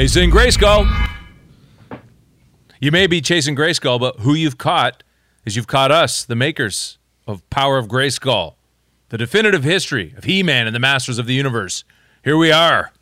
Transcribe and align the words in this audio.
Chasing 0.00 0.30
Grayskull. 0.30 0.88
You 2.80 2.90
may 2.90 3.06
be 3.06 3.20
chasing 3.20 3.54
Grayskull, 3.54 4.00
but 4.00 4.20
who 4.20 4.32
you've 4.32 4.56
caught 4.56 5.02
is 5.44 5.56
you've 5.56 5.66
caught 5.66 5.92
us, 5.92 6.24
the 6.24 6.34
makers 6.34 6.96
of 7.26 7.48
Power 7.50 7.76
of 7.76 7.86
Grayskull, 7.86 8.54
the 9.10 9.18
definitive 9.18 9.62
history 9.62 10.14
of 10.16 10.24
He 10.24 10.42
Man 10.42 10.66
and 10.66 10.74
the 10.74 10.80
Masters 10.80 11.18
of 11.18 11.26
the 11.26 11.34
Universe. 11.34 11.84
Here 12.24 12.38
we 12.38 12.50
are. 12.50 12.92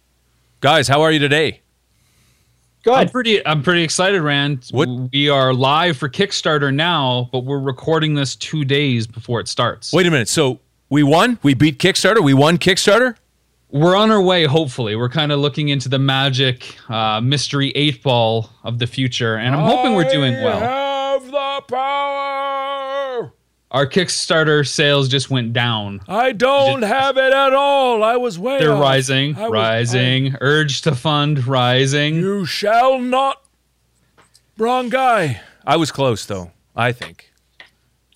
Guys, 0.61 0.89
how 0.89 1.01
are 1.03 1.13
you 1.13 1.21
today? 1.21 1.61
I'm 2.85 3.09
pretty. 3.11 3.47
I'm 3.47 3.63
pretty 3.63 3.85
excited, 3.85 4.21
Rand. 4.21 4.67
What- 4.73 4.89
We 5.13 5.29
are 5.29 5.55
live 5.55 5.97
for 5.97 6.09
Kickstarter 6.09 6.75
now, 6.75 7.29
but 7.31 7.45
we're 7.45 7.61
recording 7.61 8.17
this 8.17 8.35
two 8.35 8.65
days 8.65 9.07
before 9.07 9.39
it 9.39 9.47
starts. 9.47 9.93
Wait 9.93 10.09
a 10.09 10.11
minute. 10.11 10.29
So 10.29 10.59
we 10.91 11.05
won? 11.05 11.39
We 11.45 11.55
beat 11.55 11.79
Kickstarter? 11.79 12.25
We 12.25 12.35
won 12.35 12.59
Kickstarter? 12.59 13.15
We're 13.71 13.97
on 13.97 14.11
our 14.11 14.23
way. 14.23 14.45
Hopefully, 14.45 14.97
we're 14.97 15.11
kind 15.11 15.31
of 15.31 15.41
looking 15.41 15.69
into 15.69 15.89
the 15.91 15.99
magic 15.99 16.77
uh, 16.91 17.21
mystery 17.21 17.71
eight 17.75 18.03
ball 18.03 18.49
of 18.65 18.79
the 18.79 18.87
future, 18.87 19.37
and 19.37 19.55
I'm 19.55 19.61
hoping 19.63 19.95
we're 19.95 20.09
doing 20.11 20.35
well. 20.43 20.59
have 20.61 21.27
the 21.27 21.63
power. 21.69 23.33
Our 23.71 23.87
Kickstarter 23.87 24.67
sales 24.67 25.09
just 25.11 25.29
went 25.29 25.53
down. 25.53 26.01
I 26.09 26.33
don't 26.33 26.81
have 26.81 27.19
it 27.19 27.35
at 27.35 27.53
all. 27.53 28.03
I 28.03 28.17
was 28.17 28.39
way 28.39 28.59
They're 28.59 28.73
off. 28.73 28.81
rising, 28.81 29.37
I 29.37 29.43
was- 29.43 29.53
rising. 29.53 30.37
Urge 30.41 30.81
to 30.83 30.95
fund 30.95 31.47
rising. 31.47 32.15
You 32.17 32.47
shall 32.47 32.99
not. 32.99 33.43
Wrong 34.57 34.89
guy. 34.89 35.43
I 35.67 35.77
was 35.77 35.93
close 35.93 36.25
though. 36.25 36.53
I 36.75 36.93
think 36.93 37.31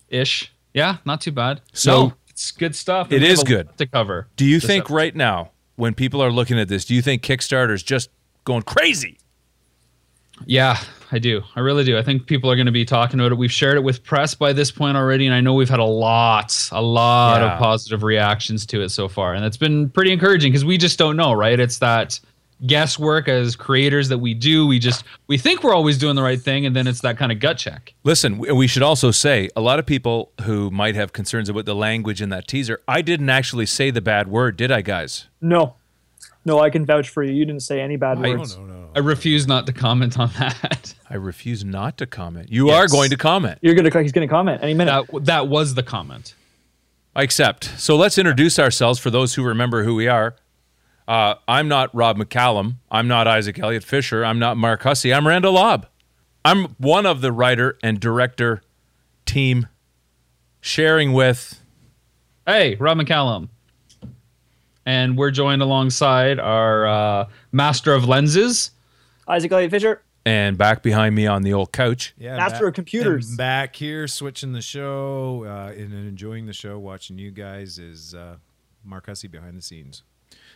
ish. 0.09 0.51
Yeah, 0.73 0.97
not 1.05 1.21
too 1.21 1.31
bad. 1.31 1.61
So- 1.73 1.91
no, 2.07 2.13
it's 2.43 2.51
good 2.51 2.75
stuff. 2.75 3.11
It 3.11 3.23
is 3.23 3.41
good. 3.43 3.69
to 3.77 3.85
cover. 3.87 4.27
Do 4.35 4.43
you 4.45 4.59
think 4.59 4.81
episode. 4.85 4.95
right 4.95 5.15
now, 5.15 5.51
when 5.77 5.93
people 5.93 6.21
are 6.21 6.31
looking 6.31 6.59
at 6.59 6.67
this, 6.67 6.83
do 6.83 6.93
you 6.93 7.01
think 7.01 7.21
Kickstarter 7.23 7.71
is 7.73 7.81
just 7.83 8.09
going 8.43 8.63
crazy? 8.63 9.17
Yeah, 10.45 10.77
I 11.11 11.19
do. 11.19 11.41
I 11.55 11.61
really 11.61 11.83
do. 11.85 11.97
I 11.97 12.01
think 12.01 12.25
people 12.25 12.51
are 12.51 12.55
going 12.55 12.65
to 12.65 12.71
be 12.71 12.83
talking 12.83 13.19
about 13.19 13.31
it. 13.31 13.35
We've 13.35 13.51
shared 13.51 13.77
it 13.77 13.83
with 13.83 14.03
press 14.03 14.35
by 14.35 14.51
this 14.51 14.71
point 14.71 14.97
already, 14.97 15.25
and 15.25 15.33
I 15.33 15.39
know 15.41 15.53
we've 15.53 15.69
had 15.69 15.79
a 15.79 15.85
lot, 15.85 16.67
a 16.73 16.81
lot 16.81 17.39
Yeah. 17.39 17.53
of 17.53 17.59
positive 17.59 18.03
reactions 18.03 18.65
to 18.67 18.81
it 18.81 18.89
so 18.89 19.07
far, 19.07 19.33
and 19.35 19.45
it's 19.45 19.57
been 19.57 19.89
pretty 19.89 20.11
encouraging 20.11 20.51
because 20.51 20.65
we 20.65 20.77
just 20.77 20.99
don't 20.99 21.15
know, 21.15 21.31
right? 21.33 21.57
It's 21.59 21.77
that 21.77 22.19
guesswork 22.65 23.27
as 23.27 23.55
creators 23.55 24.09
that 24.09 24.17
we 24.19 24.33
do. 24.33 24.65
We 24.67 24.79
just 24.79 25.03
we 25.27 25.37
think 25.37 25.63
we're 25.63 25.73
always 25.73 25.97
doing 25.97 26.15
the 26.15 26.23
right 26.23 26.39
thing, 26.41 26.65
and 26.65 26.75
then 26.75 26.87
it's 26.87 27.01
that 27.01 27.17
kind 27.17 27.31
of 27.31 27.39
gut 27.39 27.57
check. 27.57 27.93
Listen, 28.03 28.37
we 28.37 28.51
we 28.51 28.67
should 28.67 28.83
also 28.83 29.11
say 29.11 29.49
a 29.55 29.61
lot 29.61 29.79
of 29.79 29.85
people 29.85 30.31
who 30.43 30.69
might 30.71 30.95
have 30.95 31.13
concerns 31.13 31.49
about 31.49 31.65
the 31.65 31.75
language 31.75 32.21
in 32.21 32.29
that 32.29 32.47
teaser. 32.47 32.81
I 32.87 33.01
didn't 33.01 33.29
actually 33.29 33.65
say 33.65 33.91
the 33.91 34.01
bad 34.01 34.27
word, 34.27 34.57
did 34.57 34.71
I, 34.71 34.81
guys? 34.81 35.27
No. 35.41 35.75
No, 36.45 36.59
I 36.59 36.69
can 36.69 36.85
vouch 36.85 37.07
for 37.07 37.23
you. 37.23 37.31
You 37.33 37.45
didn't 37.45 37.61
say 37.61 37.79
any 37.79 37.95
bad 37.95 38.17
I- 38.17 38.29
words. 38.35 38.57
I 38.95 38.99
refuse 38.99 39.47
not 39.47 39.65
to 39.67 39.73
comment 39.73 40.19
on 40.19 40.29
that. 40.37 40.93
I 41.09 41.15
refuse 41.15 41.63
not 41.63 41.97
to 41.99 42.05
comment. 42.05 42.51
You 42.51 42.67
Yes. 42.67 42.75
are 42.75 42.87
going 42.87 43.09
to 43.11 43.17
comment. 43.17 43.59
You're 43.61 43.75
gonna 43.75 44.01
he's 44.01 44.11
gonna 44.11 44.27
comment 44.27 44.61
any 44.61 44.73
minute. 44.73 45.07
that 45.11 45.25
that 45.25 45.47
was 45.47 45.73
the 45.75 45.83
comment. 45.83 46.35
I 47.15 47.23
accept. 47.23 47.65
So 47.77 47.95
let's 47.95 48.17
introduce 48.17 48.57
ourselves 48.59 48.99
for 48.99 49.09
those 49.09 49.35
who 49.35 49.43
remember 49.43 49.83
who 49.83 49.95
we 49.95 50.07
are. 50.07 50.35
Uh, 51.07 51.35
I'm 51.47 51.67
not 51.67 51.93
Rob 51.93 52.17
McCallum. 52.17 52.75
I'm 52.89 53.07
not 53.07 53.27
Isaac 53.27 53.59
Elliott 53.59 53.83
Fisher. 53.83 54.23
I'm 54.23 54.39
not 54.39 54.55
Mark 54.57 54.83
Hussey. 54.83 55.13
I'm 55.13 55.27
Randall 55.27 55.53
Lobb. 55.53 55.87
I'm 56.45 56.65
one 56.77 57.05
of 57.05 57.21
the 57.21 57.31
writer 57.31 57.77
and 57.83 57.99
director 57.99 58.61
team 59.25 59.67
sharing 60.61 61.13
with 61.13 61.59
Hey, 62.45 62.75
Rob 62.75 62.97
McCallum. 62.97 63.49
And 64.85 65.17
we're 65.17 65.31
joined 65.31 65.61
alongside 65.61 66.39
our 66.39 66.85
uh, 66.85 67.29
master 67.53 67.93
of 67.93 68.05
lenses, 68.05 68.71
Isaac 69.27 69.51
Elliott 69.53 69.71
Fisher. 69.71 70.01
and 70.25 70.57
back 70.57 70.83
behind 70.83 71.15
me 71.15 71.25
on 71.25 71.41
the 71.43 71.53
old 71.53 71.71
couch. 71.71 72.13
Yeah, 72.17 72.35
Master 72.35 72.59
back- 72.65 72.67
of 72.69 72.73
computers. 72.73 73.35
back 73.37 73.75
here, 73.77 74.07
switching 74.09 74.51
the 74.51 74.61
show 74.61 75.45
uh, 75.47 75.71
and 75.71 75.93
enjoying 75.93 76.47
the 76.47 76.53
show, 76.53 76.77
watching 76.79 77.17
you 77.17 77.31
guys 77.31 77.79
is 77.79 78.13
uh, 78.13 78.35
Mark 78.83 79.05
Hussey 79.05 79.29
behind 79.29 79.57
the 79.57 79.61
scenes, 79.61 80.03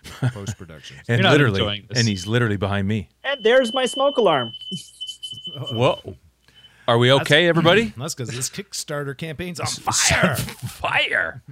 post 0.33 0.57
production. 0.57 0.97
And 1.07 1.21
You're 1.21 1.31
literally, 1.31 1.59
enjoying 1.61 1.85
this. 1.89 1.99
and 1.99 2.07
he's 2.07 2.27
literally 2.27 2.57
behind 2.57 2.87
me. 2.87 3.09
And 3.23 3.43
there's 3.43 3.73
my 3.73 3.85
smoke 3.85 4.17
alarm. 4.17 4.53
Whoa. 5.71 6.15
Are 6.87 6.97
we 6.97 7.11
okay, 7.11 7.47
everybody? 7.47 7.93
That's 7.97 8.15
because 8.15 8.33
this 8.33 8.49
Kickstarter 8.49 9.17
campaign's 9.17 9.59
on 9.59 9.67
fire. 9.67 10.35
Fire. 10.37 11.43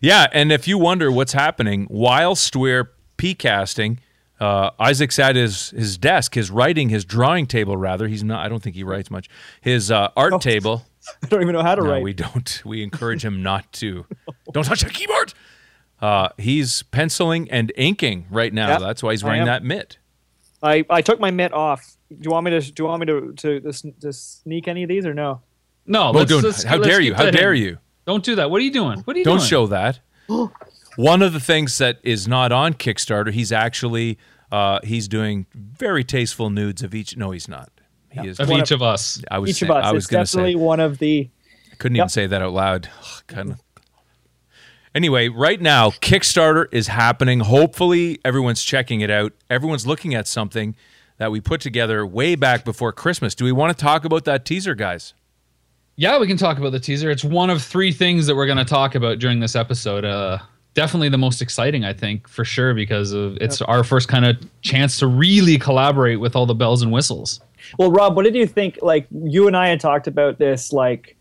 Yeah, 0.00 0.26
and 0.32 0.50
if 0.50 0.66
you 0.66 0.78
wonder 0.78 1.12
what's 1.12 1.32
happening, 1.34 1.86
whilst 1.90 2.56
we're 2.56 2.90
casting, 3.38 4.00
uh, 4.40 4.70
Isaac's 4.78 5.18
at 5.18 5.36
his, 5.36 5.70
his 5.70 5.98
desk, 5.98 6.34
his 6.34 6.50
writing, 6.50 6.88
his 6.88 7.04
drawing 7.04 7.46
table, 7.46 7.76
rather. 7.76 8.08
He's 8.08 8.24
not, 8.24 8.44
I 8.44 8.48
don't 8.48 8.62
think 8.62 8.76
he 8.76 8.84
writes 8.84 9.10
much. 9.10 9.28
His 9.60 9.90
uh, 9.90 10.08
art 10.16 10.32
Oh. 10.32 10.38
table. 10.38 10.84
I 11.22 11.26
don't 11.26 11.42
even 11.42 11.54
know 11.54 11.62
how 11.62 11.74
to 11.74 11.82
No, 11.82 11.90
write. 11.90 12.02
we 12.02 12.12
don't. 12.12 12.62
We 12.64 12.82
encourage 12.82 13.24
him 13.24 13.42
not 13.42 13.70
to. 13.74 14.06
Don't 14.52 14.64
touch 14.64 14.82
the 14.82 14.90
keyboard. 14.90 15.34
Uh, 16.00 16.28
he's 16.38 16.82
penciling 16.84 17.50
and 17.50 17.72
inking 17.76 18.26
right 18.30 18.52
now. 18.52 18.68
Yeah, 18.68 18.78
That's 18.78 19.02
why 19.02 19.12
he's 19.12 19.24
wearing 19.24 19.44
that 19.46 19.64
mitt. 19.64 19.98
I, 20.62 20.84
I 20.90 21.02
took 21.02 21.20
my 21.20 21.30
mitt 21.30 21.52
off. 21.52 21.96
Do 22.10 22.16
you 22.22 22.30
want 22.30 22.44
me 22.44 22.50
to 22.52 22.60
do 22.72 22.82
you 22.84 22.88
want 22.88 23.00
me 23.00 23.06
to 23.06 23.32
to, 23.32 23.60
to, 23.72 23.92
to 24.00 24.12
sneak 24.12 24.66
any 24.68 24.82
of 24.82 24.88
these 24.88 25.06
or 25.06 25.14
no? 25.14 25.40
No, 25.86 26.04
Well, 26.04 26.12
let's, 26.14 26.30
don't- 26.30 26.42
let's- 26.42 26.62
how 26.62 26.76
let's 26.76 26.88
dare 26.88 27.00
you? 27.00 27.14
How 27.14 27.30
dare 27.30 27.52
in. 27.54 27.62
you? 27.62 27.78
Don't 28.06 28.24
do 28.24 28.34
that. 28.36 28.50
What 28.50 28.58
are 28.60 28.64
you 28.64 28.70
doing? 28.72 29.00
What 29.00 29.14
are 29.16 29.18
you 29.18 29.24
doing? 29.24 29.36
Don't 29.36 29.40
doing? 29.40 29.48
show 29.48 29.66
that. 29.68 30.00
One 30.96 31.22
of 31.22 31.32
the 31.32 31.40
things 31.40 31.78
that 31.78 31.98
is 32.02 32.26
not 32.26 32.50
on 32.52 32.74
Kickstarter, 32.74 33.32
he's 33.32 33.52
actually 33.52 34.18
uh, 34.50 34.80
he's 34.82 35.06
doing 35.08 35.46
very 35.54 36.02
tasteful 36.04 36.50
nudes 36.50 36.82
of 36.82 36.94
each. 36.94 37.16
No, 37.16 37.30
he's 37.30 37.48
not. 37.48 37.70
He 38.10 38.26
is. 38.26 38.40
of 38.40 38.50
each 38.50 38.70
of 38.70 38.82
us. 38.82 39.22
I 39.30 39.38
was. 39.38 39.50
Each 39.50 39.56
saying- 39.58 39.70
of 39.70 39.76
us. 39.76 39.84
I 39.84 39.92
was 39.92 40.04
it's 40.04 40.10
going 40.10 40.24
to 40.24 40.32
definitely 40.32 40.52
say. 40.52 40.56
one 40.64 40.80
of 40.80 40.98
the 40.98 41.28
I 41.72 41.76
couldn't 41.76 41.96
even 41.96 42.08
say 42.08 42.26
that 42.26 42.42
out 42.42 42.52
loud. 42.52 42.88
kind 43.26 43.52
of. 43.52 43.60
Anyway, 44.98 45.28
right 45.28 45.60
now 45.60 45.90
Kickstarter 45.90 46.66
is 46.72 46.88
happening. 46.88 47.38
Hopefully, 47.38 48.18
everyone's 48.24 48.64
checking 48.64 49.00
it 49.00 49.10
out. 49.10 49.32
Everyone's 49.48 49.86
looking 49.86 50.12
at 50.12 50.26
something 50.26 50.74
that 51.18 51.30
we 51.30 51.40
put 51.40 51.60
together 51.60 52.04
way 52.04 52.34
back 52.34 52.64
before 52.64 52.90
Christmas. 52.90 53.36
Do 53.36 53.44
we 53.44 53.52
want 53.52 53.78
to 53.78 53.80
talk 53.80 54.04
about 54.04 54.24
that 54.24 54.44
teaser, 54.44 54.74
guys? 54.74 55.14
Yeah, 55.94 56.18
we 56.18 56.26
can 56.26 56.36
talk 56.36 56.58
about 56.58 56.72
the 56.72 56.80
teaser. 56.80 57.12
It's 57.12 57.22
one 57.22 57.48
of 57.48 57.62
three 57.62 57.92
things 57.92 58.26
that 58.26 58.34
we're 58.34 58.46
going 58.46 58.58
to 58.58 58.64
talk 58.64 58.96
about 58.96 59.20
during 59.20 59.38
this 59.38 59.54
episode. 59.54 60.04
Uh, 60.04 60.38
definitely 60.74 61.10
the 61.10 61.16
most 61.16 61.42
exciting, 61.42 61.84
I 61.84 61.92
think, 61.92 62.26
for 62.26 62.44
sure, 62.44 62.74
because 62.74 63.12
of 63.12 63.38
it's 63.40 63.62
our 63.62 63.84
first 63.84 64.08
kind 64.08 64.26
of 64.26 64.36
chance 64.62 64.98
to 64.98 65.06
really 65.06 65.58
collaborate 65.58 66.18
with 66.18 66.34
all 66.34 66.44
the 66.44 66.56
bells 66.56 66.82
and 66.82 66.90
whistles. 66.90 67.40
Well, 67.78 67.92
Rob, 67.92 68.16
what 68.16 68.24
did 68.24 68.34
you 68.34 68.48
think? 68.48 68.80
Like 68.82 69.06
you 69.12 69.46
and 69.46 69.56
I 69.56 69.68
had 69.68 69.78
talked 69.78 70.08
about 70.08 70.38
this 70.38 70.72
like 70.72 71.16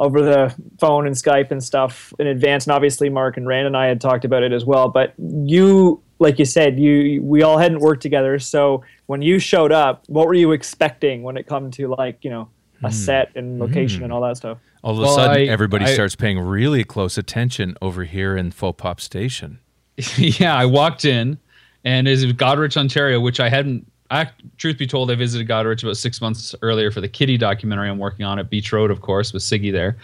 over 0.00 0.22
the 0.22 0.54
phone 0.78 1.06
and 1.06 1.14
Skype 1.14 1.50
and 1.50 1.62
stuff 1.62 2.12
in 2.18 2.26
advance, 2.26 2.64
and 2.64 2.72
obviously 2.72 3.10
Mark 3.10 3.36
and 3.36 3.46
Rand 3.46 3.66
and 3.66 3.76
I 3.76 3.86
had 3.86 4.00
talked 4.00 4.24
about 4.24 4.42
it 4.42 4.50
as 4.50 4.64
well. 4.64 4.88
But 4.88 5.12
you, 5.18 6.02
like 6.18 6.38
you 6.38 6.46
said, 6.46 6.80
you 6.80 7.22
we 7.22 7.42
all 7.42 7.58
hadn't 7.58 7.80
worked 7.80 8.00
together. 8.00 8.38
So 8.38 8.82
when 9.06 9.20
you 9.20 9.38
showed 9.38 9.72
up, 9.72 10.02
what 10.06 10.26
were 10.26 10.34
you 10.34 10.52
expecting 10.52 11.22
when 11.22 11.36
it 11.36 11.46
come 11.46 11.70
to 11.72 11.88
like 11.88 12.24
you 12.24 12.30
know 12.30 12.48
a 12.82 12.88
hmm. 12.88 12.92
set 12.92 13.30
and 13.36 13.60
location 13.60 14.02
and 14.02 14.10
hmm. 14.10 14.16
all 14.16 14.22
that 14.22 14.38
stuff? 14.38 14.58
All 14.82 14.92
of 14.92 14.98
a 14.98 15.02
Well, 15.02 15.14
sudden, 15.14 15.36
I- 15.36 15.46
everybody 15.46 15.84
I- 15.84 15.92
starts 15.92 16.16
paying 16.16 16.38
really 16.38 16.82
close 16.82 17.18
attention 17.18 17.76
over 17.82 18.04
here 18.04 18.36
in 18.36 18.50
Faux 18.50 18.80
Pop 18.80 19.00
Station. 19.00 19.60
yeah, 20.16 20.56
I 20.56 20.64
walked 20.64 21.04
in, 21.04 21.38
and 21.84 22.08
is 22.08 22.24
Goderich, 22.24 22.78
Ontario, 22.78 23.20
which 23.20 23.38
I 23.38 23.50
hadn't. 23.50 23.89
I, 24.10 24.28
truth 24.58 24.76
be 24.76 24.86
told, 24.86 25.10
I 25.10 25.14
visited 25.14 25.48
Goderich 25.48 25.82
about 25.82 25.96
six 25.96 26.20
months 26.20 26.54
earlier 26.62 26.90
for 26.90 27.00
the 27.00 27.08
Kitty 27.08 27.36
documentary 27.36 27.88
I'm 27.88 27.98
working 27.98 28.26
on 28.26 28.38
at 28.38 28.50
Beach 28.50 28.72
Road, 28.72 28.90
of 28.90 29.00
course, 29.00 29.32
with 29.32 29.42
Siggy 29.42 29.70
there. 29.70 29.96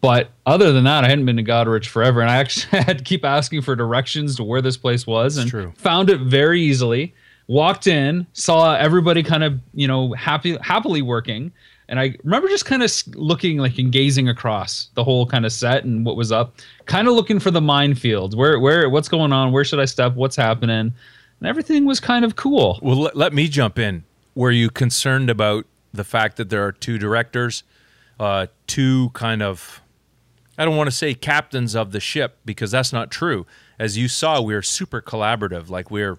But 0.00 0.30
other 0.46 0.72
than 0.72 0.84
that, 0.84 1.04
I 1.04 1.08
hadn't 1.08 1.26
been 1.26 1.36
to 1.36 1.44
Goderich 1.44 1.86
forever, 1.86 2.22
and 2.22 2.30
I 2.30 2.36
actually 2.36 2.82
had 2.84 2.98
to 2.98 3.04
keep 3.04 3.24
asking 3.24 3.62
for 3.62 3.76
directions 3.76 4.36
to 4.36 4.44
where 4.44 4.62
this 4.62 4.76
place 4.76 5.06
was, 5.06 5.36
and 5.36 5.50
true. 5.50 5.72
found 5.76 6.08
it 6.08 6.20
very 6.20 6.60
easily. 6.62 7.14
Walked 7.48 7.88
in, 7.88 8.26
saw 8.32 8.76
everybody 8.76 9.22
kind 9.22 9.42
of 9.42 9.58
you 9.74 9.88
know 9.88 10.12
happy 10.12 10.56
happily 10.62 11.02
working, 11.02 11.52
and 11.88 11.98
I 11.98 12.14
remember 12.22 12.48
just 12.48 12.64
kind 12.64 12.82
of 12.82 12.90
looking 13.16 13.58
like 13.58 13.76
and 13.76 13.90
gazing 13.90 14.28
across 14.28 14.88
the 14.94 15.02
whole 15.02 15.26
kind 15.26 15.44
of 15.44 15.52
set 15.52 15.84
and 15.84 16.06
what 16.06 16.16
was 16.16 16.30
up, 16.30 16.54
kind 16.86 17.08
of 17.08 17.14
looking 17.14 17.40
for 17.40 17.50
the 17.50 17.60
minefield. 17.60 18.36
Where 18.36 18.60
where 18.60 18.88
what's 18.88 19.08
going 19.08 19.32
on? 19.32 19.50
Where 19.50 19.64
should 19.64 19.80
I 19.80 19.84
step? 19.84 20.14
What's 20.14 20.36
happening? 20.36 20.94
And 21.40 21.48
everything 21.48 21.86
was 21.86 22.00
kind 22.00 22.24
of 22.24 22.36
cool. 22.36 22.78
Well, 22.82 22.96
let, 22.96 23.16
let 23.16 23.32
me 23.32 23.48
jump 23.48 23.78
in. 23.78 24.04
Were 24.34 24.50
you 24.50 24.70
concerned 24.70 25.30
about 25.30 25.66
the 25.92 26.04
fact 26.04 26.36
that 26.36 26.50
there 26.50 26.64
are 26.64 26.72
two 26.72 26.98
directors, 26.98 27.64
uh, 28.20 28.46
two 28.66 29.10
kind 29.10 29.42
of, 29.42 29.80
I 30.56 30.64
don't 30.64 30.76
want 30.76 30.88
to 30.88 30.94
say 30.96 31.14
captains 31.14 31.74
of 31.74 31.92
the 31.92 32.00
ship 32.00 32.38
because 32.44 32.70
that's 32.70 32.92
not 32.92 33.10
true. 33.10 33.46
As 33.78 33.96
you 33.96 34.06
saw, 34.06 34.40
we're 34.40 34.62
super 34.62 35.00
collaborative. 35.00 35.70
Like 35.70 35.90
we're 35.90 36.18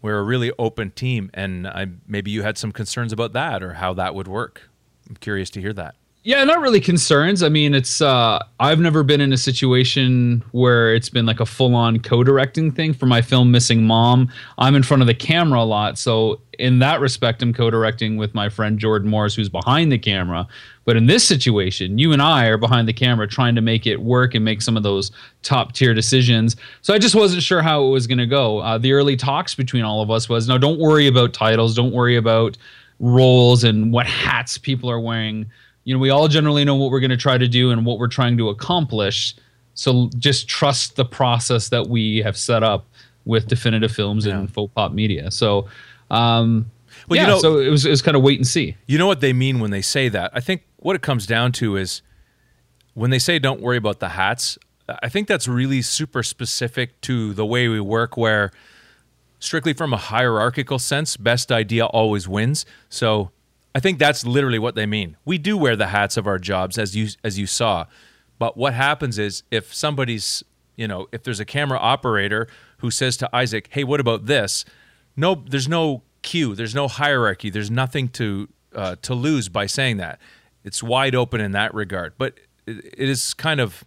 we're 0.00 0.18
a 0.18 0.22
really 0.22 0.52
open 0.58 0.90
team, 0.90 1.30
and 1.32 1.66
I, 1.66 1.86
maybe 2.06 2.30
you 2.30 2.42
had 2.42 2.58
some 2.58 2.72
concerns 2.72 3.10
about 3.10 3.32
that 3.32 3.62
or 3.62 3.74
how 3.74 3.94
that 3.94 4.14
would 4.14 4.28
work. 4.28 4.68
I'm 5.08 5.16
curious 5.16 5.48
to 5.50 5.62
hear 5.62 5.72
that. 5.72 5.94
Yeah, 6.26 6.42
not 6.44 6.62
really 6.62 6.80
concerns. 6.80 7.42
I 7.42 7.50
mean, 7.50 7.74
it's 7.74 8.00
uh 8.00 8.42
I've 8.58 8.80
never 8.80 9.02
been 9.02 9.20
in 9.20 9.34
a 9.34 9.36
situation 9.36 10.42
where 10.52 10.94
it's 10.94 11.10
been 11.10 11.26
like 11.26 11.38
a 11.38 11.44
full-on 11.44 12.00
co-directing 12.00 12.72
thing 12.72 12.94
for 12.94 13.04
my 13.04 13.20
film 13.20 13.50
Missing 13.50 13.84
Mom. 13.84 14.30
I'm 14.56 14.74
in 14.74 14.82
front 14.82 15.02
of 15.02 15.06
the 15.06 15.14
camera 15.14 15.60
a 15.60 15.64
lot, 15.66 15.98
so 15.98 16.40
in 16.58 16.78
that 16.78 17.00
respect 17.00 17.42
I'm 17.42 17.52
co-directing 17.52 18.16
with 18.16 18.34
my 18.34 18.48
friend 18.48 18.78
Jordan 18.78 19.10
Morris 19.10 19.34
who's 19.34 19.50
behind 19.50 19.92
the 19.92 19.98
camera. 19.98 20.48
But 20.86 20.96
in 20.96 21.04
this 21.04 21.24
situation, 21.28 21.98
you 21.98 22.10
and 22.14 22.22
I 22.22 22.46
are 22.46 22.56
behind 22.56 22.88
the 22.88 22.94
camera 22.94 23.28
trying 23.28 23.54
to 23.56 23.60
make 23.60 23.86
it 23.86 24.00
work 24.00 24.34
and 24.34 24.42
make 24.42 24.62
some 24.62 24.78
of 24.78 24.82
those 24.82 25.10
top-tier 25.42 25.92
decisions. 25.92 26.56
So 26.80 26.94
I 26.94 26.98
just 26.98 27.14
wasn't 27.14 27.42
sure 27.42 27.60
how 27.60 27.84
it 27.84 27.90
was 27.90 28.06
going 28.06 28.18
to 28.18 28.26
go. 28.26 28.60
Uh, 28.60 28.78
the 28.78 28.94
early 28.94 29.16
talks 29.16 29.54
between 29.54 29.84
all 29.84 30.00
of 30.00 30.10
us 30.10 30.26
was, 30.30 30.48
"No, 30.48 30.56
don't 30.56 30.80
worry 30.80 31.06
about 31.06 31.34
titles, 31.34 31.74
don't 31.74 31.92
worry 31.92 32.16
about 32.16 32.56
roles 32.98 33.62
and 33.62 33.92
what 33.92 34.06
hats 34.06 34.56
people 34.56 34.90
are 34.90 35.00
wearing." 35.00 35.50
You 35.84 35.94
know, 35.94 36.00
we 36.00 36.10
all 36.10 36.28
generally 36.28 36.64
know 36.64 36.74
what 36.74 36.90
we're 36.90 37.00
going 37.00 37.10
to 37.10 37.16
try 37.16 37.36
to 37.38 37.48
do 37.48 37.70
and 37.70 37.84
what 37.86 37.98
we're 37.98 38.08
trying 38.08 38.36
to 38.38 38.48
accomplish. 38.48 39.34
So 39.74 40.10
just 40.18 40.48
trust 40.48 40.96
the 40.96 41.04
process 41.04 41.68
that 41.70 41.88
we 41.88 42.18
have 42.18 42.36
set 42.36 42.62
up 42.62 42.86
with 43.24 43.46
definitive 43.48 43.92
films 43.92 44.26
Yeah. 44.26 44.38
and 44.38 44.52
faux 44.52 44.72
pop 44.74 44.92
media. 44.92 45.30
So, 45.30 45.66
um, 46.10 46.70
Well, 47.08 47.16
yeah, 47.16 47.22
you 47.22 47.28
know- 47.28 47.38
so 47.40 47.58
it 47.58 47.68
was, 47.68 47.84
it 47.84 47.90
was 47.90 48.02
kind 48.02 48.16
of 48.16 48.22
wait 48.22 48.38
and 48.38 48.46
see. 48.46 48.76
You 48.86 48.98
know 48.98 49.06
what 49.06 49.20
they 49.20 49.32
mean 49.32 49.60
when 49.60 49.70
they 49.70 49.82
say 49.82 50.08
that? 50.10 50.30
I 50.34 50.40
think 50.40 50.62
what 50.76 50.94
it 50.96 51.02
comes 51.02 51.26
down 51.26 51.52
to 51.52 51.76
is 51.76 52.02
when 52.94 53.10
they 53.10 53.18
say 53.18 53.38
don't 53.38 53.60
worry 53.60 53.76
about 53.76 53.98
the 54.00 54.10
hats, 54.10 54.58
I 55.02 55.08
think 55.08 55.26
that's 55.28 55.48
really 55.48 55.82
super 55.82 56.22
specific 56.22 57.00
to 57.02 57.32
the 57.34 57.44
way 57.46 57.68
we 57.68 57.80
work 57.80 58.16
where 58.16 58.52
strictly 59.40 59.72
from 59.72 59.92
a 59.92 59.96
hierarchical 59.96 60.78
sense, 60.78 61.16
best 61.16 61.50
idea 61.50 61.84
always 61.86 62.28
wins. 62.28 62.64
So 62.88 63.30
I 63.74 63.80
think 63.80 63.98
that's 63.98 64.24
literally 64.24 64.58
what 64.58 64.74
they 64.74 64.86
mean. 64.86 65.16
We 65.24 65.38
do 65.38 65.58
wear 65.58 65.74
the 65.74 65.88
hats 65.88 66.16
of 66.16 66.26
our 66.26 66.38
jobs 66.38 66.78
as 66.78 66.94
you 66.94 67.08
as 67.24 67.38
you 67.38 67.46
saw. 67.46 67.86
But 68.38 68.56
what 68.56 68.74
happens 68.74 69.18
is 69.18 69.42
if 69.50 69.74
somebody's, 69.74 70.42
you 70.76 70.86
know, 70.86 71.06
if 71.12 71.22
there's 71.22 71.40
a 71.40 71.44
camera 71.44 71.78
operator 71.78 72.48
who 72.78 72.90
says 72.90 73.16
to 73.18 73.36
Isaac, 73.36 73.68
"Hey, 73.70 73.84
what 73.84 74.00
about 74.00 74.26
this?" 74.26 74.64
No, 75.16 75.34
there's 75.34 75.68
no 75.68 76.02
cue, 76.22 76.54
there's 76.54 76.74
no 76.74 76.88
hierarchy, 76.88 77.50
there's 77.50 77.70
nothing 77.70 78.08
to 78.10 78.48
uh, 78.74 78.96
to 79.02 79.14
lose 79.14 79.48
by 79.48 79.66
saying 79.66 79.96
that. 79.98 80.20
It's 80.62 80.82
wide 80.82 81.14
open 81.14 81.40
in 81.40 81.52
that 81.52 81.74
regard. 81.74 82.14
But 82.16 82.38
it, 82.66 82.84
it 82.96 83.08
is 83.08 83.34
kind 83.34 83.60
of 83.60 83.84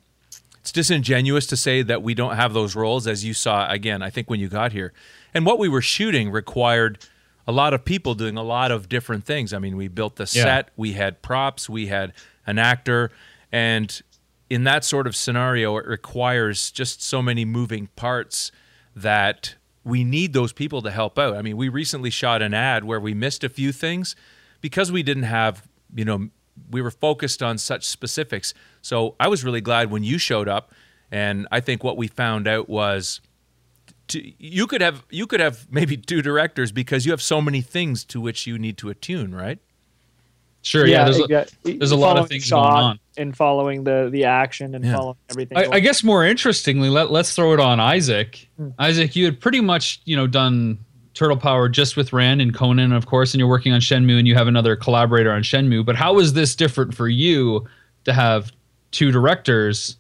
it's 0.60 0.72
disingenuous 0.74 1.48
to 1.48 1.56
say 1.56 1.82
that 1.82 2.04
we 2.04 2.14
don't 2.14 2.36
have 2.36 2.54
those 2.54 2.76
roles 2.76 3.08
as 3.08 3.24
you 3.24 3.34
saw 3.34 3.70
again 3.72 4.02
i 4.02 4.10
think 4.10 4.30
when 4.30 4.38
you 4.38 4.50
got 4.50 4.74
here 4.74 4.92
and 5.34 5.46
what 5.46 5.60
we 5.60 5.70
were 5.70 5.82
shooting 5.82 6.30
required 6.30 7.00
a 7.48 7.52
lot 7.52 7.74
of 7.74 7.86
people 7.86 8.14
doing 8.14 8.36
a 8.38 8.44
lot 8.44 8.72
of 8.72 8.90
different 8.90 9.24
things. 9.26 9.54
I 9.54 9.60
mean 9.60 9.78
we 9.78 9.88
built 9.88 10.16
the 10.18 10.24
Yeah. 10.34 10.44
set 10.44 10.70
we 10.76 10.94
had 10.94 11.22
props 11.22 11.70
we 11.70 11.88
had 11.88 12.14
an 12.46 12.60
actor 12.60 13.12
and 13.52 14.02
in 14.50 14.64
that 14.66 14.84
sort 14.86 15.08
of 15.08 15.16
scenario 15.16 15.78
it 15.78 15.86
requires 15.86 16.72
just 16.72 17.02
so 17.02 17.22
many 17.22 17.46
moving 17.46 17.88
parts 17.96 18.52
that 18.96 19.56
we 19.84 20.04
need 20.04 20.34
those 20.34 20.52
people 20.52 20.82
to 20.82 20.92
help 20.92 21.18
out. 21.18 21.36
I 21.36 21.42
mean 21.42 21.58
we 21.58 21.70
recently 21.70 22.10
shot 22.10 22.42
an 22.42 22.54
ad 22.54 22.84
where 22.84 23.00
we 23.00 23.14
missed 23.14 23.44
a 23.44 23.50
few 23.50 23.72
things 23.72 24.16
because 24.62 24.92
we 24.92 25.04
didn't 25.04 25.24
have 25.24 25.68
you 25.96 26.06
know 26.06 26.30
we 26.72 26.82
were 26.82 26.92
focused 26.92 27.42
on 27.44 27.58
such 27.58 27.86
specifics. 27.86 28.54
So 28.82 29.16
i 29.20 29.28
was 29.28 29.44
really 29.44 29.62
glad 29.62 29.90
when 29.92 30.04
you 30.04 30.18
showed 30.18 30.48
up 30.50 30.72
and 31.12 31.48
i 31.52 31.60
think 31.62 31.84
what 31.84 31.96
we 31.96 32.08
found 32.08 32.48
out 32.48 32.68
was 32.68 33.22
to, 34.10 34.34
you 34.38 34.68
could 34.68 34.82
have 34.82 35.04
you 35.10 35.28
could 35.28 35.40
have 35.40 35.68
maybe 35.72 35.98
two 35.98 36.22
directors 36.22 36.72
because 36.72 37.06
you 37.06 37.12
have 37.12 37.22
so 37.22 37.42
many 37.42 37.62
things 37.62 38.04
to 38.06 38.22
which 38.22 38.48
you 38.48 38.58
need 38.58 38.78
to 38.78 38.90
attune 38.90 39.34
right 39.36 39.60
Sure. 40.64 40.86
Yeah. 40.86 41.06
there's, 41.06 41.20
a, 41.20 41.46
there's 41.78 41.92
a 41.92 41.96
lot 41.96 42.18
of 42.18 42.28
things 42.28 42.44
shot 42.44 42.72
going 42.72 42.84
on. 42.84 43.00
and 43.16 43.38
following 43.38 43.86
the 43.86 44.10
the 44.12 44.26
action 44.26 44.76
and 44.76 44.84
Yeah. 44.84 44.96
following 44.98 45.16
everything. 45.30 45.58
I, 45.58 45.68
I 45.74 45.80
guess 45.80 46.04
more 46.04 46.26
interestingly, 46.26 46.90
let, 46.90 47.10
let's 47.10 47.34
throw 47.34 47.54
it 47.54 47.60
on 47.62 47.80
Isaac. 47.80 48.50
Hmm. 48.58 48.70
Isaac, 48.78 49.16
you 49.16 49.24
had 49.26 49.40
pretty 49.40 49.62
much, 49.62 50.02
you 50.04 50.18
know, 50.18 50.28
done 50.28 50.78
Turtle 51.14 51.38
Power 51.38 51.70
just 51.70 51.96
with 51.96 52.12
Rand 52.12 52.42
and 52.42 52.54
Conan, 52.54 52.92
of 52.92 53.06
course, 53.06 53.34
and 53.34 53.40
you're 53.40 53.48
working 53.48 53.72
on 53.72 53.80
Shenmue 53.80 54.20
and 54.20 54.28
you 54.28 54.36
have 54.36 54.48
another 54.50 54.76
collaborator 54.76 55.32
on 55.32 55.42
Shenmue. 55.42 55.86
But 55.86 55.96
how 55.96 56.20
is 56.20 56.34
this 56.34 56.54
different 56.54 56.94
for 56.94 57.08
you 57.08 57.66
to 58.04 58.12
have 58.12 58.52
two 58.92 59.10
directors 59.12 59.96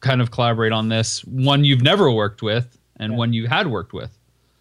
kind 0.00 0.20
of 0.20 0.30
collaborate 0.30 0.72
on 0.72 0.88
this? 0.90 1.24
One 1.24 1.64
you've 1.64 1.82
never 1.82 2.10
worked 2.10 2.42
with 2.42 2.76
and 2.98 3.12
Yeah. 3.12 3.18
one 3.18 3.32
you 3.32 3.46
had 3.46 3.66
worked 3.66 3.92
with. 3.92 4.10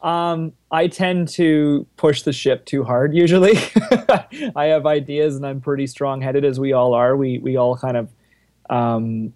Um, 0.01 0.51
I 0.71 0.87
tend 0.87 1.29
to 1.29 1.87
push 1.97 2.21
the 2.21 2.33
ship 2.33 2.65
too 2.65 2.83
hard 2.83 3.15
usually. 3.15 3.53
I 4.55 4.65
have 4.65 4.85
ideas 4.85 5.35
and 5.35 5.45
I'm 5.45 5.61
pretty 5.61 5.87
strong 5.87 6.21
headed 6.21 6.45
as 6.45 6.59
we 6.59 6.73
all 6.73 6.93
are. 6.93 7.15
We 7.17 7.39
we 7.39 7.55
all 7.55 7.75
kind 7.77 7.97
of 7.97 8.09
um, 8.69 9.33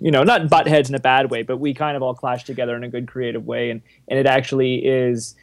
you 0.00 0.10
know, 0.10 0.22
not 0.22 0.48
butt 0.48 0.66
heads 0.66 0.88
in 0.88 0.94
a 0.94 0.98
bad 1.00 1.30
way, 1.30 1.42
but 1.42 1.58
we 1.58 1.74
kind 1.74 1.96
of 1.96 2.02
all 2.02 2.14
clash 2.14 2.44
together 2.44 2.76
in 2.76 2.84
a 2.84 2.88
good 2.88 3.06
creative 3.08 3.46
way 3.46 3.70
and 3.70 3.80
and 4.08 4.18
it 4.18 4.26
actually 4.26 4.84
is 4.84 5.34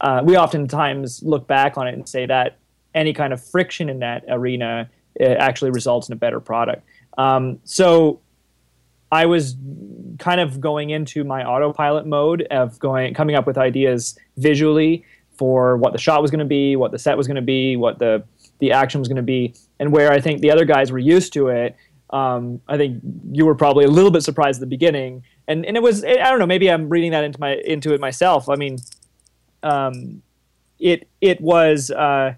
uh, 0.00 0.20
we 0.24 0.36
oftentimes 0.36 1.22
look 1.22 1.46
back 1.46 1.78
on 1.78 1.86
it 1.86 1.94
and 1.94 2.08
say 2.08 2.26
that 2.26 2.58
any 2.94 3.12
kind 3.12 3.32
of 3.32 3.42
friction 3.42 3.88
in 3.88 4.00
that 4.00 4.24
arena 4.28 4.88
actually 5.20 5.70
results 5.70 6.08
in 6.08 6.12
a 6.12 6.16
better 6.16 6.40
product. 6.40 6.84
Um, 7.16 7.60
so 7.64 8.20
I 9.10 9.26
was 9.26 9.56
kind 10.18 10.40
of 10.40 10.60
going 10.60 10.90
into 10.90 11.24
my 11.24 11.44
autopilot 11.44 12.06
mode 12.06 12.42
of 12.50 12.78
going 12.78 13.14
coming 13.14 13.36
up 13.36 13.46
with 13.46 13.58
ideas 13.58 14.18
visually 14.36 15.04
for 15.36 15.76
what 15.76 15.92
the 15.92 15.98
shot 15.98 16.22
was 16.22 16.30
going 16.30 16.38
to 16.40 16.44
be, 16.44 16.76
what 16.76 16.92
the 16.92 16.98
set 16.98 17.16
was 17.16 17.26
going 17.26 17.36
to 17.36 17.42
be, 17.42 17.76
what 17.76 17.98
the 17.98 18.24
the 18.60 18.72
action 18.72 19.00
was 19.00 19.08
going 19.08 19.16
to 19.16 19.22
be, 19.22 19.54
and 19.78 19.92
where 19.92 20.12
I 20.12 20.20
think 20.20 20.40
the 20.40 20.50
other 20.50 20.64
guys 20.64 20.92
were 20.92 20.98
used 20.98 21.32
to 21.34 21.48
it. 21.48 21.76
Um, 22.10 22.60
I 22.68 22.76
think 22.76 23.02
you 23.32 23.44
were 23.44 23.54
probably 23.54 23.84
a 23.84 23.88
little 23.88 24.10
bit 24.10 24.22
surprised 24.22 24.58
at 24.58 24.60
the 24.60 24.66
beginning, 24.66 25.24
and 25.48 25.66
and 25.66 25.76
it 25.76 25.82
was 25.82 26.04
I 26.04 26.14
don't 26.14 26.38
know 26.38 26.46
maybe 26.46 26.70
I'm 26.70 26.88
reading 26.88 27.10
that 27.10 27.24
into 27.24 27.40
my 27.40 27.54
into 27.56 27.92
it 27.92 28.00
myself. 28.00 28.48
I 28.48 28.54
mean, 28.54 28.78
um, 29.62 30.22
it 30.78 31.08
it 31.20 31.40
was 31.40 31.90
uh, 31.90 32.34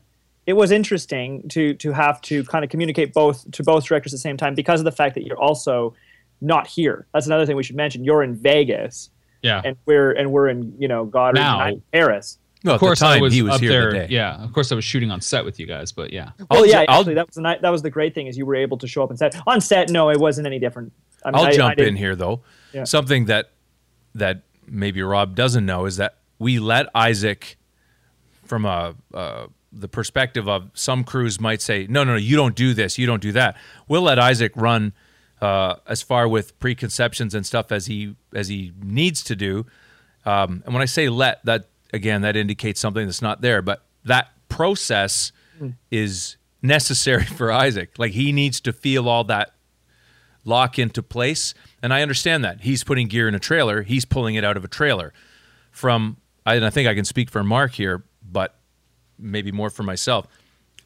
it 0.47 0.55
was 0.55 0.71
interesting 0.71 1.49
to 1.51 1.75
to 1.75 1.93
have 1.93 2.21
to 2.23 2.45
kind 2.45 2.65
of 2.65 2.71
communicate 2.71 3.13
both 3.13 3.51
to 3.51 3.63
both 3.63 3.85
directors 3.85 4.15
at 4.15 4.17
the 4.17 4.21
same 4.21 4.37
time 4.37 4.55
because 4.55 4.81
of 4.81 4.85
the 4.85 4.93
fact 4.93 5.15
that 5.15 5.25
you're 5.25 5.39
also 5.39 5.95
not 6.41 6.67
here. 6.67 7.07
That's 7.13 7.27
another 7.27 7.47
thing 7.47 7.57
we 7.57 7.63
should 7.63 7.77
mention. 7.77 8.05
You're 8.05 8.23
in 8.23 8.35
Vegas, 8.37 9.11
Yeah. 9.43 9.63
and 9.65 9.77
we're 9.87 10.13
and 10.13 10.31
we're 10.33 10.49
in 10.49 10.75
you 10.79 10.89
know 10.89 11.05
Goddard 11.05 11.41
Now. 11.41 11.67
in 11.69 11.83
Paris. 11.93 12.39
no 12.65 12.75
of 12.75 12.81
course, 12.81 12.99
time 13.01 13.19
I 13.19 13.21
was, 13.23 13.33
he 13.33 13.43
was 13.43 13.55
up 13.55 13.61
here 13.61 13.93
there. 13.93 14.07
the 14.07 14.13
Yeah. 14.13 14.43
Of 14.43 14.53
course, 14.53 14.71
I 14.73 14.75
was 14.75 14.85
shooting 14.85 15.11
on 15.11 15.21
set 15.21 15.45
with 15.45 15.59
you 15.61 15.67
guys, 15.67 15.93
but 15.93 16.13
yeah. 16.13 16.31
Well, 16.51 16.61
I'll 16.61 16.67
yeah, 16.67 16.85
I'll- 16.89 17.01
actually, 17.01 17.15
that 17.15 17.27
was 17.27 17.35
the 17.37 17.43
night. 17.43 17.63
That 17.63 17.71
was 17.71 17.83
the 17.83 17.91
great 17.91 18.15
thing 18.15 18.27
is 18.27 18.37
you 18.37 18.47
were 18.47 18.55
able 18.57 18.77
to 18.79 18.87
show 18.89 19.03
up 19.03 19.11
on 19.11 19.17
set. 19.17 19.37
On 19.47 19.61
set, 19.61 19.91
no, 19.91 20.11
it 20.11 20.19
wasn't 20.19 20.47
any 20.47 20.59
different. 20.59 20.93
I 21.25 21.31
mean, 21.31 21.37
I'll 21.37 21.45
I- 21.45 21.49
I 21.49 21.53
jump 21.53 21.79
in 21.79 21.97
here 21.97 22.17
though. 22.17 22.41
Yeah. 22.73 22.85
Something 22.85 23.27
that 23.27 23.51
that 24.15 24.43
maybe 24.67 25.01
Rob 25.03 25.35
doesn't 25.35 25.65
know 25.65 25.85
is 25.87 25.97
that 25.99 26.17
we 26.39 26.59
let 26.59 26.87
Isaac, 26.95 27.57
from 28.45 28.65
a 28.65 28.95
uh, 29.15 29.47
the 29.73 29.89
perspective 29.89 30.49
of 30.49 30.71
some 30.75 31.05
crews 31.05 31.39
might 31.41 31.61
say, 31.61 31.87
no, 31.89 32.03
no, 32.05 32.13
no, 32.13 32.19
you 32.19 32.35
don't 32.37 32.55
do 32.57 32.73
this, 32.75 32.97
you 32.99 33.07
don't 33.07 33.21
do 33.23 33.33
that. 33.33 33.57
We'll 33.89 34.03
let 34.03 34.19
Isaac 34.19 34.53
run 34.57 34.93
uh, 35.41 35.77
as 35.87 36.03
far 36.03 36.27
with 36.29 36.59
preconceptions 36.59 37.35
and 37.35 37.45
stuff 37.47 37.71
as 37.73 37.87
he 37.87 38.17
as 38.35 38.49
he 38.49 38.73
needs 38.83 39.23
to 39.25 39.37
do. 39.37 39.67
Um, 40.25 40.63
and 40.65 40.75
when 40.75 40.83
I 40.83 40.87
say 40.87 41.09
let, 41.09 41.45
that 41.45 41.69
again, 41.93 42.23
that 42.23 42.37
indicates 42.37 42.81
something 42.81 43.07
that's 43.07 43.23
not 43.23 43.41
there. 43.43 43.63
But 43.63 43.85
that 44.05 44.29
process 44.49 45.33
is 45.91 46.37
necessary 46.63 47.25
for 47.39 47.53
Isaac. 47.53 47.93
Like 47.99 48.13
he 48.13 48.33
needs 48.33 48.61
to 48.63 48.73
feel 48.73 49.09
all 49.09 49.25
that 49.25 49.53
lock 50.45 50.79
into 50.79 51.03
place. 51.03 51.55
And 51.83 51.93
I 51.93 52.03
understand 52.03 52.45
that. 52.45 52.61
He's 52.63 52.85
putting 52.85 53.09
gear 53.09 53.29
in 53.29 53.35
a 53.35 53.39
trailer, 53.41 53.83
he's 53.83 54.05
pulling 54.05 54.35
it 54.37 54.45
out 54.45 54.57
of 54.57 54.65
a 54.65 54.69
trailer. 54.69 55.13
From 55.71 56.17
I- 56.45 56.55
and 56.55 56.65
I 56.65 56.71
think 56.71 56.89
I 56.89 56.95
can 56.95 57.05
speak 57.05 57.31
for 57.31 57.43
Mark 57.45 57.73
here, 57.73 58.05
but 58.23 58.59
maybe 59.19 59.53
more 59.53 59.71
for 59.71 59.83
myself. 59.83 60.27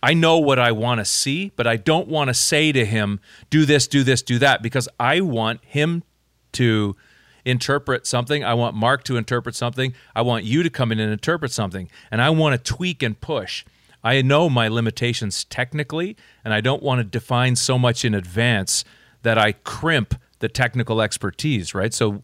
I 0.02 0.14
know 0.14 0.38
what 0.38 0.58
I 0.58 0.72
want 0.72 0.98
to 1.00 1.04
see, 1.04 1.52
but 1.56 1.66
I 1.66 1.76
don't 1.76 2.08
want 2.08 2.28
to 2.28 2.34
say 2.34 2.72
to 2.72 2.84
him, 2.84 3.20
do 3.50 3.64
this, 3.64 3.86
do 3.86 4.02
this, 4.02 4.22
do 4.22 4.38
that, 4.38 4.62
because 4.62 4.88
I 4.98 5.20
want 5.20 5.62
him 5.64 6.04
to 6.52 6.96
interpret 7.44 8.06
something. 8.06 8.44
I 8.44 8.54
want 8.54 8.74
Mark 8.76 9.04
to 9.04 9.16
interpret 9.16 9.54
something. 9.54 9.94
I 10.14 10.22
want 10.22 10.44
you 10.44 10.62
to 10.62 10.70
come 10.70 10.92
in 10.92 11.00
and 11.00 11.12
interpret 11.12 11.52
something. 11.52 11.88
And 12.10 12.20
I 12.22 12.30
want 12.30 12.52
to 12.52 12.72
tweak 12.74 13.02
and 13.02 13.20
push. 13.20 13.64
I 14.02 14.22
know 14.22 14.48
my 14.48 14.68
limitations 14.68 15.44
technically, 15.44 16.16
and 16.44 16.54
I 16.54 16.60
don't 16.60 16.82
want 16.82 17.00
to 17.00 17.04
define 17.04 17.56
so 17.56 17.78
much 17.78 18.04
in 18.04 18.14
advance 18.14 18.84
that 19.22 19.36
I 19.36 19.52
crimp 19.52 20.14
the 20.38 20.48
technical 20.48 21.02
expertise, 21.02 21.74
right? 21.74 21.92
So 21.92 22.22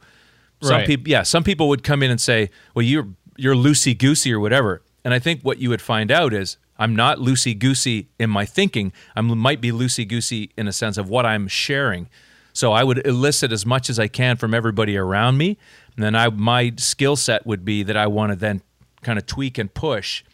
some 0.62 0.70
Right. 0.78 0.86
people 0.86 1.10
yeah, 1.10 1.22
some 1.22 1.44
people 1.44 1.68
would 1.68 1.82
come 1.82 2.02
in 2.02 2.10
and 2.10 2.18
say, 2.18 2.48
"Well, 2.74 2.82
you're 2.82 3.08
you're 3.36 3.54
loosey 3.54 3.96
goosey 3.96 4.32
or 4.32 4.40
whatever." 4.40 4.80
And 5.04 5.12
I 5.12 5.18
think 5.18 5.42
what 5.42 5.58
you 5.58 5.68
would 5.68 5.82
find 5.82 6.10
out 6.10 6.32
is 6.32 6.56
I'm 6.78 6.94
not 6.94 7.18
loosey 7.18 7.58
goosey 7.58 8.08
in 8.18 8.30
my 8.30 8.44
thinking. 8.44 8.92
I 9.14 9.20
might 9.20 9.60
be 9.60 9.72
loosey 9.72 10.06
goosey 10.06 10.50
in 10.56 10.68
a 10.68 10.72
sense 10.72 10.98
of 10.98 11.08
what 11.08 11.24
I'm 11.24 11.48
sharing. 11.48 12.08
So 12.52 12.72
I 12.72 12.84
would 12.84 13.06
elicit 13.06 13.52
as 13.52 13.66
much 13.66 13.90
as 13.90 13.98
I 13.98 14.08
can 14.08 14.36
from 14.36 14.54
everybody 14.54 14.96
around 14.96 15.36
me, 15.36 15.58
and 15.94 16.04
then 16.04 16.14
I 16.14 16.28
my 16.30 16.72
skill 16.76 17.16
set 17.16 17.46
would 17.46 17.64
be 17.64 17.82
that 17.82 17.96
I 17.96 18.06
want 18.06 18.32
to 18.32 18.36
then 18.36 18.62
kind 19.02 19.18
of 19.18 19.26
tweak 19.26 19.58
and 19.58 19.72
push. 19.72 20.24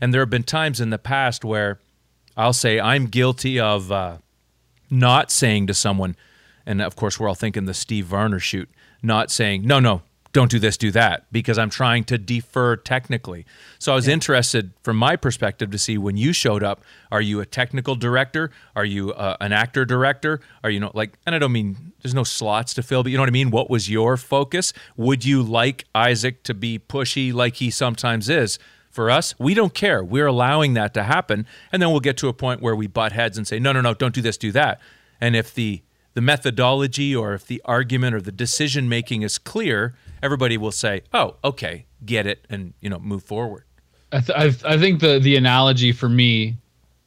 And 0.00 0.12
there 0.12 0.20
have 0.20 0.30
been 0.30 0.42
times 0.42 0.80
in 0.80 0.90
the 0.90 0.98
past 0.98 1.44
where 1.44 1.78
I'll 2.36 2.52
say 2.52 2.80
I'm 2.80 3.06
guilty 3.06 3.60
of 3.60 3.92
uh, 3.92 4.18
not 4.90 5.30
saying 5.30 5.68
to 5.68 5.74
someone, 5.74 6.16
and 6.66 6.82
of 6.82 6.96
course 6.96 7.18
we're 7.18 7.28
all 7.28 7.34
thinking 7.34 7.66
the 7.66 7.74
Steve 7.74 8.06
Varner 8.06 8.40
shoot, 8.40 8.68
not 9.02 9.30
saying 9.30 9.64
no, 9.64 9.78
no, 9.78 10.02
don't 10.38 10.52
do 10.52 10.60
this, 10.60 10.76
do 10.76 10.92
that, 10.92 11.26
because 11.32 11.58
I'm 11.58 11.68
trying 11.68 12.04
to 12.04 12.16
defer 12.16 12.76
technically. 12.76 13.44
So 13.80 13.90
I 13.90 13.96
was 13.96 14.06
interested 14.06 14.70
from 14.84 14.96
my 14.96 15.16
perspective 15.16 15.72
to 15.72 15.78
see 15.78 15.98
when 15.98 16.16
you 16.16 16.32
showed 16.32 16.62
up, 16.62 16.80
are 17.10 17.20
you 17.20 17.40
a 17.40 17.46
technical 17.46 17.96
director? 17.96 18.52
Are 18.76 18.84
you 18.84 19.12
uh, 19.14 19.36
an 19.40 19.52
actor 19.52 19.84
director? 19.84 20.38
Are 20.62 20.70
you 20.70 20.78
know 20.78 20.92
like, 20.94 21.18
and 21.26 21.34
I 21.34 21.40
don't 21.40 21.50
mean 21.50 21.92
there's 22.02 22.14
no 22.14 22.22
slots 22.22 22.72
to 22.74 22.84
fill, 22.84 23.02
but 23.02 23.10
you 23.10 23.18
know 23.18 23.22
what 23.22 23.28
I 23.28 23.32
mean? 23.32 23.50
What 23.50 23.68
was 23.68 23.90
your 23.90 24.16
focus? 24.16 24.72
Would 24.96 25.24
you 25.24 25.42
like 25.42 25.86
Isaac 25.92 26.44
to 26.44 26.54
be 26.54 26.78
pushy 26.78 27.34
like 27.34 27.56
he 27.56 27.68
sometimes 27.68 28.28
is? 28.28 28.60
For 28.90 29.10
us, 29.10 29.34
we 29.38 29.54
don't 29.54 29.74
care. 29.74 30.04
We're 30.04 30.26
allowing 30.26 30.74
that 30.74 30.94
to 30.94 31.02
happen. 31.02 31.46
And 31.72 31.82
then 31.82 31.90
we'll 31.90 32.00
get 32.00 32.16
to 32.18 32.28
a 32.28 32.32
point 32.32 32.62
where 32.62 32.76
we 32.76 32.86
butt 32.86 33.12
heads 33.12 33.36
and 33.36 33.46
say, 33.46 33.58
no, 33.58 33.72
no, 33.72 33.80
no, 33.80 33.92
don't 33.92 34.14
do 34.14 34.22
this, 34.22 34.36
do 34.36 34.52
that. 34.52 34.80
And 35.20 35.34
if 35.34 35.52
the 35.52 35.82
the 36.18 36.22
methodology 36.22 37.14
or 37.14 37.32
if 37.32 37.46
the 37.46 37.62
argument 37.64 38.12
or 38.12 38.20
the 38.20 38.32
decision 38.32 38.88
making 38.88 39.22
is 39.22 39.38
clear, 39.38 39.94
everybody 40.20 40.56
will 40.56 40.72
say, 40.72 41.02
"Oh, 41.14 41.36
okay, 41.44 41.86
get 42.04 42.26
it," 42.26 42.44
and 42.50 42.74
you 42.80 42.90
know, 42.90 42.98
move 42.98 43.22
forward. 43.22 43.62
I, 44.10 44.18
th- 44.18 44.36
I, 44.36 44.42
th- 44.50 44.64
I 44.64 44.76
think 44.76 44.98
the 44.98 45.20
the 45.20 45.36
analogy 45.36 45.92
for 45.92 46.08
me 46.08 46.56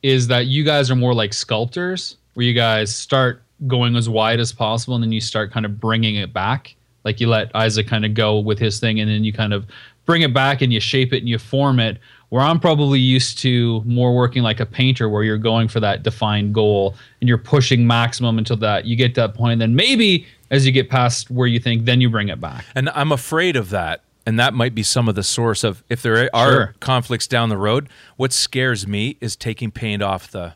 is 0.02 0.28
that 0.28 0.46
you 0.46 0.64
guys 0.64 0.90
are 0.90 0.96
more 0.96 1.14
like 1.14 1.34
sculptors, 1.34 2.16
where 2.36 2.46
you 2.46 2.54
guys 2.54 2.96
start 2.96 3.44
going 3.68 3.98
as 3.98 4.08
wide 4.08 4.40
as 4.40 4.54
possible, 4.54 4.96
and 4.96 5.04
then 5.04 5.12
you 5.12 5.20
start 5.20 5.52
kind 5.52 5.66
of 5.66 5.78
bringing 5.78 6.16
it 6.16 6.32
back. 6.32 6.74
Like 7.04 7.20
you 7.20 7.28
let 7.28 7.54
Isaac 7.54 7.88
kind 7.88 8.06
of 8.06 8.14
go 8.14 8.40
with 8.40 8.60
his 8.60 8.80
thing, 8.80 9.02
and 9.02 9.12
then 9.12 9.26
you 9.26 9.34
kind 9.34 9.52
of 9.52 9.66
bring 10.06 10.22
it 10.22 10.34
back 10.34 10.62
and 10.62 10.72
you 10.72 10.80
shape 10.80 11.12
it 11.12 11.18
and 11.18 11.28
you 11.28 11.38
form 11.38 11.82
it. 11.82 11.98
Where 12.32 12.42
I'm 12.42 12.62
probably 12.62 13.00
used 13.00 13.40
to 13.40 13.82
more 13.86 14.16
working 14.16 14.42
like 14.42 14.62
a 14.62 14.66
painter, 14.66 15.10
where 15.10 15.22
you're 15.22 15.38
going 15.38 15.68
for 15.68 15.82
that 15.82 16.02
defined 16.02 16.54
goal 16.54 16.96
and 17.20 17.28
you're 17.28 17.38
pushing 17.38 17.86
maximum 17.86 18.38
until 18.38 18.56
that 18.58 18.86
you 18.86 18.96
get 18.96 19.14
to 19.16 19.22
that 19.22 19.34
point, 19.36 19.52
and 19.54 19.62
then 19.62 19.76
maybe 19.76 20.26
as 20.50 20.66
you 20.66 20.72
get 20.72 20.90
past 20.90 21.30
where 21.30 21.48
you 21.48 21.60
think, 21.60 21.84
then 21.84 22.00
you 22.00 22.10
bring 22.10 22.30
it 22.30 22.40
back. 22.40 22.64
And 22.74 22.90
I'm 22.92 23.12
afraid 23.12 23.58
of 23.58 23.70
that. 23.72 24.04
And 24.26 24.40
that 24.40 24.54
might 24.54 24.74
be 24.74 24.82
some 24.84 25.10
of 25.10 25.16
the 25.16 25.24
source 25.24 25.64
of 25.66 25.84
if 25.90 26.02
there 26.02 26.30
are 26.34 26.52
Sure. 26.52 26.76
conflicts 26.80 27.28
down 27.28 27.50
the 27.50 27.58
road. 27.58 27.90
What 28.16 28.32
scares 28.32 28.88
me 28.88 29.18
is 29.20 29.36
taking 29.36 29.70
paint 29.72 30.02
off 30.02 30.32
the 30.32 30.54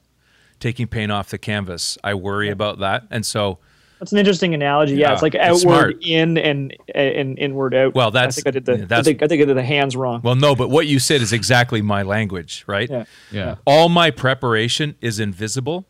taking 0.61 0.87
paint 0.87 1.11
off 1.11 1.29
the 1.29 1.37
canvas. 1.37 1.97
I 2.03 2.13
worry 2.13 2.49
about 2.49 2.79
that. 2.79 3.03
And 3.11 3.25
so 3.25 3.57
That's 4.05 4.11
an 4.13 4.19
interesting 4.19 4.53
analogy. 4.53 4.93
Yeah, 4.93 5.07
Yeah, 5.07 5.13
it's 5.13 5.21
like 5.23 5.33
it's 5.35 5.43
outward 5.43 5.59
smart. 5.61 6.03
in 6.05 6.37
and 6.37 6.75
and 6.93 7.39
inward 7.39 7.73
out. 7.73 7.95
Well, 7.95 8.11
that's- 8.11 8.37
I 8.37 8.41
think 8.41 8.47
I 8.47 8.51
did 8.51 8.65
the. 8.65 8.71
yeah, 8.73 8.83
I 8.83 8.85
that's- 8.85 9.05
think 9.05 9.23
I 9.23 9.27
think 9.27 9.41
I 9.41 9.45
did 9.45 9.57
the 9.57 9.63
hands 9.63 9.95
wrong. 9.95 10.21
well 10.23 10.35
no, 10.35 10.55
but 10.55 10.69
what 10.69 10.85
you 10.87 10.99
said 10.99 11.21
is 11.21 11.33
exactly 11.33 11.81
my 11.81 12.03
language, 12.03 12.63
right? 12.67 12.89
yeah. 12.89 13.05
Yeah. 13.31 13.55
all 13.65 13.89
my 13.89 14.11
preparation 14.11 14.95
is 15.01 15.19
invisible. 15.19 15.85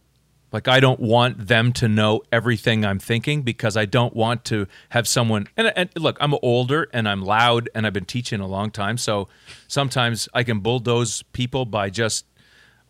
Like 0.53 0.69
I 0.69 0.79
don't 0.79 1.01
want 1.01 1.47
them 1.47 1.73
to 1.73 1.89
know 1.89 2.21
everything 2.31 2.85
I'm 2.85 2.99
thinking 2.99 3.41
because 3.41 3.75
I 3.75 3.83
don't 3.85 4.15
want 4.15 4.45
to 4.45 4.67
have 4.89 5.05
someone. 5.05 5.47
And, 5.57 5.73
and 5.75 5.89
look, 5.97 6.15
I'm 6.21 6.33
older 6.41 6.87
and 6.93 7.09
I'm 7.09 7.21
loud 7.21 7.69
and 7.75 7.85
I've 7.85 7.91
been 7.91 8.05
teaching 8.05 8.39
a 8.39 8.47
long 8.47 8.71
time, 8.71 8.97
so 8.97 9.27
sometimes 9.67 10.29
I 10.33 10.43
can 10.43 10.59
bulldoze 10.61 11.23
people 11.33 11.65
by 11.65 11.89
just 11.89 12.25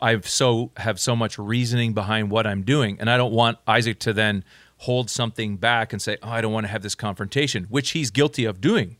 I've 0.02 0.28
so 0.28 0.72
have 0.78 1.00
so 1.00 1.16
much 1.16 1.40
reasoning 1.40 1.94
behind 1.94 2.30
what 2.30 2.46
I'm 2.46 2.62
doing, 2.64 2.98
and 3.00 3.10
I 3.10 3.18
don't 3.18 3.32
want 3.34 3.58
Isaac 3.66 3.98
to 4.02 4.14
then 4.14 4.44
hold 4.80 5.10
something 5.10 5.58
back 5.58 5.94
and 5.94 6.02
say, 6.02 6.18
"Oh, 6.22 6.30
I 6.30 6.42
don't 6.42 6.54
want 6.54 6.66
to 6.66 6.72
have 6.72 6.84
this 6.84 6.96
confrontation," 6.96 7.66
which 7.66 7.92
he's 7.92 8.12
guilty 8.12 8.46
of 8.46 8.62
doing 8.62 8.98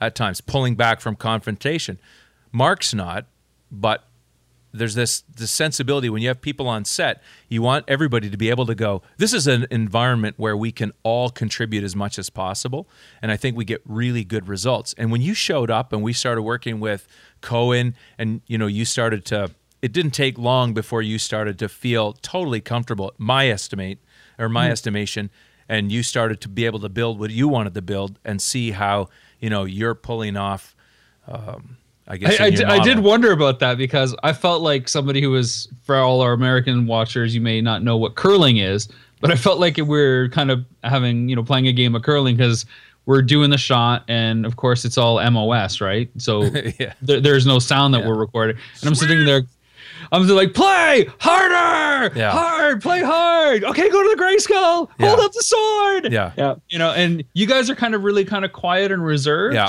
at 0.00 0.14
times, 0.14 0.40
pulling 0.40 0.74
back 0.74 1.00
from 1.00 1.16
confrontation. 1.16 1.98
Mark's 2.52 2.94
not, 2.94 3.26
but 3.70 4.06
there's 4.72 4.94
this 4.94 5.22
this 5.34 5.50
sensibility 5.50 6.08
when 6.08 6.22
you 6.22 6.28
have 6.28 6.40
people 6.40 6.68
on 6.68 6.84
set 6.84 7.22
you 7.48 7.62
want 7.62 7.84
everybody 7.88 8.28
to 8.28 8.36
be 8.36 8.50
able 8.50 8.66
to 8.66 8.74
go 8.74 9.02
this 9.16 9.32
is 9.32 9.46
an 9.46 9.66
environment 9.70 10.34
where 10.38 10.56
we 10.56 10.70
can 10.70 10.92
all 11.02 11.30
contribute 11.30 11.82
as 11.82 11.96
much 11.96 12.18
as 12.18 12.30
possible 12.30 12.88
and 13.22 13.30
i 13.30 13.36
think 13.36 13.56
we 13.56 13.64
get 13.64 13.80
really 13.84 14.24
good 14.24 14.48
results 14.48 14.94
and 14.98 15.10
when 15.10 15.22
you 15.22 15.34
showed 15.34 15.70
up 15.70 15.92
and 15.92 16.02
we 16.02 16.12
started 16.12 16.42
working 16.42 16.80
with 16.80 17.06
cohen 17.40 17.94
and 18.18 18.40
you 18.46 18.58
know 18.58 18.66
you 18.66 18.84
started 18.84 19.24
to 19.24 19.50
it 19.82 19.92
didn't 19.92 20.12
take 20.12 20.38
long 20.38 20.74
before 20.74 21.02
you 21.02 21.18
started 21.18 21.58
to 21.58 21.68
feel 21.68 22.12
totally 22.14 22.60
comfortable 22.60 23.12
my 23.18 23.48
estimate 23.48 23.98
or 24.38 24.48
my 24.48 24.70
estimation 24.70 25.30
and 25.68 25.90
you 25.90 26.02
started 26.02 26.40
to 26.42 26.48
be 26.48 26.64
able 26.64 26.78
to 26.80 26.88
build 26.88 27.18
what 27.18 27.30
you 27.30 27.48
wanted 27.48 27.74
to 27.74 27.82
build 27.82 28.18
and 28.24 28.40
see 28.40 28.70
how 28.70 29.08
you 29.40 29.50
know 29.50 29.64
you're 29.64 29.94
pulling 29.94 30.36
off 30.36 30.74
um, 31.28 31.76
I 32.08 32.16
guess 32.18 32.40
I, 32.40 32.44
I, 32.46 32.50
di- 32.50 32.64
I 32.64 32.78
did 32.78 33.00
wonder 33.00 33.32
about 33.32 33.58
that 33.60 33.78
because 33.78 34.14
I 34.22 34.32
felt 34.32 34.62
like 34.62 34.88
somebody 34.88 35.20
who 35.20 35.30
was 35.30 35.66
for 35.82 35.96
all 35.96 36.20
our 36.20 36.34
American 36.34 36.86
watchers, 36.86 37.34
you 37.34 37.40
may 37.40 37.60
not 37.60 37.82
know 37.82 37.96
what 37.96 38.14
curling 38.14 38.58
is, 38.58 38.88
but 39.20 39.32
I 39.32 39.34
felt 39.34 39.58
like 39.58 39.76
we're 39.78 40.28
kind 40.28 40.52
of 40.52 40.64
having 40.84 41.28
you 41.28 41.34
know 41.34 41.42
playing 41.42 41.66
a 41.66 41.72
game 41.72 41.96
of 41.96 42.02
curling 42.02 42.36
because 42.36 42.64
we're 43.06 43.22
doing 43.22 43.50
the 43.50 43.58
shot 43.58 44.04
and 44.08 44.46
of 44.46 44.54
course 44.56 44.84
it's 44.84 44.96
all 44.98 45.20
MOS, 45.30 45.80
right? 45.80 46.08
So 46.18 46.42
Yeah. 46.78 46.92
there, 47.02 47.20
there's 47.20 47.44
no 47.46 47.58
sound 47.58 47.92
that 47.94 48.04
we're 48.06 48.14
recording, 48.16 48.56
and 48.80 48.88
I'm 48.88 48.94
sitting 48.94 49.24
there. 49.24 49.42
I'm 50.12 50.22
just 50.22 50.34
like, 50.34 50.54
play 50.54 51.08
harder, 51.18 52.18
Yeah. 52.18 52.30
hard, 52.30 52.82
play 52.82 53.02
hard. 53.02 53.64
Okay, 53.64 53.88
go 53.90 54.02
to 54.02 54.16
the 54.16 54.22
grayskull, 54.22 54.88
hold 54.88 54.90
Yeah. 54.98 55.12
up 55.24 55.32
the 55.32 55.42
sword. 55.42 56.12
yeah 56.12 56.32
Yeah. 56.36 56.54
you 56.68 56.78
know, 56.78 56.90
and 56.92 57.24
you 57.34 57.46
guys 57.46 57.68
are 57.70 57.74
kind 57.74 57.94
of 57.94 58.04
really 58.04 58.24
kind 58.24 58.44
of 58.44 58.52
quiet 58.52 58.92
and 58.92 59.04
reserved. 59.04 59.54
Yeah. 59.54 59.68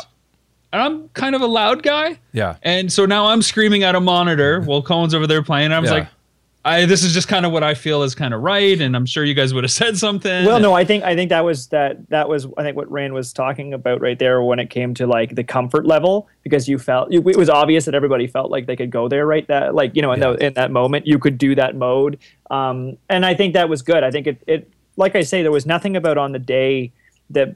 and 0.74 0.82
I'm 0.82 1.08
kind 1.10 1.34
of 1.36 1.42
a 1.42 1.48
loud 1.48 1.82
guy. 1.82 2.20
yeah 2.34 2.56
And 2.62 2.92
so 2.92 3.06
now 3.06 3.28
I'm 3.28 3.42
screaming 3.42 3.84
at 3.84 3.96
a 3.96 4.02
monitor 4.02 4.62
while 4.62 4.82
Cohen's 4.82 5.14
over 5.16 5.26
there 5.26 5.42
playing. 5.42 5.72
I 5.72 5.80
was 5.80 5.90
Yeah. 5.90 5.98
like, 6.00 6.08
I 6.68 6.86
this 6.86 7.04
is 7.04 7.14
just 7.14 7.30
kind 7.30 7.46
of 7.46 7.54
what 7.54 7.64
I 7.64 7.74
feel 7.76 8.04
is 8.04 8.14
kind 8.14 8.34
of 8.34 8.42
right, 8.42 8.80
and 8.82 8.96
I'm 8.96 9.06
sure 9.06 9.24
you 9.24 9.34
guys 9.34 9.54
would 9.54 9.64
have 9.64 9.72
said 9.84 9.98
something. 9.98 10.46
Well, 10.46 10.60
no, 10.60 10.74
I 10.74 10.84
think 10.84 11.04
I 11.06 11.16
think 11.16 11.30
that 11.30 11.46
was 11.46 11.68
that 11.68 12.10
that 12.10 12.28
was 12.28 12.46
I 12.58 12.64
think 12.64 12.76
what 12.76 12.92
Rand 12.92 13.14
was 13.14 13.32
talking 13.32 13.74
about 13.74 14.02
right 14.02 14.20
there 14.20 14.44
when 14.44 14.60
it 14.60 14.70
came 14.70 14.94
to 14.96 15.08
like 15.08 15.36
the 15.36 15.44
comfort 15.44 15.86
level 15.86 16.28
because 16.44 16.68
you 16.68 16.78
felt 16.78 17.14
it 17.14 17.24
was 17.24 17.50
obvious 17.50 17.86
that 17.86 17.96
everybody 17.96 18.28
felt 18.28 18.52
like 18.52 18.66
they 18.66 18.76
could 18.76 18.92
go 18.92 19.08
there 19.08 19.26
right 19.26 19.48
that 19.48 19.76
like 19.76 19.96
you 19.96 20.02
know 20.02 20.12
in, 20.12 20.20
Yeah. 20.20 20.32
the, 20.34 20.46
in 20.48 20.54
that 20.56 20.72
moment 20.72 21.08
you 21.08 21.20
could 21.20 21.38
do 21.38 21.56
that 21.56 21.76
mode 21.76 22.20
um, 22.52 22.98
and 23.10 23.26
I 23.26 23.34
think 23.34 23.54
that 23.54 23.70
was 23.70 23.82
good. 23.82 24.04
I 24.04 24.12
think 24.12 24.28
it 24.28 24.42
it 24.46 24.70
like 24.98 25.16
I 25.16 25.22
say 25.22 25.44
there 25.44 25.52
was 25.52 25.66
nothing 25.66 25.96
about 25.96 26.18
on 26.18 26.34
the 26.34 26.40
day 26.40 26.92
that 27.30 27.56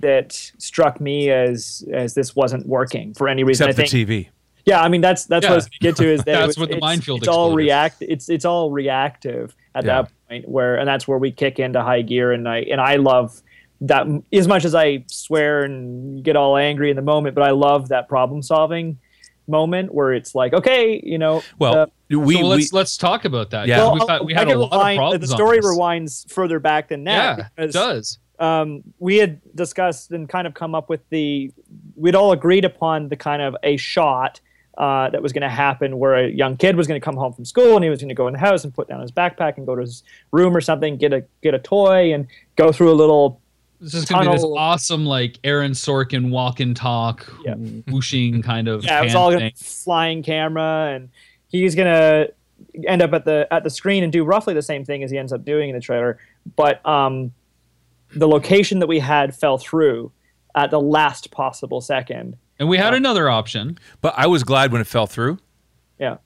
that 0.00 0.32
struck 0.58 1.00
me 1.00 1.30
as 1.30 1.84
as 1.92 2.14
this 2.14 2.34
wasn't 2.36 2.66
working 2.66 3.14
for 3.14 3.28
any 3.28 3.44
reason. 3.44 3.68
except 3.68 3.78
I 3.78 3.88
think 3.88 4.08
the 4.08 4.22
TV. 4.22 4.28
Yeah, 4.64 4.80
I 4.82 4.88
mean 4.88 5.00
that's 5.00 5.24
that's 5.26 5.44
what 5.44 5.52
I 5.52 5.56
was 5.56 5.68
Yeah. 5.80 5.90
gonna 5.90 5.92
get 5.92 5.96
to 6.02 6.12
is 6.12 6.24
that 6.24 6.30
it 6.30 6.32
That's 6.38 6.46
was- 6.48 6.58
what 6.58 6.68
the 6.70 6.76
it's, 6.76 6.80
minefield 6.82 7.18
It's 7.20 7.28
all 7.28 7.54
react. 7.54 7.96
It's 8.00 8.28
it's 8.28 8.44
all 8.44 8.70
reactive 8.70 9.54
at 9.74 9.84
Yeah. 9.84 10.02
that 10.02 10.12
point 10.28 10.48
where, 10.48 10.76
and 10.76 10.86
that's 10.88 11.06
where 11.08 11.18
we 11.18 11.30
kick 11.32 11.58
into 11.58 11.82
high 11.82 12.02
gear. 12.02 12.32
And 12.32 12.48
I 12.48 12.58
and 12.60 12.80
I 12.80 12.96
love 12.96 13.40
that 13.82 14.06
as 14.32 14.48
much 14.48 14.64
as 14.64 14.74
I 14.74 15.04
swear 15.08 15.64
and 15.64 16.22
get 16.24 16.36
all 16.36 16.56
angry 16.56 16.90
in 16.90 16.96
the 16.96 17.02
moment, 17.02 17.34
but 17.34 17.42
I 17.44 17.50
love 17.50 17.88
that 17.88 18.08
problem 18.08 18.40
solving 18.42 18.98
moment 19.46 19.92
where 19.92 20.14
it's 20.14 20.34
like, 20.34 20.54
okay, 20.54 20.98
you 21.04 21.18
know, 21.18 21.42
Well, 21.58 21.90
the- 22.08 22.18
we, 22.18 22.36
so 22.36 22.46
let's 22.46 22.72
we 22.72 22.78
let's 22.78 22.96
talk 22.96 23.24
about 23.26 23.50
that. 23.50 23.66
Yeah, 23.66 23.78
well, 23.78 23.94
we've 23.94 24.08
had, 24.08 24.20
we 24.24 24.32
had 24.32 24.46
a 24.48 24.52
can 24.52 24.58
lot 24.60 24.72
of 24.72 24.78
rewind- 24.78 24.98
problems. 24.98 25.28
The 25.28 25.34
story 25.36 25.58
rewinds 25.58 26.30
further 26.32 26.58
back 26.60 26.88
than 26.88 27.04
that. 27.04 27.50
Yeah, 27.58 27.64
it 27.64 27.72
does. 27.72 28.18
um, 28.38 28.82
we 28.98 29.16
had 29.18 29.40
discussed 29.54 30.12
and 30.12 30.28
kind 30.28 30.46
of 30.46 30.54
come 30.54 30.74
up 30.74 30.88
with 30.88 31.00
the 31.10 31.50
we'd 31.96 32.14
all 32.14 32.32
agreed 32.32 32.64
upon 32.64 33.08
the 33.08 33.16
kind 33.16 33.42
of 33.42 33.54
a 33.62 33.76
shot 33.76 34.40
uh, 34.76 35.08
that 35.10 35.22
was 35.22 35.32
going 35.32 35.42
to 35.42 35.48
happen 35.48 35.98
where 35.98 36.14
a 36.14 36.28
young 36.28 36.56
kid 36.56 36.76
was 36.76 36.86
going 36.86 37.00
to 37.00 37.04
come 37.04 37.16
home 37.16 37.32
from 37.32 37.44
school 37.44 37.76
and 37.76 37.84
he 37.84 37.90
was 37.90 38.00
going 38.00 38.08
to 38.08 38.14
go 38.14 38.26
in 38.26 38.32
the 38.32 38.38
house 38.40 38.64
and 38.64 38.74
put 38.74 38.88
down 38.88 39.00
his 39.00 39.12
backpack 39.12 39.56
and 39.56 39.66
go 39.66 39.74
to 39.76 39.82
his 39.82 40.02
room 40.32 40.56
or 40.56 40.60
something 40.60 40.96
get 40.96 41.12
a 41.12 41.24
get 41.42 41.54
a 41.54 41.58
toy 41.58 42.12
and 42.12 42.26
go 42.56 42.72
through 42.72 42.90
a 42.90 42.94
little 42.94 43.40
This 43.80 43.94
is 43.94 44.04
gonna 44.04 44.28
be 44.30 44.32
this 44.36 44.44
awesome 44.44 45.06
like 45.06 45.38
Aaron 45.44 45.72
Sorkin 45.72 46.30
walk 46.30 46.58
and 46.60 46.74
talk, 46.76 47.32
Yeah. 47.44 47.54
whooshing 47.54 48.42
kind 48.42 48.66
of. 48.68 48.84
yeah 48.84 49.00
it 49.00 49.04
was 49.04 49.14
all 49.14 49.30
thing. 49.30 49.38
gonna 49.38 49.50
flying 49.56 50.22
camera 50.22 50.92
and 50.94 51.08
he's 51.48 51.74
going 51.76 51.86
to 51.86 52.32
end 52.88 53.02
up 53.02 53.12
at 53.12 53.24
the 53.24 53.46
at 53.52 53.62
the 53.62 53.70
screen 53.70 54.02
and 54.02 54.12
do 54.12 54.24
roughly 54.24 54.54
the 54.54 54.62
same 54.62 54.84
thing 54.84 55.04
as 55.04 55.10
he 55.10 55.18
ends 55.18 55.32
up 55.32 55.44
doing 55.44 55.68
in 55.70 55.74
the 55.76 55.80
trailer 55.80 56.18
but 56.56 56.84
um, 56.84 57.32
the 58.16 58.26
location 58.26 58.80
that 58.80 58.86
we 58.88 58.98
had 58.98 59.34
fell 59.36 59.58
through 59.58 60.10
at 60.56 60.70
the 60.70 60.80
last 60.80 61.30
possible 61.30 61.80
second 61.80 62.36
And 62.58 62.68
we 62.68 62.78
had 62.78 62.94
another 62.94 63.28
option. 63.28 63.78
but 64.00 64.14
I 64.16 64.26
was 64.26 64.44
glad 64.44 64.72
when 64.72 64.80
it 64.80 64.86
fell 64.86 65.06
through. 65.06 65.38
yeah 65.98 66.16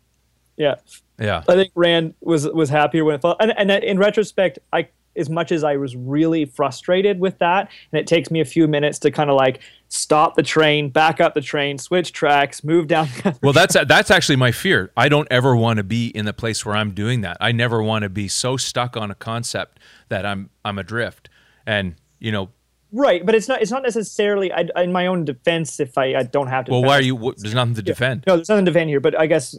yeah 0.57 0.75
Yeah. 1.19 1.43
I 1.49 1.55
think 1.55 1.73
Rand 1.75 2.15
was 2.21 2.47
was 2.49 2.69
happier 2.69 3.05
when 3.05 3.15
it 3.15 3.23
fell. 3.23 3.37
And, 3.41 3.53
and 3.57 3.71
that 3.71 3.85
in 3.85 3.99
retrospect, 3.99 4.59
I 4.73 4.89
as 5.17 5.29
much 5.29 5.51
as 5.51 5.65
I 5.65 5.77
was 5.77 5.97
really 5.97 6.45
frustrated 6.45 7.19
with 7.19 7.39
that, 7.39 7.69
and 7.91 7.99
it 7.99 8.07
takes 8.07 8.31
me 8.31 8.41
a 8.41 8.45
few 8.45 8.69
minutes 8.69 9.01
to 9.01 9.11
kind 9.11 9.31
of 9.31 9.37
like 9.37 9.61
stop 9.89 10.37
the 10.37 10.45
train, 10.45 10.91
back 10.91 11.21
up 11.21 11.35
the 11.35 11.41
train, 11.41 11.77
switch 11.79 12.13
tracks, 12.13 12.63
move 12.63 12.87
down. 12.87 13.09
Well, 13.43 13.53
that's 13.53 13.75
that's 13.87 14.11
actually 14.13 14.37
my 14.37 14.53
fear. 14.53 14.93
I 14.97 15.09
don't 15.09 15.27
ever 15.31 15.57
want 15.57 15.79
to 15.79 15.83
be 15.83 16.09
in 16.09 16.25
the 16.25 16.33
place 16.33 16.65
where 16.65 16.77
I'm 16.77 16.93
doing 16.93 17.23
that. 17.23 17.37
I 17.41 17.51
never 17.53 17.83
want 17.83 18.05
to 18.05 18.09
be 18.09 18.29
so 18.29 18.57
stuck 18.57 18.97
on 18.97 19.11
a 19.11 19.15
concept 19.15 19.81
that 20.09 20.25
I'm 20.25 20.51
I'm 20.65 20.79
adrift. 20.79 21.29
And 21.67 21.97
you 22.21 22.31
know, 22.33 22.51
right, 22.93 23.25
but 23.25 23.35
it's 23.35 23.49
not 23.49 23.63
it's 23.63 23.71
not 23.71 23.83
necessarily 23.83 24.53
I, 24.53 24.67
in 24.83 24.93
my 24.93 25.07
own 25.07 25.25
defense 25.25 25.81
if 25.81 25.97
I, 25.99 26.15
I 26.15 26.23
don't 26.23 26.49
have 26.49 26.65
to. 26.67 26.71
well, 26.73 26.81
defend 26.81 26.89
why 26.89 26.99
are 26.99 27.03
you? 27.03 27.17
What, 27.17 27.37
there's 27.39 27.55
nothing 27.55 27.75
to 27.75 27.83
defend. 27.83 28.25
No, 28.27 28.37
there's 28.37 28.49
nothing 28.49 28.65
to 28.65 28.71
defend 28.71 28.91
here, 28.91 29.01
but 29.01 29.19
I 29.19 29.27
guess 29.27 29.59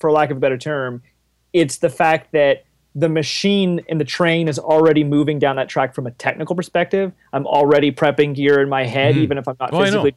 for 0.00 0.10
lack 0.10 0.30
of 0.30 0.36
a 0.36 0.40
better 0.40 0.58
term, 0.58 1.02
it's 1.52 1.78
the 1.78 1.90
fact 1.90 2.32
that 2.32 2.64
the 2.94 3.08
machine 3.08 3.80
and 3.88 4.00
the 4.00 4.04
train 4.04 4.46
is 4.46 4.58
already 4.58 5.02
moving 5.02 5.38
down 5.38 5.56
that 5.56 5.68
track 5.68 5.94
from 5.94 6.06
a 6.06 6.12
technical 6.12 6.54
perspective. 6.54 7.12
I'm 7.32 7.46
already 7.46 7.90
prepping 7.90 8.34
gear 8.36 8.60
in 8.60 8.68
my 8.68 8.84
head, 8.84 9.16
even 9.16 9.36
if 9.36 9.48
I'm 9.48 9.56
not 9.58 9.72
Oh, 9.72 9.78
know. 9.78 9.84
physically 9.84 10.14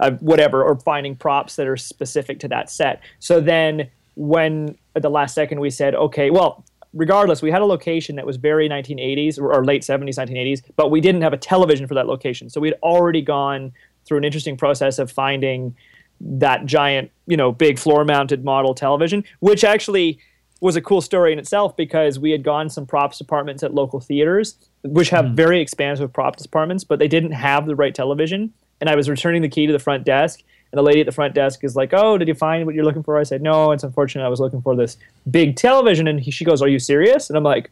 uh, 0.00 0.12
whatever, 0.20 0.64
or 0.64 0.78
finding 0.80 1.14
props 1.14 1.56
that 1.56 1.66
are 1.68 1.76
specific 1.76 2.40
to 2.40 2.48
that 2.48 2.70
set. 2.70 3.00
So 3.20 3.40
then, 3.40 3.90
when 4.16 4.76
at 4.96 5.02
the 5.02 5.10
last 5.10 5.34
second 5.34 5.60
we 5.60 5.70
said, 5.70 5.94
okay, 5.94 6.30
well, 6.30 6.64
regardless, 6.92 7.42
we 7.42 7.50
had 7.50 7.62
a 7.62 7.66
location 7.66 8.16
that 8.16 8.26
was 8.26 8.36
very 8.36 8.68
1980s 8.68 9.38
or, 9.38 9.52
or 9.52 9.64
late 9.64 9.82
70s, 9.82 10.16
1980s, 10.16 10.62
but 10.76 10.90
we 10.90 11.00
didn't 11.00 11.22
have 11.22 11.32
a 11.32 11.38
television 11.38 11.86
for 11.86 11.94
that 11.94 12.06
location. 12.06 12.50
So 12.50 12.60
we 12.60 12.68
had 12.68 12.78
already 12.82 13.22
gone 13.22 13.72
through 14.04 14.18
an 14.18 14.24
interesting 14.24 14.56
process 14.56 14.98
of 14.98 15.10
finding 15.10 15.76
that 16.20 16.66
giant, 16.66 17.10
you 17.26 17.36
know, 17.36 17.52
big 17.52 17.78
floor 17.78 18.04
mounted 18.04 18.44
model 18.44 18.74
television, 18.74 19.24
which 19.40 19.64
actually 19.64 20.18
was 20.60 20.76
a 20.76 20.82
cool 20.82 21.00
story 21.00 21.32
in 21.32 21.38
itself 21.38 21.76
because 21.76 22.18
we 22.18 22.30
had 22.30 22.42
gone 22.42 22.68
some 22.68 22.86
props 22.86 23.18
departments 23.18 23.62
at 23.62 23.72
local 23.72 23.98
theaters, 24.00 24.56
which 24.82 25.10
have 25.10 25.28
hmm. 25.28 25.34
very 25.34 25.60
expansive 25.60 26.12
props 26.12 26.42
departments, 26.42 26.84
but 26.84 26.98
they 26.98 27.08
didn't 27.08 27.32
have 27.32 27.66
the 27.66 27.74
right 27.74 27.94
television. 27.94 28.52
And 28.80 28.88
I 28.88 28.96
was 28.96 29.08
returning 29.08 29.42
the 29.42 29.48
key 29.48 29.66
to 29.66 29.72
the 29.72 29.78
front 29.78 30.04
desk, 30.04 30.42
and 30.72 30.78
the 30.78 30.82
lady 30.82 31.00
at 31.00 31.06
the 31.06 31.12
front 31.12 31.34
desk 31.34 31.64
is 31.64 31.74
like, 31.74 31.92
"Oh, 31.92 32.16
did 32.16 32.28
you 32.28 32.34
find 32.34 32.64
what 32.64 32.74
you're 32.74 32.84
looking 32.84 33.02
for?" 33.02 33.18
I 33.18 33.24
said, 33.24 33.42
"No, 33.42 33.72
it's 33.72 33.82
unfortunate. 33.82 34.24
I 34.24 34.28
was 34.28 34.40
looking 34.40 34.62
for 34.62 34.76
this 34.76 34.96
big 35.30 35.56
television." 35.56 36.06
And 36.06 36.20
he, 36.20 36.30
she 36.30 36.44
goes, 36.44 36.62
"Are 36.62 36.68
you 36.68 36.78
serious?" 36.78 37.28
And 37.28 37.36
I'm 37.36 37.42
like, 37.42 37.70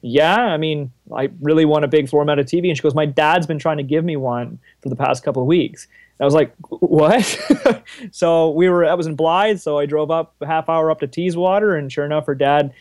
"Yeah. 0.00 0.36
I 0.36 0.56
mean, 0.56 0.90
I 1.14 1.30
really 1.40 1.64
want 1.64 1.84
a 1.84 1.88
big 1.88 2.10
mounted 2.12 2.46
TV." 2.46 2.68
And 2.68 2.76
she 2.76 2.82
goes, 2.82 2.94
"My 2.94 3.06
dad's 3.06 3.46
been 3.46 3.58
trying 3.58 3.76
to 3.76 3.82
give 3.82 4.04
me 4.04 4.16
one 4.16 4.58
for 4.82 4.88
the 4.88 4.96
past 4.96 5.22
couple 5.22 5.42
of 5.42 5.48
weeks." 5.48 5.86
And 6.18 6.24
I 6.24 6.26
was 6.26 6.34
like, 6.34 6.54
"What?" 6.68 7.82
so 8.10 8.50
we 8.50 8.68
were. 8.70 8.86
I 8.86 8.94
was 8.94 9.06
in 9.06 9.16
Blyth, 9.16 9.60
so 9.60 9.78
I 9.78 9.86
drove 9.86 10.10
up 10.10 10.34
a 10.40 10.46
half 10.46 10.68
hour 10.68 10.90
up 10.90 11.00
to 11.00 11.08
Teeswater, 11.08 11.78
and 11.78 11.92
sure 11.92 12.06
enough, 12.06 12.24
her 12.26 12.34
dad, 12.34 12.72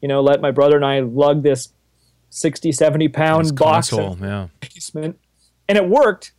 you 0.00 0.08
know, 0.08 0.20
let 0.20 0.40
my 0.40 0.52
brother 0.52 0.76
and 0.76 0.84
I 0.84 1.00
lug 1.00 1.42
this 1.42 1.70
60, 2.30 2.72
70 2.72 3.08
pound 3.08 3.56
box 3.56 3.90
console, 3.90 4.18
yeah. 4.20 4.48
basement, 4.60 5.18
and 5.68 5.78
it 5.78 5.88
worked. 5.88 6.32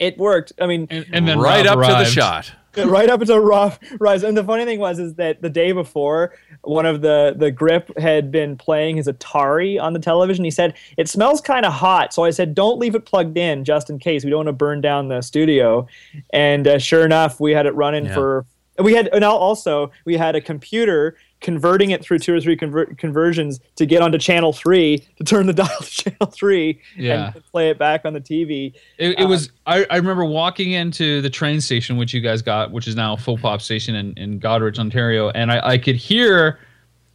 It 0.00 0.18
worked. 0.18 0.52
I 0.60 0.66
mean, 0.66 0.88
And, 0.90 1.06
and 1.12 1.28
then 1.28 1.38
right 1.38 1.64
Rob 1.64 1.78
up 1.78 1.86
to 1.86 1.92
the 1.92 2.04
shot. 2.04 2.52
right 2.76 3.10
up 3.10 3.20
until 3.20 3.38
Rob 3.40 3.74
Rise. 3.98 4.22
And 4.22 4.36
the 4.36 4.44
funny 4.44 4.64
thing 4.64 4.78
was 4.80 4.98
is 4.98 5.14
that 5.14 5.42
the 5.42 5.50
day 5.50 5.72
before, 5.72 6.34
one 6.62 6.86
of 6.86 7.00
the 7.02 7.34
the 7.36 7.50
grip 7.50 7.96
had 7.98 8.30
been 8.30 8.56
playing 8.56 8.96
his 8.96 9.08
Atari 9.08 9.80
on 9.80 9.92
the 9.92 9.98
television. 9.98 10.44
He 10.44 10.50
said 10.50 10.74
it 10.96 11.08
smells 11.08 11.40
kind 11.40 11.66
of 11.66 11.72
hot, 11.72 12.14
so 12.14 12.24
I 12.24 12.30
said 12.30 12.54
don't 12.54 12.78
leave 12.78 12.94
it 12.94 13.04
plugged 13.04 13.36
in 13.36 13.64
just 13.64 13.90
in 13.90 13.98
case 13.98 14.24
we 14.24 14.30
don't 14.30 14.38
want 14.38 14.48
to 14.48 14.52
burn 14.52 14.80
down 14.80 15.08
the 15.08 15.20
studio. 15.20 15.86
And 16.32 16.66
uh, 16.66 16.78
sure 16.78 17.04
enough, 17.04 17.40
we 17.40 17.52
had 17.52 17.66
it 17.66 17.74
running 17.74 18.06
Yeah. 18.06 18.14
for. 18.14 18.46
We 18.78 18.94
had 18.94 19.08
and 19.08 19.24
also 19.24 19.90
we 20.06 20.16
had 20.16 20.36
a 20.36 20.40
computer 20.40 21.16
converting 21.40 21.90
it 21.90 22.02
through 22.02 22.18
two 22.18 22.34
or 22.34 22.40
three 22.40 22.56
conver- 22.56 22.96
conversions 22.98 23.60
to 23.76 23.86
get 23.86 24.02
onto 24.02 24.18
channel 24.18 24.52
three 24.52 25.06
to 25.16 25.24
turn 25.24 25.46
the 25.46 25.52
dial 25.54 25.68
to 25.80 25.90
channel 25.90 26.26
three 26.26 26.80
Yeah. 26.96 27.32
and 27.34 27.44
play 27.46 27.70
it 27.70 27.78
back 27.78 28.04
on 28.04 28.12
the 28.12 28.20
TV. 28.20 28.74
It, 28.98 29.18
it 29.18 29.24
uh, 29.24 29.28
was. 29.28 29.50
I, 29.66 29.86
I 29.90 29.96
remember 29.96 30.24
walking 30.24 30.72
into 30.72 31.20
the 31.20 31.30
train 31.30 31.60
station, 31.60 31.96
which 31.96 32.12
you 32.12 32.20
guys 32.20 32.42
got, 32.42 32.70
which 32.70 32.86
is 32.86 32.96
now 32.96 33.14
a 33.14 33.16
Faux 33.16 33.40
Pop 33.40 33.60
station 33.60 33.94
in, 33.94 34.12
in 34.16 34.40
Goderich, 34.40 34.78
Ontario, 34.78 35.30
and 35.30 35.50
I, 35.50 35.70
I 35.70 35.78
could 35.78 35.96
hear 35.96 36.58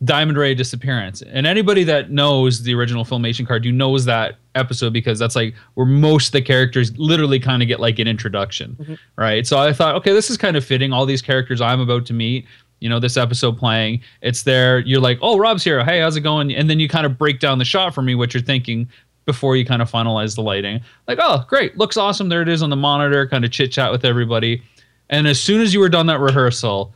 Diamond 0.04 0.38
Ray 0.38 0.54
disappearance. 0.54 1.22
And 1.22 1.48
anybody 1.48 1.84
that 1.86 2.12
knows 2.12 2.64
the 2.64 2.74
original 2.76 3.06
Filmation 3.06 3.48
card, 3.48 3.64
you 3.64 3.72
knows 3.72 4.06
that 4.06 4.36
episode 4.54 4.94
because 4.94 5.20
that's 5.20 5.36
like 5.36 5.56
where 5.76 5.86
most 5.86 6.28
of 6.28 6.32
the 6.34 6.42
characters 6.42 6.98
literally 6.98 7.40
kind 7.40 7.62
of 7.62 7.68
get 7.68 7.80
like 7.80 8.00
an 8.00 8.08
introduction, 8.08 8.76
mm-hmm. 8.80 8.94
right? 9.16 9.48
So 9.48 9.58
I 9.58 9.72
thought, 9.72 9.96
okay, 9.96 10.12
this 10.12 10.30
is 10.30 10.38
kind 10.38 10.58
of 10.58 10.66
fitting. 10.66 10.92
All 10.92 11.06
these 11.06 11.22
characters 11.22 11.62
I'm 11.62 11.80
about 11.80 12.06
to 12.08 12.14
meet. 12.14 12.46
You 12.80 12.90
know, 12.90 13.00
this 13.00 13.18
episode 13.18 13.58
playing, 13.58 14.02
it's 14.22 14.44
there. 14.44 14.80
You're 14.80 15.00
like, 15.02 15.18
oh, 15.22 15.38
Rob's 15.38 15.64
here. 15.64 15.84
Hey, 15.84 16.02
how's 16.02 16.16
it 16.18 16.22
going? 16.22 16.54
And 16.54 16.70
then 16.70 16.80
you 16.80 16.88
kind 16.90 17.06
of 17.06 17.18
break 17.18 17.40
down 17.40 17.58
the 17.58 17.66
shot 17.66 17.96
for 17.96 18.02
me, 18.02 18.16
what 18.16 18.34
you're 18.34 18.44
thinking 18.44 18.88
before 19.26 19.56
you 19.56 19.66
kind 19.66 19.82
of 19.82 19.90
finalize 19.90 20.36
the 20.36 20.42
lighting. 20.42 20.82
Like, 21.08 21.18
oh, 21.22 21.46
great, 21.48 21.78
looks 21.78 21.98
awesome. 21.98 22.30
There 22.30 22.42
it 22.42 22.50
is 22.50 22.62
on 22.62 22.70
the 22.70 22.76
monitor, 22.76 23.28
kind 23.28 23.44
of 23.46 23.52
chit 23.52 23.72
chat 23.72 23.92
with 23.92 24.06
everybody. 24.06 24.62
And 25.10 25.26
as 25.28 25.40
soon 25.40 25.62
as 25.62 25.74
you 25.74 25.80
were 25.80 25.90
done 25.90 26.06
that 26.08 26.20
rehearsal, 26.20 26.94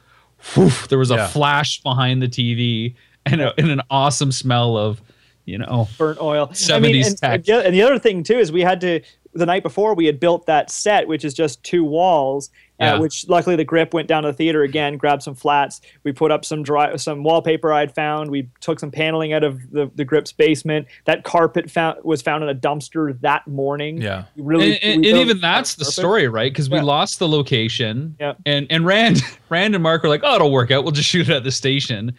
whew, 0.53 0.69
there 0.89 0.99
was 0.99 1.11
a 1.11 1.15
Yeah. 1.15 1.27
flash 1.27 1.81
behind 1.81 2.21
the 2.21 2.27
TV 2.27 2.93
and, 3.25 3.41
a, 3.41 3.53
and 3.57 3.69
an 3.71 3.81
awesome 3.89 4.31
smell 4.31 4.77
of, 4.77 5.01
you 5.45 5.57
know, 5.57 5.87
burnt 5.97 6.19
oil. 6.21 6.47
70s 6.49 7.07
and, 7.07 7.17
tech. 7.17 7.47
and 7.47 7.65
and 7.65 7.73
the 7.73 7.81
other 7.81 7.97
thing 7.97 8.21
too 8.21 8.37
is 8.37 8.51
we 8.51 8.61
had 8.61 8.79
to 8.81 8.99
the 9.33 9.45
night 9.45 9.63
before 9.63 9.93
we 9.93 10.05
had 10.05 10.19
built 10.19 10.45
that 10.47 10.69
set, 10.71 11.07
which 11.07 11.23
is 11.23 11.33
just 11.33 11.63
two 11.63 11.83
walls. 11.83 12.49
Yeah. 12.79 12.93
Uh, 12.93 13.01
which 13.01 13.27
luckily 13.27 13.57
the 13.57 13.65
grip 13.65 13.93
went 13.93 14.07
down 14.07 14.23
to 14.23 14.29
the 14.29 14.33
theater 14.33 14.63
again, 14.63 14.95
grabbed 14.95 15.21
some 15.21 15.35
flats. 15.35 15.81
We 16.05 16.13
put 16.13 16.31
up 16.31 16.45
some 16.45 16.63
dry, 16.63 16.95
some 16.95 17.23
wallpaper 17.23 17.73
I'd 17.73 17.93
found. 17.93 18.31
We 18.31 18.47
took 18.61 18.79
some 18.79 18.89
paneling 18.89 19.33
out 19.33 19.43
of 19.43 19.69
the, 19.69 19.91
the 19.95 20.05
grip's 20.05 20.31
basement. 20.31 20.87
That 21.03 21.25
carpet 21.25 21.69
found 21.69 21.97
was 22.05 22.21
found 22.21 22.41
in 22.41 22.49
a 22.49 22.55
dumpster 22.55 23.19
that 23.19 23.45
morning. 23.47 24.01
Yeah. 24.01 24.23
We 24.37 24.43
really, 24.43 24.79
and, 24.81 25.03
and, 25.03 25.05
and 25.05 25.17
even 25.17 25.41
that's 25.41 25.75
the 25.75 25.81
purpose. 25.83 25.95
story, 25.97 26.27
right? 26.29 26.53
Because 26.53 26.69
we 26.69 26.77
Yeah. 26.77 26.83
lost 26.83 27.19
the 27.19 27.27
location, 27.27 28.15
Yeah. 28.17 28.35
and 28.45 28.65
and 28.69 28.85
Rand, 28.85 29.23
Rand 29.49 29.75
and 29.75 29.83
Mark 29.83 30.01
were 30.03 30.07
like, 30.09 30.21
"Oh, 30.23 30.35
it'll 30.35 30.49
work 30.51 30.71
out. 30.71 30.85
We'll 30.85 30.93
just 30.93 31.09
shoot 31.09 31.27
it 31.27 31.35
at 31.35 31.43
the 31.43 31.51
station." 31.51 32.13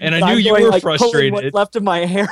And 0.00 0.12
I 0.12 0.32
knew 0.34 0.40
you 0.40 0.50
going, 0.50 0.64
were 0.64 0.70
like, 0.70 0.82
frustrated. 0.82 1.34
What's 1.34 1.54
left 1.54 1.76
of 1.76 1.84
my 1.84 2.04
hair. 2.04 2.28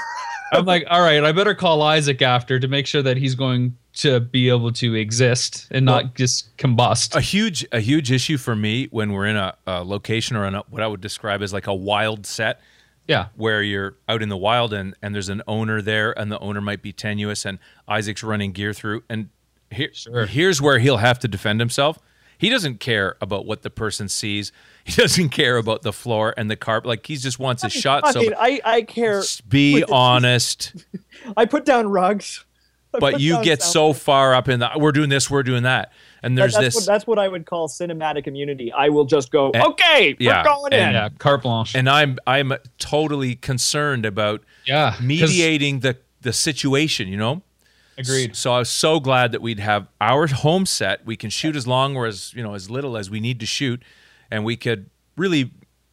I'm 0.53 0.65
like, 0.65 0.85
all 0.91 1.01
right, 1.03 1.23
I 1.23 1.31
better 1.31 1.55
call 1.55 1.83
Isaac 1.83 2.23
after 2.23 2.59
to 2.59 2.67
make 2.67 2.87
sure 2.89 3.03
that 3.03 3.19
he's 3.19 3.35
going 3.37 3.77
to 3.99 4.21
be 4.21 4.49
able 4.49 4.73
to 4.73 4.95
exist 4.95 5.67
and 5.71 5.85
not 5.85 6.15
just 6.15 6.57
combust. 6.57 7.15
a 7.17 7.21
huge 7.21 7.67
a 7.73 7.81
huge 7.81 8.11
issue 8.13 8.37
for 8.39 8.55
me 8.57 8.87
when 8.91 9.13
we're 9.13 9.27
in 9.27 9.37
a, 9.37 9.55
a 9.67 9.83
location 9.85 10.37
or 10.37 10.47
in 10.47 10.55
a, 10.55 10.61
what 10.71 10.83
I 10.83 10.87
would 10.87 11.01
describe 11.01 11.43
as 11.43 11.53
like 11.53 11.67
a 11.67 11.75
wild 11.75 12.27
set 12.27 12.61
yeah, 13.09 13.29
where 13.37 13.63
you're 13.63 13.97
out 14.07 14.23
in 14.23 14.29
the 14.29 14.37
wild 14.37 14.73
and 14.75 14.95
and 15.03 15.15
there's 15.15 15.29
an 15.31 15.43
owner 15.49 15.81
there 15.81 16.17
and 16.19 16.31
the 16.31 16.39
owner 16.41 16.61
might 16.61 16.83
be 16.83 16.93
tenuous 16.93 17.47
and 17.47 17.59
Isaac's 17.89 18.23
running 18.23 18.53
gear 18.53 18.73
through 18.75 19.03
and 19.09 19.31
here, 19.71 19.91
Sure. 19.93 20.27
here's 20.27 20.61
where 20.63 20.79
he'll 20.79 20.99
have 20.99 21.19
to 21.21 21.29
defend 21.29 21.61
himself. 21.61 21.99
He 22.39 22.51
doesn't 22.51 22.79
care 22.81 23.17
about 23.21 23.47
what 23.47 23.63
the 23.63 23.71
person 23.71 24.09
sees. 24.09 24.53
He 24.89 24.93
doesn't 24.95 25.29
care 25.31 25.59
about 25.59 25.83
the 25.83 25.93
floor 25.93 26.33
and 26.39 26.51
the 26.51 26.57
carpet. 26.57 26.89
Like 26.89 27.07
he 27.07 27.17
just 27.17 27.39
wants 27.39 27.63
a 27.63 27.69
shot. 27.69 28.05
I 28.05 28.13
so 28.13 28.21
mean, 28.21 28.33
I, 28.39 28.59
I 28.65 28.83
care. 28.83 29.21
just 29.21 29.47
be 29.47 29.85
honest. 29.85 30.73
I 31.37 31.45
put 31.45 31.67
down 31.67 31.89
rugs. 31.89 32.47
I 32.99 33.11
But 33.13 33.21
you 33.21 33.43
get 33.43 33.63
sound 33.63 33.73
so 33.73 33.93
far 33.93 34.35
up 34.35 34.49
in 34.49 34.61
the 34.61 34.71
we're 34.77 34.93
doing 34.93 35.09
this, 35.09 35.31
we're 35.31 35.43
doing 35.43 35.63
that. 35.65 35.93
And 36.23 36.37
That- 36.37 36.43
there's 36.43 36.53
that's 36.55 36.65
this 36.65 36.75
What, 36.75 36.87
that's 36.87 37.07
what 37.07 37.19
I 37.19 37.29
would 37.29 37.47
call 37.47 37.69
cinematic 37.69 38.27
immunity. 38.27 38.73
I 38.73 38.89
will 38.89 39.05
just 39.05 39.31
go, 39.31 39.53
okay, 39.55 40.17
yeah, 40.19 40.39
we're 40.39 40.45
going 40.45 40.73
in. 40.73 40.93
yeah, 40.93 41.09
carte 41.19 41.43
blanche. 41.43 41.75
and 41.75 41.89
I'm 41.89 42.19
I'm 42.27 42.53
totally 42.79 43.35
concerned 43.37 44.05
about 44.07 44.43
yeah 44.67 44.97
mediating 45.01 45.81
the 45.81 45.97
the 46.21 46.33
situation, 46.33 47.09
you 47.09 47.17
know? 47.17 47.43
Agreed. 47.97 48.37
So 48.37 48.53
I 48.53 48.59
was 48.61 48.69
so 48.69 49.01
glad 49.01 49.33
that 49.33 49.43
we'd 49.43 49.59
have 49.59 49.89
our 50.01 50.27
home 50.29 50.67
set. 50.67 51.05
We 51.05 51.17
can 51.17 51.31
shoot 51.31 51.57
as 51.57 51.67
long 51.67 51.97
or 51.97 52.07
as, 52.07 52.33
you 52.33 52.45
know, 52.45 52.55
as 52.55 52.71
little 52.71 52.97
as 52.97 53.11
we 53.11 53.19
need 53.19 53.41
to 53.41 53.47
shoot 53.47 53.83
and 54.31 54.45
we 54.45 54.57
could 54.57 54.91
really 55.17 55.51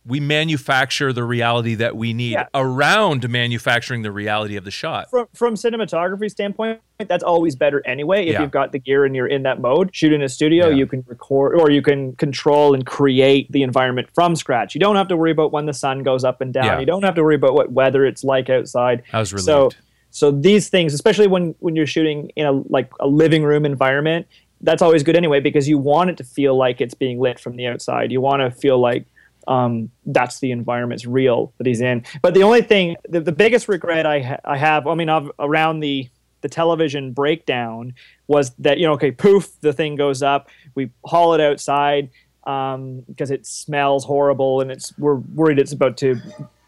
we 0.07 0.19
manufacture 0.19 1.11
the 1.11 1.23
reality 1.23 1.73
that 1.73 1.95
we 1.95 2.13
need 2.13 2.33
Yeah. 2.33 2.45
around 2.53 3.27
manufacturing 3.27 4.03
the 4.03 4.11
reality 4.11 4.55
of 4.55 4.63
the 4.63 4.69
shot. 4.71 5.09
From 5.09 5.27
from 5.33 5.55
cinematography 5.55 6.29
standpoint, 6.29 6.79
that's 6.99 7.23
always 7.23 7.55
better 7.55 7.81
anyway. 7.85 8.25
If 8.25 8.33
Yeah. 8.33 8.41
you've 8.41 8.51
got 8.51 8.71
the 8.71 8.79
gear 8.79 9.03
and 9.05 9.15
you're 9.15 9.27
in 9.27 9.43
that 9.43 9.59
mode, 9.59 9.89
shoot 9.93 10.13
in 10.13 10.21
a 10.21 10.29
studio, 10.29 10.69
Yeah. 10.69 10.75
you 10.77 10.85
can 10.87 11.03
record 11.07 11.59
or 11.59 11.69
you 11.69 11.81
can 11.81 12.13
control 12.13 12.73
and 12.73 12.85
create 12.85 13.51
the 13.51 13.63
environment 13.63 14.07
from 14.15 14.35
scratch. 14.35 14.73
You 14.75 14.79
don't 14.79 14.95
have 14.95 15.09
to 15.09 15.17
worry 15.17 15.31
about 15.31 15.51
when 15.51 15.65
the 15.65 15.73
sun 15.73 16.03
goes 16.03 16.23
up 16.23 16.39
and 16.41 16.53
down. 16.53 16.65
Yeah. 16.65 16.79
You 16.79 16.85
don't 16.85 17.03
have 17.03 17.15
to 17.15 17.23
worry 17.23 17.35
about 17.35 17.53
what 17.53 17.71
weather 17.71 18.05
it's 18.05 18.23
like 18.23 18.49
outside. 18.49 19.03
I 19.11 19.19
was 19.19 19.33
relieved. 19.33 19.45
So 19.45 19.69
so 20.11 20.31
these 20.31 20.69
things, 20.69 20.93
especially 20.93 21.27
when 21.27 21.55
when 21.59 21.75
you're 21.75 21.85
shooting 21.87 22.31
in 22.37 22.45
a 22.45 22.53
like 22.53 22.89
a 23.01 23.07
living 23.07 23.43
room 23.43 23.65
environment, 23.65 24.27
that's 24.61 24.81
always 24.81 25.03
good 25.03 25.17
anyway 25.17 25.41
because 25.41 25.67
you 25.67 25.77
want 25.77 26.09
it 26.09 26.17
to 26.17 26.23
feel 26.23 26.55
like 26.55 26.79
it's 26.79 26.93
being 26.93 27.19
lit 27.19 27.39
from 27.39 27.57
the 27.57 27.67
outside. 27.67 28.11
You 28.11 28.21
want 28.21 28.41
to 28.41 28.49
feel 28.51 28.79
like 28.79 29.05
um, 29.47 29.91
that's 30.07 30.39
the 30.39 30.49
environment's 30.49 31.05
real 31.05 31.53
that 31.59 31.67
he's 31.67 31.79
in. 31.81 32.03
But 32.23 32.33
the 32.33 32.41
only 32.41 32.63
thing, 32.63 32.95
the, 33.07 33.19
the 33.21 33.31
biggest 33.31 33.67
regret 33.67 34.07
I 34.07 34.19
ha- 34.21 34.39
I 34.43 34.57
have, 34.57 34.87
I 34.87 34.95
mean, 34.95 35.07
of, 35.09 35.29
around 35.37 35.81
the 35.81 36.09
the 36.45 36.49
television 36.49 37.11
breakdown 37.11 37.91
was 38.27 38.51
that 38.59 38.77
you 38.77 38.85
know, 38.85 38.93
okay, 38.93 39.09
poof, 39.09 39.59
the 39.61 39.73
thing 39.73 39.95
goes 39.95 40.21
up. 40.21 40.47
We 40.75 40.91
haul 41.03 41.33
it 41.33 41.41
outside 41.41 42.11
um, 42.43 42.99
because 43.07 43.31
it 43.31 43.47
smells 43.47 44.05
horrible, 44.05 44.61
and 44.61 44.69
it's 44.69 44.95
we're 44.99 45.15
worried 45.15 45.57
it's 45.57 45.71
about 45.71 45.97
to 45.97 46.21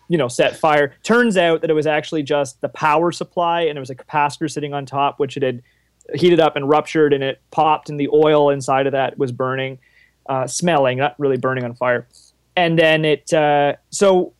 you 0.08 0.18
know 0.18 0.28
set 0.28 0.58
fire. 0.58 0.96
Turns 1.04 1.38
out 1.38 1.62
that 1.62 1.70
it 1.70 1.76
was 1.76 1.86
actually 1.86 2.24
just 2.24 2.60
the 2.62 2.70
power 2.70 3.12
supply, 3.12 3.62
and 3.62 3.76
there 3.76 3.82
was 3.82 3.92
a 3.92 3.96
capacitor 3.96 4.50
sitting 4.50 4.74
on 4.74 4.88
top, 4.88 5.20
which 5.20 5.38
it 5.38 5.44
had 5.44 5.62
heated 6.16 6.40
up 6.40 6.56
and 6.56 6.68
ruptured, 6.68 7.14
and 7.14 7.24
it 7.24 7.40
popped, 7.52 7.92
and 7.92 8.00
the 8.00 8.10
oil 8.12 8.50
inside 8.50 8.88
of 8.88 8.94
that 8.94 9.16
was 9.20 9.32
burning, 9.32 9.78
uh, 10.28 10.48
smelling, 10.48 10.98
not 10.98 11.14
really 11.20 11.38
burning 11.38 11.64
on 11.64 11.76
fire. 11.76 12.08
And 12.56 12.80
then 12.80 13.06
it, 13.06 13.32
uh, 13.32 13.76
so 13.92 14.34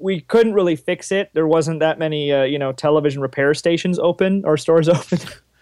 we 0.00 0.20
couldn't 0.22 0.54
really 0.54 0.76
fix 0.76 1.12
it. 1.12 1.30
There 1.34 1.46
wasn't 1.46 1.80
that 1.80 1.98
many, 1.98 2.32
uh, 2.32 2.42
you 2.44 2.58
know, 2.58 2.72
television 2.72 3.20
repair 3.20 3.54
stations 3.54 3.98
open 3.98 4.42
or 4.44 4.56
stores 4.56 4.88
open. 4.88 5.18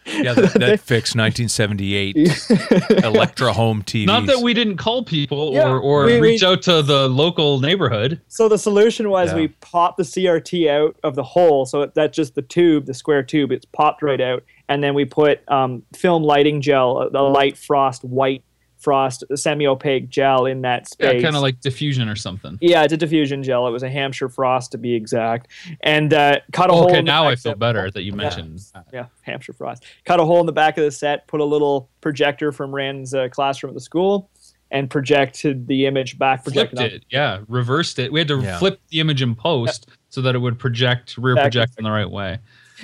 Yeah, 0.06 0.32
that, 0.32 0.54
that 0.54 0.80
fixed 0.80 1.14
1978 1.16 2.16
Electrohome 2.16 3.84
TV. 3.84 4.06
Not 4.06 4.26
that 4.26 4.38
we 4.38 4.54
didn't 4.54 4.76
call 4.78 5.04
people 5.04 5.52
Yeah, 5.52 5.68
or, 5.68 5.78
or 5.78 6.06
we- 6.06 6.14
we- 6.20 6.28
reach 6.28 6.42
out 6.42 6.62
to 6.62 6.82
the 6.82 7.08
local 7.08 7.60
neighborhood. 7.60 8.20
So 8.28 8.48
the 8.48 8.58
solution 8.58 9.10
was 9.10 9.30
Yeah. 9.30 9.36
we 9.36 9.48
popped 9.48 9.98
the 9.98 10.04
CRT 10.04 10.68
out 10.68 10.96
of 11.02 11.14
the 11.14 11.22
hole, 11.22 11.66
so 11.66 11.86
that's 11.94 12.16
just 12.16 12.34
the 12.34 12.42
tube, 12.42 12.86
the 12.86 12.94
square 12.94 13.22
tube. 13.22 13.52
It's 13.52 13.66
popped 13.66 14.02
right 14.02 14.20
out, 14.20 14.42
and 14.68 14.82
then 14.82 14.94
we 14.94 15.04
put 15.04 15.40
um, 15.48 15.82
film 15.94 16.22
lighting 16.22 16.60
gel, 16.60 16.98
a, 16.98 17.08
a 17.08 17.22
light 17.22 17.56
frost, 17.58 18.02
white 18.04 18.42
frost, 18.78 19.24
semi-opaque 19.34 20.08
gel 20.08 20.46
in 20.46 20.62
that 20.62 20.88
space. 20.88 21.04
Yeah, 21.04 21.10
space. 21.10 21.22
kind 21.22 21.36
of 21.36 21.42
like 21.42 21.60
diffusion 21.60 22.08
or 22.08 22.16
something. 22.16 22.58
Yeah, 22.60 22.82
it's 22.84 22.92
a 22.92 22.96
diffusion 22.96 23.42
gel. 23.42 23.66
It 23.66 23.70
was 23.70 23.82
a 23.82 23.90
Hampshire 23.90 24.28
frost 24.28 24.72
to 24.72 24.78
be 24.78 24.94
exact, 24.94 25.48
and 25.82 26.12
uh, 26.14 26.36
cut 26.52 26.70
a 26.70 26.72
hole. 26.72 26.84
Okay, 26.84 26.98
in 26.98 27.04
the 27.04 27.10
now 27.10 27.24
back 27.24 27.32
I 27.32 27.36
feel 27.36 27.52
the- 27.52 27.56
better 27.58 27.90
that 27.90 28.02
you 28.02 28.12
mentioned. 28.12 28.60
that. 28.74 28.86
Yeah, 28.92 29.06
Hampshire 29.22 29.52
frost. 29.52 29.84
Cut 30.04 30.20
a 30.20 30.24
hole 30.24 30.40
in 30.40 30.46
the 30.46 30.52
back 30.52 30.78
of 30.78 30.84
the 30.84 30.90
set, 30.90 31.26
put 31.26 31.40
a 31.40 31.44
little 31.44 31.88
projector 32.00 32.52
from 32.52 32.74
Rand's 32.74 33.14
uh, 33.14 33.28
classroom 33.30 33.70
at 33.70 33.74
the 33.74 33.80
school, 33.80 34.30
and 34.70 34.88
projected 34.90 35.66
the 35.66 35.86
image 35.86 36.18
back. 36.18 36.44
Flipped 36.44 36.54
Projected 36.74 36.78
on- 36.78 36.86
it, 36.98 37.04
yeah, 37.10 37.40
reversed 37.48 37.98
it. 37.98 38.12
We 38.12 38.20
had 38.20 38.28
to 38.28 38.40
Yeah. 38.40 38.58
flip 38.58 38.80
the 38.90 39.00
image 39.00 39.22
in 39.22 39.34
post 39.34 39.88
so 40.10 40.20
that 40.22 40.34
it 40.34 40.38
would 40.38 40.58
project, 40.58 41.16
rear 41.18 41.34
Back- 41.34 41.44
project 41.44 41.72
in 41.78 41.84
the 41.84 41.90
right 41.90 42.08
way. 42.10 42.38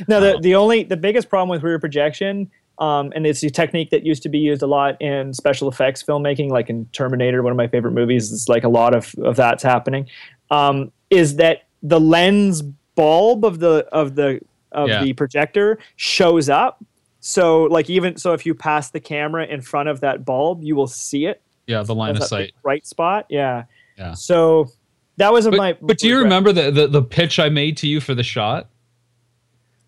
No, 0.09 0.21
the, 0.21 0.39
the 0.41 0.57
only 0.57 0.83
the 0.83 0.97
biggest 0.97 1.29
problem 1.29 1.49
with 1.49 1.63
rear 1.63 1.79
projection, 1.79 2.51
um, 2.79 3.13
and 3.15 3.27
it's 3.27 3.43
a 3.43 3.51
technique 3.51 3.91
that 3.91 4.05
used 4.05 4.23
to 4.25 4.29
be 4.29 4.39
used 4.39 4.63
a 4.63 4.67
lot 4.67 5.01
in 5.01 5.33
special 5.33 5.69
effects 5.69 6.03
filmmaking, 6.03 6.51
like 6.51 6.69
in 6.71 6.87
Terminator, 6.93 7.43
one 7.43 7.51
of 7.53 7.57
my 7.57 7.69
favorite 7.69 7.93
movies. 7.93 8.33
It's 8.33 8.49
like 8.49 8.65
a 8.65 8.69
lot 8.69 8.95
of, 8.95 9.15
of 9.23 9.37
that's 9.37 9.63
happening. 9.63 10.09
Um, 10.51 10.91
is 11.11 11.37
that 11.37 11.65
the 11.83 12.01
lens 12.01 12.63
bulb 12.97 13.45
of 13.45 13.59
the 13.61 13.87
of 13.93 14.15
the 14.15 14.41
of 14.73 14.89
Yeah. 14.89 15.03
the 15.05 15.13
projector 15.13 15.79
shows 15.97 16.49
up. 16.49 16.83
So 17.21 17.65
like 17.65 17.89
even 17.89 18.17
so, 18.17 18.33
if 18.33 18.45
you 18.45 18.55
pass 18.55 18.91
the 18.91 19.01
camera 19.01 19.47
in 19.47 19.61
front 19.61 19.89
of 19.89 20.01
that 20.01 20.25
bulb, 20.25 20.63
you 20.63 20.75
will 20.77 20.87
see 20.89 21.27
it. 21.27 21.41
Yeah, 21.67 21.83
the 21.83 21.95
line 21.95 22.11
of 22.11 22.17
That's 22.19 22.31
that 22.31 22.37
sight. 22.37 22.47
big 22.55 22.63
bright 22.63 22.87
spot. 22.87 23.27
Yeah. 23.31 23.65
Yeah. 23.97 24.15
So 24.15 24.69
that 25.17 25.33
was 25.33 25.47
But, 25.47 25.57
my. 25.57 25.77
but 25.81 25.99
do 25.99 26.09
you 26.09 26.19
remember 26.19 26.53
the, 26.53 26.71
the 26.71 26.87
the 26.89 27.03
pitch 27.03 27.39
I 27.39 27.49
made 27.49 27.77
to 27.79 27.87
you 27.89 28.01
for 28.01 28.15
the 28.15 28.23
shot? 28.25 28.69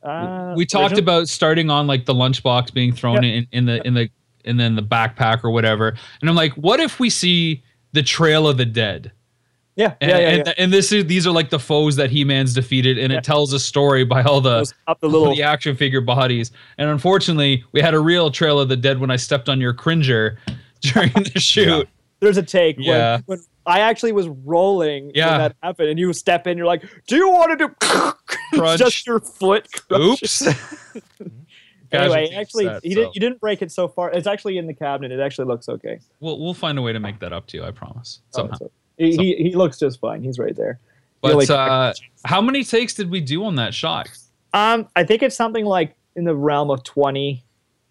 Uh, 0.06 0.54
we 0.56 0.64
talked 0.66 0.92
original? 0.92 1.00
about 1.16 1.28
starting 1.28 1.70
on 1.70 1.86
like 1.86 2.04
the 2.06 2.14
lunchbox 2.14 2.72
being 2.72 2.92
thrown 2.92 3.22
Yeah. 3.22 3.30
in, 3.30 3.46
in 3.52 3.64
the 3.66 3.86
in 3.86 3.94
the 3.94 4.08
and 4.44 4.60
then 4.60 4.76
the 4.76 4.82
backpack 4.82 5.42
or 5.44 5.50
whatever. 5.50 5.96
And 6.20 6.30
I'm 6.30 6.36
like, 6.36 6.52
what 6.54 6.78
if 6.80 7.00
we 7.00 7.10
see 7.10 7.62
the 7.92 8.02
trail 8.02 8.46
of 8.46 8.56
the 8.58 8.64
dead? 8.64 9.10
Yeah, 9.74 9.94
And, 10.00 10.10
yeah, 10.10 10.18
yeah. 10.18 10.28
and, 10.28 10.46
yeah. 10.46 10.52
and 10.56 10.72
this 10.72 10.90
is 10.92 11.04
these 11.06 11.26
are 11.26 11.32
like 11.32 11.50
the 11.50 11.58
foes 11.58 11.96
that 11.96 12.10
He 12.10 12.24
Man's 12.24 12.54
defeated, 12.54 12.96
and 12.96 13.12
Yeah. 13.12 13.18
it 13.18 13.24
tells 13.24 13.52
a 13.52 13.58
story 13.60 14.04
by 14.04 14.22
all 14.22 14.40
the 14.40 14.72
up 14.86 15.00
the 15.00 15.08
little 15.08 15.34
the 15.34 15.42
action 15.42 15.76
figure 15.76 16.00
bodies. 16.00 16.50
And 16.78 16.88
unfortunately, 16.88 17.62
we 17.72 17.80
had 17.82 17.92
a 17.92 18.00
real 18.00 18.30
trail 18.30 18.58
of 18.58 18.68
the 18.70 18.76
dead 18.76 19.00
when 19.00 19.10
I 19.10 19.16
stepped 19.16 19.48
on 19.50 19.60
your 19.60 19.74
cringer 19.74 20.38
during 20.80 21.10
the 21.12 21.32
shoot. 21.40 21.88
there's 22.20 22.38
a 22.38 22.42
take 22.42 22.76
Yeah. 22.78 23.20
when, 23.26 23.38
when 23.38 23.40
I 23.66 23.80
actually 23.80 24.12
was 24.12 24.28
rolling 24.28 25.10
Yeah. 25.14 25.30
when 25.32 25.38
that 25.40 25.56
happened, 25.62 25.88
and 25.90 25.98
you 25.98 26.10
step 26.14 26.46
in, 26.46 26.56
you're 26.56 26.66
like, 26.66 26.82
"Do 27.08 27.16
you 27.16 27.28
want 27.28 27.58
to 27.58 27.66
do 27.66 28.12
Crunch. 28.54 28.78
just 28.78 29.06
your 29.06 29.20
foot?" 29.20 29.68
crunch?" 29.88 30.22
Oops. 30.22 30.48
Anyway, 31.92 32.30
actually, 32.34 32.64
he 32.82 32.94
so. 32.94 33.04
did. 33.04 33.14
You 33.14 33.20
didn't 33.20 33.40
break 33.40 33.62
it 33.62 33.70
so 33.70 33.86
far. 33.86 34.10
It's 34.10 34.26
actually 34.26 34.58
in 34.58 34.66
the 34.66 34.74
cabinet. 34.74 35.12
It 35.12 35.20
actually 35.20 35.46
looks 35.46 35.68
okay. 35.68 36.00
We'll 36.18 36.40
we'll 36.40 36.52
find 36.52 36.78
a 36.78 36.82
way 36.82 36.92
to 36.92 36.98
make 36.98 37.20
that 37.20 37.32
up 37.32 37.46
to 37.48 37.56
you. 37.58 37.64
I 37.64 37.70
promise. 37.70 38.20
Oh, 38.34 38.38
Somehow. 38.38 38.56
so- 38.58 38.70
he, 38.98 39.16
he 39.16 39.34
he 39.36 39.54
looks 39.54 39.78
just 39.78 40.00
fine. 40.00 40.20
He's 40.22 40.38
right 40.38 40.56
there. 40.56 40.80
But 41.20 41.28
Really- 41.34 41.46
uh, 41.48 41.92
how 42.24 42.40
many 42.40 42.64
takes 42.64 42.92
did 42.94 43.08
we 43.08 43.20
do 43.20 43.44
on 43.44 43.54
that 43.56 43.72
shot? 43.72 44.08
Um, 44.52 44.88
I 44.96 45.04
think 45.04 45.22
it's 45.22 45.36
something 45.36 45.64
like 45.64 45.94
in 46.16 46.24
the 46.24 46.34
realm 46.34 46.70
of 46.70 46.82
twenty 46.82 47.44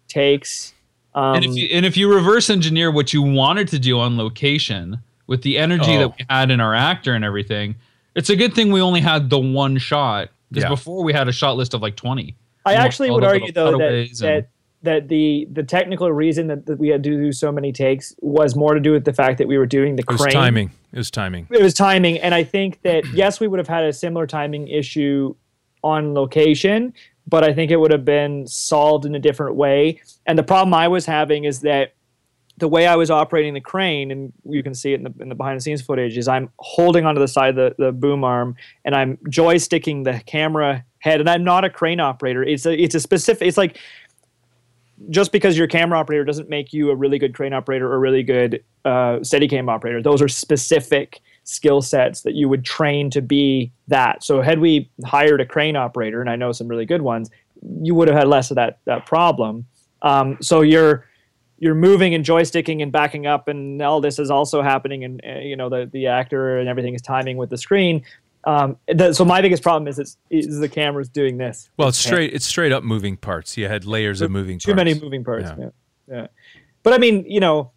takes. 0.08 0.74
Um, 1.14 1.36
and 1.36 1.44
if 1.46 1.54
you 1.56 1.68
and 1.72 1.86
if 1.86 1.96
you 1.96 2.12
reverse 2.12 2.50
engineer 2.50 2.90
what 2.90 3.14
you 3.14 3.22
wanted 3.22 3.66
to 3.68 3.78
do 3.78 3.98
on 3.98 4.18
location 4.18 4.98
with 5.26 5.40
the 5.42 5.56
energy 5.58 5.96
Oh. 5.96 6.00
that 6.00 6.18
we 6.18 6.26
had 6.28 6.50
in 6.50 6.60
our 6.60 6.74
actor 6.74 7.14
and 7.14 7.24
everything, 7.24 7.76
it's 8.14 8.28
a 8.28 8.36
good 8.36 8.52
thing 8.52 8.70
we 8.72 8.80
only 8.82 9.00
had 9.00 9.30
the 9.30 9.38
one 9.38 9.78
shot 9.78 10.28
because 10.50 10.64
Yeah. 10.64 10.68
before 10.70 11.02
we 11.04 11.12
had 11.12 11.28
a 11.28 11.32
shot 11.32 11.56
list 11.56 11.74
of 11.74 11.82
like 11.82 11.96
twenty. 11.96 12.36
I 12.64 12.74
all- 12.76 12.82
actually 12.82 13.08
all 13.10 13.16
would 13.16 13.24
argue 13.24 13.52
though 13.52 13.78
that 13.78 13.92
and- 13.92 14.08
that 14.20 14.48
that 14.82 15.08
the 15.08 15.48
the 15.52 15.62
technical 15.62 16.12
reason 16.12 16.46
that, 16.48 16.66
that 16.66 16.78
we 16.78 16.88
had 16.88 17.02
to 17.02 17.10
do 17.10 17.32
so 17.32 17.50
many 17.50 17.72
takes 17.72 18.14
was 18.20 18.54
more 18.54 18.74
to 18.74 18.80
do 18.80 18.92
with 18.92 19.04
the 19.04 19.12
fact 19.12 19.38
that 19.38 19.48
we 19.48 19.58
were 19.58 19.66
doing 19.66 19.96
the 19.96 20.02
it 20.02 20.12
was 20.12 20.26
timing. 20.32 20.70
It 20.92 20.98
was 20.98 21.10
timing. 21.10 21.46
it 21.50 21.62
was 21.62 21.74
timing 21.74 22.18
and 22.20 22.34
i 22.34 22.44
think 22.44 22.80
that 22.82 23.04
yes 23.14 23.40
we 23.40 23.48
would 23.48 23.58
have 23.58 23.66
had 23.68 23.84
a 23.84 23.92
similar 23.92 24.26
timing 24.26 24.68
issue 24.68 25.34
on 25.82 26.14
location 26.14 26.92
but 27.26 27.42
i 27.42 27.52
think 27.52 27.70
it 27.70 27.76
would 27.80 27.90
have 27.90 28.04
been 28.04 28.46
solved 28.46 29.04
in 29.06 29.14
a 29.14 29.18
different 29.18 29.56
way 29.56 30.00
and 30.26 30.38
the 30.38 30.42
problem 30.42 30.72
i 30.74 30.86
was 30.86 31.06
having 31.06 31.44
is 31.44 31.60
that 31.62 31.94
the 32.58 32.68
way 32.68 32.86
i 32.86 32.96
was 32.96 33.10
operating 33.10 33.54
the 33.54 33.60
crane 33.60 34.10
and 34.10 34.32
you 34.48 34.62
can 34.62 34.74
see 34.74 34.92
it 34.92 34.96
in 34.96 35.04
the, 35.04 35.14
in 35.20 35.28
the 35.28 35.34
behind 35.34 35.56
the 35.56 35.60
scenes 35.60 35.82
footage 35.82 36.16
is 36.16 36.28
i'm 36.28 36.50
holding 36.58 37.04
onto 37.04 37.20
the 37.20 37.28
side 37.28 37.50
of 37.50 37.56
the, 37.56 37.84
the 37.84 37.92
boom 37.92 38.24
arm 38.24 38.54
and 38.84 38.94
i'm 38.94 39.16
joysticking 39.28 40.04
the 40.04 40.20
camera 40.26 40.84
head 40.98 41.20
and 41.20 41.28
i'm 41.28 41.44
not 41.44 41.64
a 41.64 41.70
crane 41.70 42.00
operator 42.00 42.42
it's 42.42 42.66
a 42.66 42.82
it's 42.82 42.94
a 42.94 43.00
specific 43.00 43.46
it's 43.46 43.58
like 43.58 43.78
just 45.10 45.32
because 45.32 45.56
you're 45.56 45.66
a 45.66 45.68
camera 45.68 45.98
operator 45.98 46.24
doesn't 46.24 46.48
make 46.48 46.72
you 46.72 46.90
a 46.90 46.96
really 46.96 47.18
good 47.18 47.34
crane 47.34 47.52
operator 47.52 47.92
or 47.92 48.00
really 48.00 48.22
good 48.22 48.64
uh, 48.84 49.18
Steadicam 49.18 49.68
operator. 49.68 50.02
Those 50.02 50.22
are 50.22 50.28
specific 50.28 51.20
skill 51.44 51.82
sets 51.82 52.22
that 52.22 52.34
you 52.34 52.48
would 52.48 52.64
train 52.64 53.10
to 53.10 53.22
be 53.22 53.72
that. 53.88 54.24
So 54.24 54.40
had 54.40 54.58
we 54.58 54.90
hired 55.04 55.40
a 55.40 55.46
crane 55.46 55.76
operator, 55.76 56.20
and 56.20 56.30
I 56.30 56.36
know 56.36 56.52
some 56.52 56.66
really 56.66 56.86
good 56.86 57.02
ones, 57.02 57.30
you 57.82 57.94
would 57.94 58.08
have 58.08 58.16
had 58.16 58.28
less 58.28 58.50
of 58.50 58.56
that 58.56 58.78
that 58.84 59.06
problem. 59.06 59.66
Um, 60.02 60.38
so 60.40 60.60
you're 60.62 61.06
you're 61.58 61.74
moving 61.74 62.14
and 62.14 62.24
joysticking 62.24 62.82
and 62.82 62.92
backing 62.92 63.26
up, 63.26 63.48
and 63.48 63.80
all 63.80 64.00
this 64.00 64.18
is 64.18 64.30
also 64.30 64.62
happening, 64.62 65.04
and 65.04 65.20
uh, 65.26 65.38
you 65.38 65.56
know 65.56 65.68
the 65.68 65.88
the 65.90 66.06
actor 66.06 66.58
and 66.58 66.68
everything 66.68 66.94
is 66.94 67.02
timing 67.02 67.36
with 67.36 67.50
the 67.50 67.58
screen. 67.58 68.02
Um, 68.44 68.76
the, 68.86 69.12
so 69.12 69.24
my 69.24 69.42
biggest 69.42 69.62
problem 69.62 69.88
is 69.88 69.98
it's 69.98 70.16
is 70.30 70.60
the 70.60 70.68
camera's 70.68 71.08
doing 71.08 71.36
this. 71.36 71.68
Well, 71.76 71.88
it's 71.88 71.98
straight. 71.98 72.32
It's 72.32 72.46
straight 72.46 72.72
up 72.72 72.84
moving 72.84 73.16
parts. 73.16 73.56
You 73.56 73.68
had 73.68 73.84
layers 73.84 74.20
of 74.20 74.30
moving 74.30 74.58
too 74.58 74.72
parts. 74.72 74.76
many 74.76 74.94
moving 74.94 75.24
parts. 75.24 75.50
Yeah. 75.58 75.70
Yeah. 76.08 76.14
yeah, 76.14 76.26
But 76.84 76.92
I 76.92 76.98
mean, 76.98 77.24
you 77.26 77.40
know, 77.40 77.72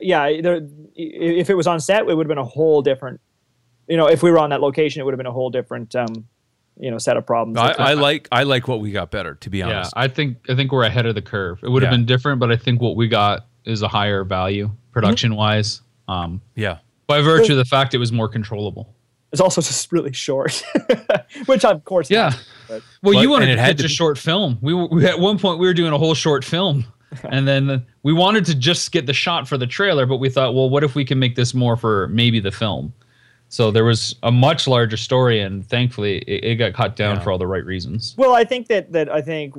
yeah. 0.00 0.40
There, 0.40 0.66
if 0.96 1.50
it 1.50 1.54
was 1.54 1.66
on 1.66 1.80
set, 1.80 2.00
it 2.08 2.16
would 2.16 2.26
have 2.26 2.28
been 2.28 2.38
a 2.38 2.44
whole 2.44 2.80
different. 2.80 3.20
You 3.88 3.98
know, 3.98 4.06
if 4.06 4.22
we 4.22 4.30
were 4.30 4.38
on 4.38 4.50
that 4.50 4.62
location, 4.62 5.02
it 5.02 5.04
would 5.04 5.12
have 5.12 5.18
been 5.18 5.26
a 5.26 5.32
whole 5.32 5.50
different, 5.50 5.94
um, 5.96 6.28
you 6.78 6.90
know, 6.90 6.98
set 6.98 7.16
of 7.16 7.26
problems. 7.26 7.58
I, 7.58 7.72
I 7.72 7.94
like. 7.94 8.28
I 8.32 8.42
like 8.44 8.66
what 8.68 8.80
we 8.80 8.92
got 8.92 9.10
better. 9.10 9.34
To 9.36 9.50
be 9.50 9.62
honest, 9.62 9.72
Yeah, 9.74 9.78
honest. 9.78 9.92
I 9.96 10.08
think 10.08 10.38
I 10.48 10.54
think 10.54 10.72
we're 10.72 10.84
ahead 10.84 11.06
of 11.06 11.14
the 11.14 11.22
curve. 11.22 11.60
It 11.62 11.68
would 11.70 11.82
have 11.82 11.92
Yeah. 11.92 11.96
been 11.98 12.06
different, 12.06 12.40
but 12.40 12.50
I 12.50 12.56
think 12.56 12.80
what 12.80 12.96
we 12.96 13.08
got 13.08 13.46
is 13.64 13.82
a 13.82 13.88
higher 13.88 14.24
value 14.24 14.70
production 14.92 15.34
wise. 15.36 15.82
Um, 16.08 16.40
Yeah. 16.56 16.78
by 17.06 17.20
virtue 17.20 17.52
of 17.52 17.58
the 17.58 17.64
fact 17.64 17.94
it 17.94 17.98
was 17.98 18.10
more 18.12 18.28
controllable. 18.28 18.94
it's 19.32 19.40
also 19.40 19.60
just 19.62 19.90
really 19.92 20.12
short, 20.12 20.62
which 21.46 21.64
of 21.64 21.84
course. 21.84 22.10
Yeah. 22.10 22.28
is, 22.28 22.34
but- 22.68 22.82
Well, 23.02 23.14
But- 23.14 23.20
you 23.22 23.30
wanted 23.30 23.44
and 23.44 23.52
it 23.52 23.56
to 23.56 23.62
had 23.62 23.76
pitch 23.76 23.86
to 23.86 23.86
a 23.86 23.88
short 23.88 24.18
film. 24.18 24.58
We, 24.60 24.74
we 24.74 25.06
at 25.06 25.18
one 25.20 25.38
point 25.38 25.58
we 25.58 25.66
were 25.66 25.72
doing 25.74 25.92
a 25.92 25.98
whole 25.98 26.14
short 26.14 26.44
film, 26.44 26.84
and 27.24 27.46
then 27.48 27.86
we 28.02 28.12
wanted 28.12 28.44
to 28.46 28.54
just 28.54 28.92
get 28.92 29.06
the 29.06 29.12
shot 29.14 29.48
for 29.48 29.56
the 29.56 29.66
trailer, 29.66 30.04
but 30.06 30.16
we 30.16 30.28
thought, 30.28 30.54
well, 30.54 30.68
what 30.68 30.84
if 30.84 30.94
we 30.94 31.04
can 31.04 31.18
make 31.18 31.34
this 31.34 31.54
more 31.54 31.76
for 31.76 32.08
maybe 32.08 32.40
the 32.40 32.50
film? 32.52 32.92
So 33.52 33.70
there 33.70 33.84
was 33.84 34.16
a 34.22 34.32
much 34.32 34.66
larger 34.66 34.96
story, 34.96 35.40
and 35.40 35.68
thankfully 35.68 36.20
it, 36.20 36.42
it 36.42 36.54
got 36.54 36.72
cut 36.72 36.96
down 36.96 37.16
Yeah. 37.16 37.22
for 37.22 37.32
all 37.32 37.36
the 37.38 37.46
right 37.46 37.62
reasons. 37.66 38.14
Well, 38.16 38.34
I 38.34 38.44
think 38.44 38.68
that 38.68 38.92
that 38.92 39.12
I 39.12 39.20
think 39.20 39.54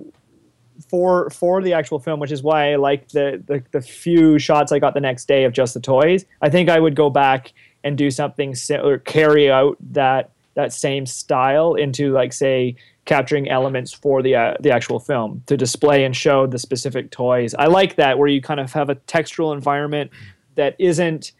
for 0.90 1.30
for 1.30 1.62
the 1.62 1.74
actual 1.74 2.00
film, 2.00 2.20
which 2.20 2.32
is 2.32 2.42
why 2.42 2.74
I 2.74 2.78
like 2.78 3.10
the, 3.10 3.44
the 3.46 3.64
the 3.70 3.82
few 3.82 4.40
shots 4.40 4.72
I 4.72 4.80
got 4.80 4.96
the 4.96 5.00
next 5.00 5.28
day 5.28 5.44
of 5.44 5.54
just 5.54 5.76
the 5.76 5.80
toys. 5.80 6.26
I 6.42 6.50
think 6.50 6.70
I 6.70 6.80
would 6.80 6.96
go 6.96 7.12
back 7.12 7.54
and 7.84 7.96
do 7.96 8.10
something 8.10 8.56
similar, 8.56 8.98
carry 8.98 9.52
out 9.52 9.78
that 9.92 10.32
that 10.56 10.74
same 10.74 11.06
style 11.06 11.76
into 11.76 12.14
like 12.14 12.34
say 12.34 12.76
capturing 13.06 13.48
elements 13.48 13.94
for 13.94 14.24
the 14.24 14.36
uh, 14.36 14.56
the 14.60 14.72
actual 14.72 15.00
film 15.00 15.44
to 15.46 15.56
display 15.56 16.04
and 16.04 16.16
show 16.16 16.48
the 16.48 16.58
specific 16.58 17.12
toys. 17.12 17.54
I 17.54 17.68
like 17.68 17.98
that 17.98 18.18
where 18.18 18.28
you 18.28 18.42
kind 18.42 18.60
of 18.60 18.74
have 18.74 18.90
a 18.90 18.96
textural 18.96 19.54
environment 19.54 20.10
that 20.56 20.76
isn't 20.80 21.34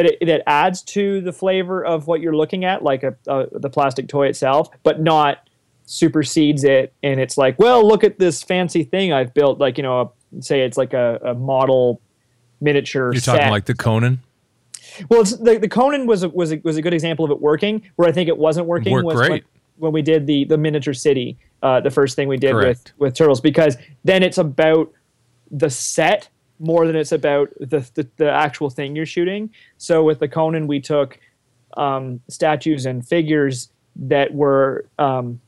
that 0.00 0.22
it, 0.22 0.26
that 0.26 0.42
adds 0.48 0.82
to 0.82 1.20
the 1.20 1.32
flavor 1.32 1.84
of 1.84 2.06
what 2.06 2.22
you're 2.22 2.34
looking 2.34 2.64
at, 2.64 2.82
like 2.82 3.02
a, 3.02 3.14
a 3.26 3.58
the 3.58 3.68
plastic 3.68 4.08
toy 4.08 4.28
itself, 4.28 4.70
but 4.82 5.00
not 5.00 5.46
supersedes 5.84 6.64
it. 6.64 6.94
And 7.02 7.20
it's 7.20 7.36
like, 7.36 7.58
well, 7.58 7.86
look 7.86 8.02
at 8.02 8.18
this 8.18 8.42
fancy 8.42 8.82
thing 8.82 9.12
I've 9.12 9.34
built. 9.34 9.58
Like 9.58 9.76
you 9.76 9.82
know, 9.82 10.00
a, 10.00 10.42
say 10.42 10.62
it's 10.62 10.78
like 10.78 10.94
a, 10.94 11.20
a 11.22 11.34
model 11.34 12.00
miniature. 12.60 13.12
You're 13.12 13.20
set. 13.20 13.36
talking 13.36 13.50
like 13.50 13.66
the 13.66 13.74
Conan. 13.74 14.20
Well, 15.10 15.20
it's, 15.20 15.36
the 15.36 15.58
the 15.58 15.68
Conan 15.68 16.06
was 16.06 16.22
a, 16.22 16.30
was 16.30 16.52
a, 16.52 16.60
was 16.64 16.76
a 16.76 16.82
good 16.82 16.94
example 16.94 17.24
of 17.24 17.30
it 17.30 17.40
working. 17.40 17.82
Where 17.96 18.08
I 18.08 18.12
think 18.12 18.28
it 18.28 18.38
wasn't 18.38 18.66
working 18.66 18.92
Worked 18.92 19.04
was 19.04 19.16
great. 19.16 19.30
When, 19.30 19.42
when 19.76 19.92
we 19.92 20.02
did 20.02 20.26
the 20.26 20.44
the 20.44 20.56
miniature 20.56 20.94
city, 20.94 21.36
uh, 21.62 21.80
the 21.80 21.90
first 21.90 22.16
thing 22.16 22.26
we 22.26 22.38
did 22.38 22.52
Correct. 22.52 22.94
with 22.96 23.08
with 23.08 23.14
turtles, 23.14 23.40
because 23.40 23.76
then 24.04 24.22
it's 24.22 24.38
about 24.38 24.90
the 25.50 25.68
set 25.68 26.28
more 26.60 26.86
than 26.86 26.94
it's 26.94 27.12
about 27.12 27.48
the, 27.58 27.80
the 27.94 28.06
the 28.16 28.30
actual 28.30 28.70
thing 28.70 28.94
you're 28.94 29.06
shooting. 29.06 29.50
So 29.78 30.04
with 30.04 30.20
the 30.20 30.28
Conan, 30.28 30.66
we 30.66 30.80
took 30.80 31.18
um, 31.76 32.20
statues 32.28 32.86
and 32.86 33.06
figures 33.06 33.70
that 33.96 34.32
were 34.32 34.86
um, 34.98 35.40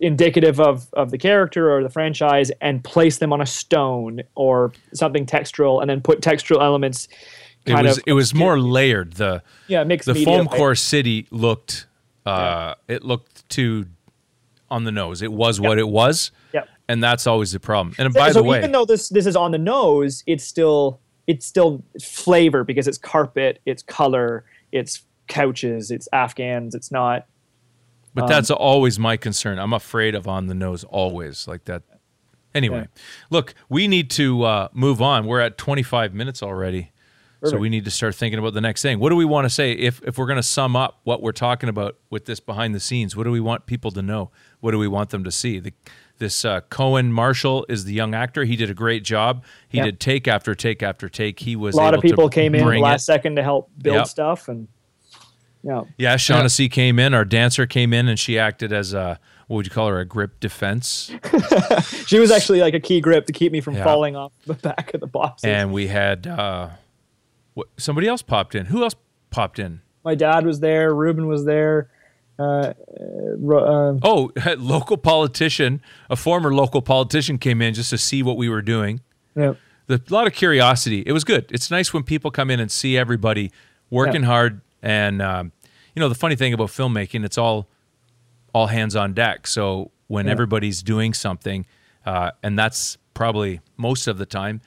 indicative 0.00 0.60
of 0.60 0.88
of 0.92 1.10
the 1.10 1.18
character 1.18 1.72
or 1.74 1.82
the 1.82 1.88
franchise 1.88 2.50
and 2.60 2.84
place 2.84 3.18
them 3.18 3.32
on 3.32 3.40
a 3.40 3.46
stone 3.46 4.22
or 4.34 4.72
something 4.92 5.26
textural 5.26 5.80
and 5.80 5.90
then 5.90 6.00
put 6.00 6.20
textural 6.20 6.60
elements 6.60 7.08
It 7.64 7.74
was 7.74 7.98
of 7.98 8.04
it 8.06 8.12
was 8.12 8.34
more 8.34 8.60
layered. 8.60 9.14
The 9.14 9.42
yeah 9.66 9.84
mixed 9.84 10.06
the 10.06 10.24
foam 10.24 10.46
core 10.46 10.74
city 10.74 11.26
looked 11.30 11.86
uh, 12.26 12.74
it 12.88 13.04
looked 13.04 13.48
too 13.48 13.86
on 14.70 14.84
the 14.84 14.92
nose. 14.92 15.22
It 15.22 15.32
was 15.32 15.60
what 15.60 15.78
it 15.78 15.88
was, 15.88 16.30
Yep. 16.52 16.68
And 16.88 17.02
that's 17.02 17.26
always 17.26 17.52
the 17.52 17.60
problem. 17.60 17.94
And 17.98 18.12
by 18.12 18.32
so 18.32 18.40
the 18.40 18.44
way, 18.44 18.58
even 18.58 18.72
though 18.72 18.84
this 18.84 19.08
this 19.08 19.26
is 19.26 19.36
on 19.36 19.52
the 19.52 19.58
nose, 19.58 20.24
it's 20.26 20.44
still 20.44 21.00
it's 21.26 21.46
still 21.46 21.84
flavor 22.02 22.64
because 22.64 22.88
it's 22.88 22.98
carpet, 22.98 23.60
it's 23.66 23.82
color, 23.82 24.44
it's 24.72 25.02
couches, 25.28 25.90
it's 25.90 26.08
Afghans. 26.12 26.74
It's 26.74 26.90
not. 26.90 27.26
But 28.14 28.24
Um, 28.24 28.28
that's 28.30 28.50
always 28.50 28.98
my 28.98 29.16
concern. 29.16 29.58
I'm 29.58 29.74
afraid 29.74 30.14
of 30.14 30.26
on 30.26 30.46
the 30.46 30.54
nose 30.54 30.82
always 30.84 31.46
like 31.46 31.66
that. 31.66 31.82
Anyway, 32.54 32.88
look, 33.30 33.54
we 33.68 33.86
need 33.86 34.10
to 34.12 34.42
uh, 34.42 34.68
move 34.72 35.02
on. 35.02 35.26
We're 35.26 35.40
at 35.40 35.58
25 35.58 36.14
minutes 36.14 36.42
already. 36.42 36.90
So 37.44 37.56
we 37.56 37.68
need 37.68 37.84
to 37.84 37.90
start 37.92 38.16
thinking 38.16 38.40
about 38.40 38.54
the 38.54 38.60
next 38.60 38.82
thing. 38.82 38.98
What 38.98 39.10
do 39.10 39.16
we 39.16 39.24
want 39.24 39.44
to 39.44 39.50
say 39.50 39.70
if 39.70 40.02
if 40.02 40.18
we're 40.18 40.26
going 40.26 40.38
to 40.38 40.42
sum 40.42 40.74
up 40.74 40.98
what 41.04 41.22
we're 41.22 41.30
talking 41.30 41.68
about 41.68 41.96
with 42.10 42.24
this 42.24 42.40
behind 42.40 42.74
the 42.74 42.80
scenes? 42.80 43.14
What 43.14 43.24
do 43.24 43.30
we 43.30 43.38
want 43.38 43.66
people 43.66 43.92
to 43.92 44.02
know? 44.02 44.32
What 44.58 44.72
do 44.72 44.78
we 44.78 44.88
want 44.88 45.10
them 45.10 45.22
to 45.22 45.30
see? 45.30 45.60
The, 45.60 45.72
this 46.18 46.44
uh, 46.44 46.60
Cohen 46.62 47.12
Marshall 47.12 47.64
is 47.68 47.84
the 47.84 47.92
young 47.92 48.14
actor. 48.14 48.44
He 48.44 48.56
did 48.56 48.70
a 48.70 48.74
great 48.74 49.04
job. 49.04 49.44
He 49.68 49.78
Yep. 49.78 49.84
did 49.84 50.00
take 50.00 50.28
after 50.28 50.54
take 50.54 50.82
after 50.82 51.08
take. 51.08 51.40
He 51.40 51.56
was 51.56 51.74
A 51.74 51.78
lot 51.78 51.94
of 51.94 52.00
people 52.00 52.28
came 52.28 52.54
in 52.54 52.64
last 52.80 53.02
it. 53.02 53.04
second 53.04 53.36
to 53.36 53.42
help 53.42 53.70
build 53.80 53.96
Yep. 53.96 54.06
stuff, 54.08 54.48
and 54.48 54.68
yeah, 55.62 55.82
Yeah, 55.96 56.16
Shaughnessy 56.16 56.68
came 56.68 56.98
in. 56.98 57.14
Our 57.14 57.24
dancer 57.24 57.66
came 57.66 57.92
in, 57.92 58.08
and 58.08 58.18
she 58.18 58.38
acted 58.38 58.72
as 58.72 58.92
a 58.94 59.18
what 59.48 59.56
would 59.56 59.66
you 59.66 59.70
call 59.72 59.88
her? 59.88 59.98
A 59.98 60.04
grip 60.04 60.40
defense. 60.40 61.10
she 62.06 62.18
was 62.18 62.30
actually 62.30 62.60
like 62.60 62.74
a 62.74 62.80
key 62.80 63.00
grip 63.00 63.24
to 63.26 63.32
keep 63.32 63.50
me 63.50 63.62
from 63.62 63.76
Yeah. 63.76 63.84
falling 63.84 64.14
off 64.14 64.32
the 64.44 64.52
back 64.68 64.92
of 64.92 65.00
the 65.00 65.06
box. 65.06 65.42
and 65.42 65.72
we 65.72 65.86
had 65.86 66.26
uh, 66.26 66.68
what, 67.54 67.68
somebody 67.78 68.06
else 68.08 68.20
popped 68.20 68.54
in. 68.54 68.66
Who 68.66 68.82
else 68.82 68.94
popped 69.30 69.58
in? 69.58 69.80
My 70.04 70.14
dad 70.14 70.44
was 70.44 70.60
there. 70.60 70.94
Reuben 70.94 71.26
was 71.28 71.44
there. 71.46 71.88
Uh, 72.38 72.42
uh, 72.42 73.54
uh, 73.56 73.98
Oh, 74.02 74.30
local 74.58 74.96
politician, 74.96 75.80
a 76.08 76.16
former 76.16 76.54
local 76.54 76.82
politician 76.82 77.38
came 77.38 77.60
in 77.62 77.74
just 77.74 77.90
to 77.90 77.98
see 77.98 78.22
what 78.22 78.36
we 78.36 78.48
were 78.48 78.62
doing. 78.62 79.00
yeah. 79.34 79.54
The, 79.86 79.94
a 80.06 80.12
lot 80.12 80.26
of 80.26 80.34
curiosity. 80.34 81.02
It 81.06 81.12
was 81.12 81.24
good. 81.24 81.46
It's 81.50 81.70
nice 81.70 81.94
when 81.94 82.02
people 82.02 82.30
come 82.30 82.50
in 82.50 82.60
and 82.60 82.70
see 82.70 82.98
everybody 82.98 83.50
working 83.88 84.20
Yeah. 84.20 84.26
hard. 84.28 84.60
And 84.82 85.22
um, 85.22 85.52
you 85.96 86.00
know, 86.00 86.10
the 86.10 86.14
funny 86.14 86.36
thing 86.36 86.52
about 86.52 86.68
filmmaking, 86.68 87.24
it's 87.24 87.38
all 87.38 87.68
all 88.52 88.66
hands 88.66 88.94
on 88.94 89.14
deck. 89.14 89.46
So 89.46 89.90
when 90.06 90.26
Yeah. 90.26 90.32
everybody's 90.32 90.82
doing 90.82 91.14
something, 91.14 91.64
uh, 92.04 92.32
and 92.42 92.58
that's 92.58 92.98
probably 93.14 93.60
most 93.78 94.06
of 94.06 94.18
the 94.18 94.26
time. 94.26 94.60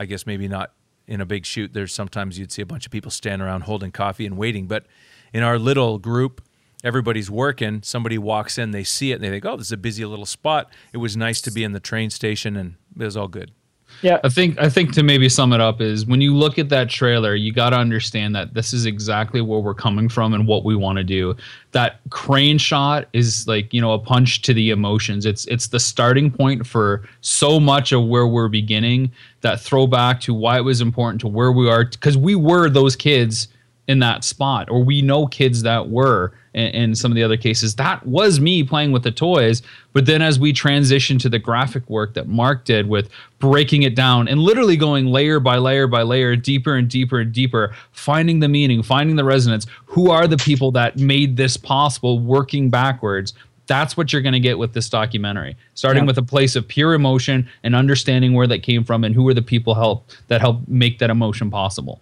I 0.00 0.04
guess 0.06 0.24
maybe 0.24 0.46
not 0.46 0.72
in 1.08 1.20
a 1.20 1.26
big 1.26 1.44
shoot. 1.44 1.72
There's 1.72 1.92
sometimes 1.92 2.38
you'd 2.38 2.52
see 2.52 2.62
a 2.62 2.66
bunch 2.66 2.86
of 2.86 2.92
people 2.92 3.10
standing 3.10 3.44
around 3.44 3.62
holding 3.62 3.90
coffee 3.90 4.24
and 4.26 4.36
waiting. 4.38 4.68
But 4.68 4.86
in 5.32 5.42
our 5.42 5.58
little 5.58 5.98
group, 5.98 6.40
everybody's 6.84 7.30
working. 7.30 7.82
Somebody 7.82 8.18
walks 8.18 8.58
in, 8.58 8.70
they 8.70 8.84
see 8.84 9.12
it, 9.12 9.16
and 9.16 9.24
they 9.24 9.30
think, 9.30 9.44
"Oh, 9.44 9.56
this 9.56 9.68
is 9.68 9.72
a 9.72 9.76
busy 9.76 10.04
little 10.04 10.26
spot." 10.26 10.70
It 10.92 10.98
was 10.98 11.16
nice 11.16 11.40
to 11.42 11.50
be 11.50 11.64
in 11.64 11.72
the 11.72 11.80
train 11.80 12.10
station, 12.10 12.56
and 12.56 12.74
it 12.98 13.04
was 13.04 13.16
all 13.16 13.28
good. 13.28 13.52
Yeah. 14.02 14.20
I 14.22 14.28
think 14.28 14.58
I 14.60 14.68
think 14.68 14.92
to 14.92 15.02
maybe 15.02 15.28
sum 15.28 15.52
it 15.52 15.60
up 15.60 15.80
is 15.80 16.06
when 16.06 16.20
you 16.20 16.34
look 16.34 16.58
at 16.58 16.68
that 16.68 16.88
trailer, 16.88 17.34
you 17.34 17.52
got 17.52 17.70
to 17.70 17.76
understand 17.76 18.34
that 18.36 18.54
this 18.54 18.72
is 18.72 18.86
exactly 18.86 19.40
where 19.40 19.58
we're 19.60 19.74
coming 19.74 20.08
from 20.08 20.34
and 20.34 20.46
what 20.46 20.64
we 20.64 20.76
want 20.76 20.98
to 20.98 21.04
do. 21.04 21.34
That 21.72 22.00
crane 22.10 22.58
shot 22.58 23.08
is 23.12 23.48
like 23.48 23.72
you 23.74 23.80
know 23.80 23.92
a 23.92 23.98
punch 23.98 24.42
to 24.42 24.54
the 24.54 24.70
emotions. 24.70 25.26
It's 25.26 25.46
it's 25.46 25.68
the 25.68 25.80
starting 25.80 26.30
point 26.30 26.66
for 26.66 27.08
so 27.22 27.58
much 27.58 27.92
of 27.92 28.06
where 28.06 28.26
we're 28.26 28.48
beginning. 28.48 29.10
That 29.40 29.60
throwback 29.60 30.20
to 30.22 30.34
why 30.34 30.58
it 30.58 30.62
was 30.64 30.80
important 30.80 31.20
to 31.22 31.28
where 31.28 31.50
we 31.50 31.68
are 31.68 31.84
because 31.84 32.16
we 32.16 32.36
were 32.36 32.70
those 32.70 32.94
kids 32.94 33.48
in 33.88 33.98
that 34.00 34.22
spot, 34.22 34.70
or 34.70 34.84
we 34.84 35.02
know 35.02 35.26
kids 35.26 35.62
that 35.62 35.88
were 35.88 36.34
in, 36.58 36.74
in 36.74 36.94
some 36.94 37.10
of 37.12 37.16
the 37.16 37.22
other 37.22 37.36
cases. 37.36 37.74
That 37.76 38.04
was 38.06 38.40
me 38.40 38.62
playing 38.64 38.92
with 38.92 39.02
the 39.04 39.10
toys. 39.10 39.62
But 39.92 40.06
then 40.06 40.20
as 40.20 40.38
we 40.38 40.52
transitioned 40.52 41.20
to 41.20 41.28
the 41.28 41.38
graphic 41.38 41.88
work 41.88 42.14
that 42.14 42.26
Mark 42.28 42.64
did 42.64 42.88
with 42.88 43.08
breaking 43.38 43.82
it 43.84 43.94
down 43.94 44.28
and 44.28 44.40
literally 44.40 44.76
going 44.76 45.06
layer 45.06 45.40
by 45.40 45.56
layer 45.58 45.86
by 45.86 46.02
layer, 46.02 46.36
deeper 46.36 46.74
and 46.76 46.88
deeper 46.88 47.20
and 47.20 47.32
deeper, 47.32 47.74
finding 47.92 48.40
the 48.40 48.48
meaning, 48.48 48.82
finding 48.82 49.16
the 49.16 49.24
resonance. 49.24 49.66
Who 49.86 50.10
are 50.10 50.26
the 50.26 50.36
people 50.36 50.70
that 50.72 50.96
made 50.98 51.36
this 51.36 51.56
possible, 51.56 52.18
working 52.18 52.68
backwards? 52.70 53.34
That's 53.66 53.96
what 53.98 54.12
you're 54.14 54.22
going 54.22 54.32
to 54.32 54.40
get 54.40 54.58
with 54.58 54.72
this 54.72 54.88
documentary. 54.88 55.54
Starting 55.74 56.04
Yeah. 56.04 56.06
with 56.06 56.18
a 56.18 56.22
place 56.22 56.56
of 56.56 56.66
pure 56.66 56.94
emotion 56.94 57.46
and 57.62 57.76
understanding 57.76 58.32
where 58.32 58.46
that 58.46 58.62
came 58.62 58.82
from 58.82 59.04
and 59.04 59.14
who 59.14 59.28
are 59.28 59.34
the 59.34 59.42
people 59.42 59.74
help 59.74 60.08
that 60.28 60.40
help 60.40 60.66
make 60.68 60.98
that 61.00 61.10
emotion 61.10 61.50
possible. 61.50 62.00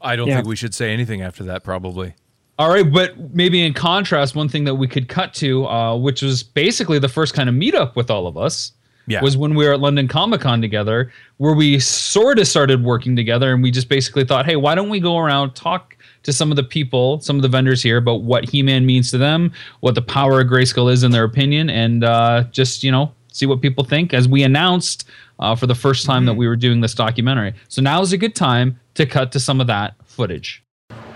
I 0.00 0.14
don't 0.14 0.28
Yeah. 0.28 0.36
think 0.36 0.46
we 0.46 0.54
should 0.54 0.74
say 0.74 0.92
anything 0.92 1.22
after 1.22 1.42
that. 1.44 1.64
Probably. 1.64 2.14
All 2.58 2.68
right, 2.70 2.90
but 2.90 3.34
maybe 3.34 3.64
in 3.64 3.72
contrast, 3.72 4.34
one 4.34 4.48
thing 4.48 4.64
that 4.64 4.74
we 4.74 4.88
could 4.88 5.08
cut 5.08 5.32
to, 5.34 5.66
uh, 5.66 5.96
which 5.96 6.22
was 6.22 6.42
basically 6.42 6.98
the 6.98 7.08
first 7.08 7.32
kind 7.34 7.48
of 7.48 7.54
meetup 7.54 7.94
with 7.94 8.10
all 8.10 8.26
of 8.26 8.36
us, 8.36 8.72
Yeah. 9.06 9.22
was 9.22 9.36
when 9.36 9.54
we 9.54 9.64
were 9.64 9.72
at 9.74 9.80
London 9.80 10.08
Comic 10.08 10.40
Con 10.40 10.60
together, 10.60 11.12
where 11.36 11.54
we 11.54 11.78
sort 11.78 12.40
of 12.40 12.48
started 12.48 12.82
working 12.82 13.14
together, 13.14 13.54
and 13.54 13.62
we 13.62 13.70
just 13.70 13.88
basically 13.88 14.24
thought, 14.24 14.44
hey, 14.44 14.56
why 14.56 14.74
don't 14.74 14.88
we 14.88 14.98
go 14.98 15.18
around 15.18 15.54
talk 15.54 15.96
to 16.24 16.32
some 16.32 16.50
of 16.50 16.56
the 16.56 16.64
people, 16.64 17.20
some 17.20 17.36
of 17.36 17.42
the 17.42 17.48
vendors 17.48 17.80
here 17.80 17.96
about 17.96 18.22
what 18.22 18.48
He-Man 18.48 18.84
means 18.84 19.12
to 19.12 19.18
them, 19.18 19.52
what 19.80 19.94
the 19.94 20.02
power 20.02 20.40
of 20.40 20.48
Grayskull 20.48 20.92
is 20.92 21.04
in 21.04 21.12
their 21.12 21.24
opinion, 21.24 21.70
and 21.70 22.02
uh, 22.02 22.42
just 22.50 22.82
you 22.82 22.90
know 22.90 23.12
see 23.32 23.46
what 23.46 23.62
people 23.62 23.84
think. 23.84 24.12
As 24.12 24.26
we 24.28 24.42
announced 24.42 25.08
uh, 25.38 25.54
for 25.54 25.68
the 25.68 25.76
first 25.76 26.04
time 26.04 26.24
that 26.24 26.34
we 26.34 26.48
were 26.48 26.56
doing 26.56 26.80
this 26.80 26.92
documentary, 26.92 27.54
so 27.68 27.80
now 27.80 28.02
is 28.02 28.12
a 28.12 28.18
good 28.18 28.34
time 28.34 28.80
to 28.94 29.06
cut 29.06 29.30
to 29.32 29.38
some 29.38 29.60
of 29.60 29.68
that 29.68 29.94
footage. 30.04 30.64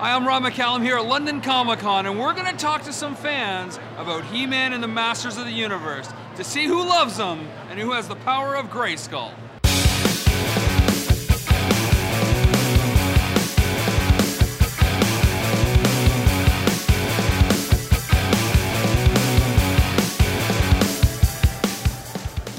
Hi, 0.03 0.17
I'm 0.17 0.27
Rob 0.27 0.43
McCallum 0.43 0.83
here 0.83 0.97
at 0.97 1.07
London 1.07 1.41
Comic 1.41 1.79
Con, 1.79 2.07
and 2.07 2.19
we're 2.19 2.35
going 2.35 2.51
to 2.51 2.57
talk 2.57 2.83
to 2.83 2.93
some 2.93 3.15
fans 3.15 3.79
about 3.99 4.25
He 4.25 4.47
Man 4.47 4.73
and 4.73 4.83
the 4.83 4.89
Masters 4.89 5.37
of 5.37 5.45
the 5.45 5.53
Universe 5.53 6.13
to 6.35 6.43
see 6.43 6.65
who 6.67 6.83
loves 6.83 7.19
them 7.19 7.47
and 7.71 7.79
who 7.79 7.93
has 7.93 8.09
the 8.09 8.17
power 8.17 8.57
of 8.57 8.67
Grayskull. 8.67 9.31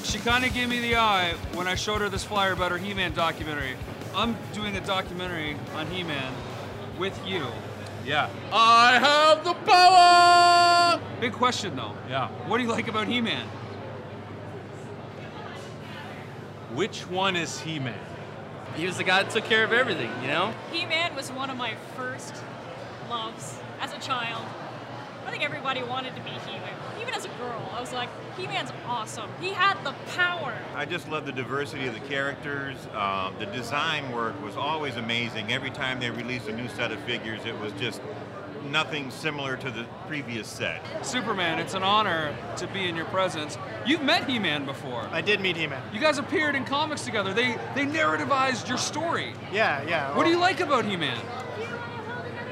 She 0.06 0.20
kind 0.20 0.46
of 0.46 0.54
gave 0.54 0.70
me 0.70 0.80
the 0.80 0.96
eye 0.96 1.34
when 1.56 1.68
I 1.68 1.76
showed 1.76 2.00
her 2.00 2.08
this 2.08 2.24
flyer 2.24 2.54
about 2.54 2.72
her 2.72 2.78
He 2.78 2.94
Man 2.94 3.12
documentary. 3.14 3.76
I'm 4.16 4.38
doing 4.54 4.78
a 4.78 4.82
documentary 4.86 5.58
on 5.76 5.88
He 5.88 6.04
Man 6.04 6.34
with 6.98 7.20
you. 7.28 7.46
Yeah. 8.06 8.30
I 8.52 9.00
have 9.00 9.44
the 9.44 9.54
power. 9.54 11.02
Big 11.20 11.34
question 11.34 11.76
though. 11.76 11.94
Yeah. 12.10 12.28
What 12.48 12.58
do 12.58 12.64
you 12.64 12.70
like 12.70 12.88
about 12.88 13.08
He 13.08 13.22
Man? 13.22 13.48
Which 16.74 17.08
one 17.08 17.36
is 17.36 17.60
He 17.60 17.80
Man? 17.80 18.00
He 18.76 18.88
was 18.88 18.98
the 18.98 19.04
guy 19.04 19.22
that 19.22 19.32
took 19.32 19.44
care 19.46 19.64
of 19.64 19.72
everything, 19.72 20.10
you 20.22 20.28
know? 20.28 20.52
He-Man 20.72 21.16
was 21.16 21.32
one 21.32 21.52
of 21.52 21.58
my 21.58 21.76
first 21.96 22.34
loves 23.08 23.60
as 23.80 23.94
a 23.94 24.00
child. 24.00 24.44
I 25.28 25.32
think 25.32 25.44
everybody 25.44 25.84
wanted 25.84 26.16
to 26.16 26.22
be 26.22 26.32
He-Man. 26.32 26.74
Even 27.04 27.16
as 27.16 27.26
a 27.26 27.30
girl, 27.38 27.70
I 27.76 27.82
was 27.82 27.92
like, 27.92 28.08
He-Man's 28.38 28.72
awesome. 28.88 29.30
He 29.42 29.50
had 29.50 29.78
the 29.84 29.94
power. 30.16 30.58
I 30.74 30.86
just 30.86 31.10
love 31.10 31.26
the 31.26 31.34
diversity 31.34 31.86
of 31.86 31.94
the 31.94 32.00
characters. 32.00 32.78
Um, 32.94 33.36
the 33.40 33.46
design 33.48 34.10
work 34.14 34.42
was 34.42 34.56
always 34.56 34.96
amazing. 34.96 35.52
Every 35.52 35.70
time 35.70 36.00
they 36.00 36.10
released 36.10 36.48
a 36.48 36.56
new 36.56 36.70
set 36.70 36.94
of 36.94 37.00
figures, 37.02 37.44
it 37.46 37.60
was 37.60 37.74
just 37.74 38.02
nothing 38.72 39.12
similar 39.12 39.58
to 39.58 39.70
the 39.70 39.86
previous 40.08 40.48
set. 40.48 40.82
Superman, 41.06 41.60
it's 41.60 41.74
an 41.74 41.84
honor 41.84 42.34
to 42.56 42.68
be 42.68 42.88
in 42.88 42.96
your 42.96 43.06
presence. 43.08 43.58
You've 43.86 44.02
met 44.02 44.30
He-Man 44.30 44.66
before. 44.66 45.02
I 45.12 45.20
did 45.20 45.42
meet 45.42 45.58
He-Man. 45.58 45.84
You 45.94 46.00
guys 46.00 46.20
appeared 46.20 46.56
in 46.56 46.64
comics 46.64 47.04
together. 47.04 47.34
They 47.34 47.58
they 47.76 47.86
narrativized 47.86 48.70
your 48.70 48.78
story. 48.78 49.34
Yeah, 49.52 49.84
yeah. 49.84 50.16
What 50.16 50.24
do 50.24 50.30
you 50.30 50.40
like 50.40 50.62
about 50.62 50.86
He-Man? 50.86 51.20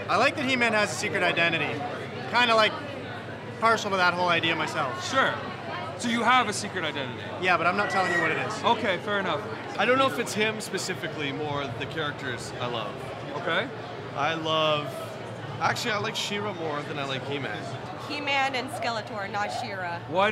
I 0.09 0.17
like 0.17 0.35
that 0.35 0.43
He-Man 0.43 0.73
has 0.73 0.91
a 0.91 0.95
secret 0.95 1.23
identity. 1.23 1.79
Kind 2.31 2.51
of 2.51 2.57
like 2.57 2.73
partial 3.61 3.91
to 3.91 3.97
that 3.97 4.15
whole 4.15 4.27
idea 4.27 4.55
myself. 4.55 5.07
Sure. 5.09 5.33
So 5.99 6.09
you 6.09 6.23
have 6.23 6.49
a 6.49 6.53
secret 6.53 6.83
identity. 6.83 7.21
Yeah, 7.41 7.57
but 7.57 7.67
I'm 7.67 7.77
not 7.77 7.91
telling 7.91 8.11
you 8.11 8.19
what 8.19 8.31
it 8.31 8.47
is. 8.47 8.63
Okay, 8.63 8.97
fair 9.05 9.19
enough. 9.19 9.39
I 9.77 9.85
don't 9.85 9.99
know 9.99 10.07
if 10.07 10.17
it's 10.17 10.33
him 10.33 10.59
specifically, 10.59 11.31
more 11.31 11.67
the 11.77 11.85
characters 11.85 12.51
I 12.59 12.65
love. 12.65 12.91
Okay. 13.37 13.67
I 14.15 14.33
love. 14.33 14.91
Actually, 15.61 15.91
I 15.91 15.99
like 15.99 16.15
She-Ra 16.15 16.53
more 16.55 16.81
than 16.83 16.97
I 16.97 17.05
like 17.05 17.23
He-Man. 17.27 17.55
He-Man 18.09 18.55
and 18.55 18.67
Skeletor, 18.71 19.31
not 19.31 19.51
She-Ra. 19.61 19.99
Why 20.09 20.31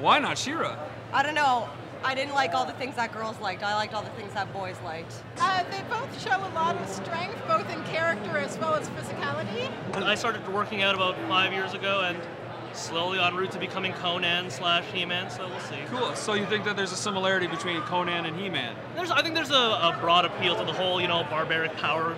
why 0.00 0.18
not 0.18 0.38
She-Ra? 0.38 0.78
I 1.12 1.22
don't 1.22 1.34
know. 1.34 1.68
I 2.02 2.14
didn't 2.14 2.34
like 2.34 2.54
all 2.54 2.66
the 2.66 2.72
things 2.74 2.96
that 2.96 3.12
girls 3.12 3.38
liked. 3.40 3.62
I 3.62 3.74
liked 3.76 3.94
all 3.94 4.02
the 4.02 4.10
things 4.10 4.34
that 4.34 4.52
boys 4.52 4.76
liked. 4.84 5.14
Uh, 5.38 5.64
they 5.70 5.82
both 5.88 6.22
show 6.22 6.36
a 6.36 6.52
lot 6.54 6.76
of 6.76 6.86
strength, 6.88 7.40
both 7.46 7.70
in 7.70 7.82
character 7.84 8.36
as 8.36 8.58
well 8.58 8.74
as 8.74 8.88
physicality. 8.90 9.70
I 9.94 10.14
started 10.14 10.46
working 10.48 10.82
out 10.82 10.94
about 10.94 11.16
five 11.28 11.52
years 11.52 11.72
ago, 11.72 12.02
and 12.02 12.18
slowly 12.76 13.18
en 13.18 13.34
route 13.34 13.50
to 13.52 13.58
becoming 13.58 13.92
Conan 13.94 14.50
slash 14.50 14.84
He-Man. 14.92 15.30
So 15.30 15.48
we'll 15.48 15.60
see. 15.60 15.78
Cool. 15.86 16.14
So 16.14 16.34
you 16.34 16.46
think 16.46 16.64
that 16.64 16.76
there's 16.76 16.92
a 16.92 16.96
similarity 16.96 17.46
between 17.46 17.80
Conan 17.82 18.26
and 18.26 18.36
He-Man? 18.36 18.76
There's, 18.94 19.10
I 19.10 19.22
think 19.22 19.34
there's 19.34 19.50
a, 19.50 19.54
a 19.54 19.96
broad 20.00 20.24
appeal 20.24 20.56
to 20.56 20.64
the 20.64 20.72
whole, 20.72 21.00
you 21.00 21.08
know, 21.08 21.24
barbaric 21.30 21.74
power. 21.76 22.14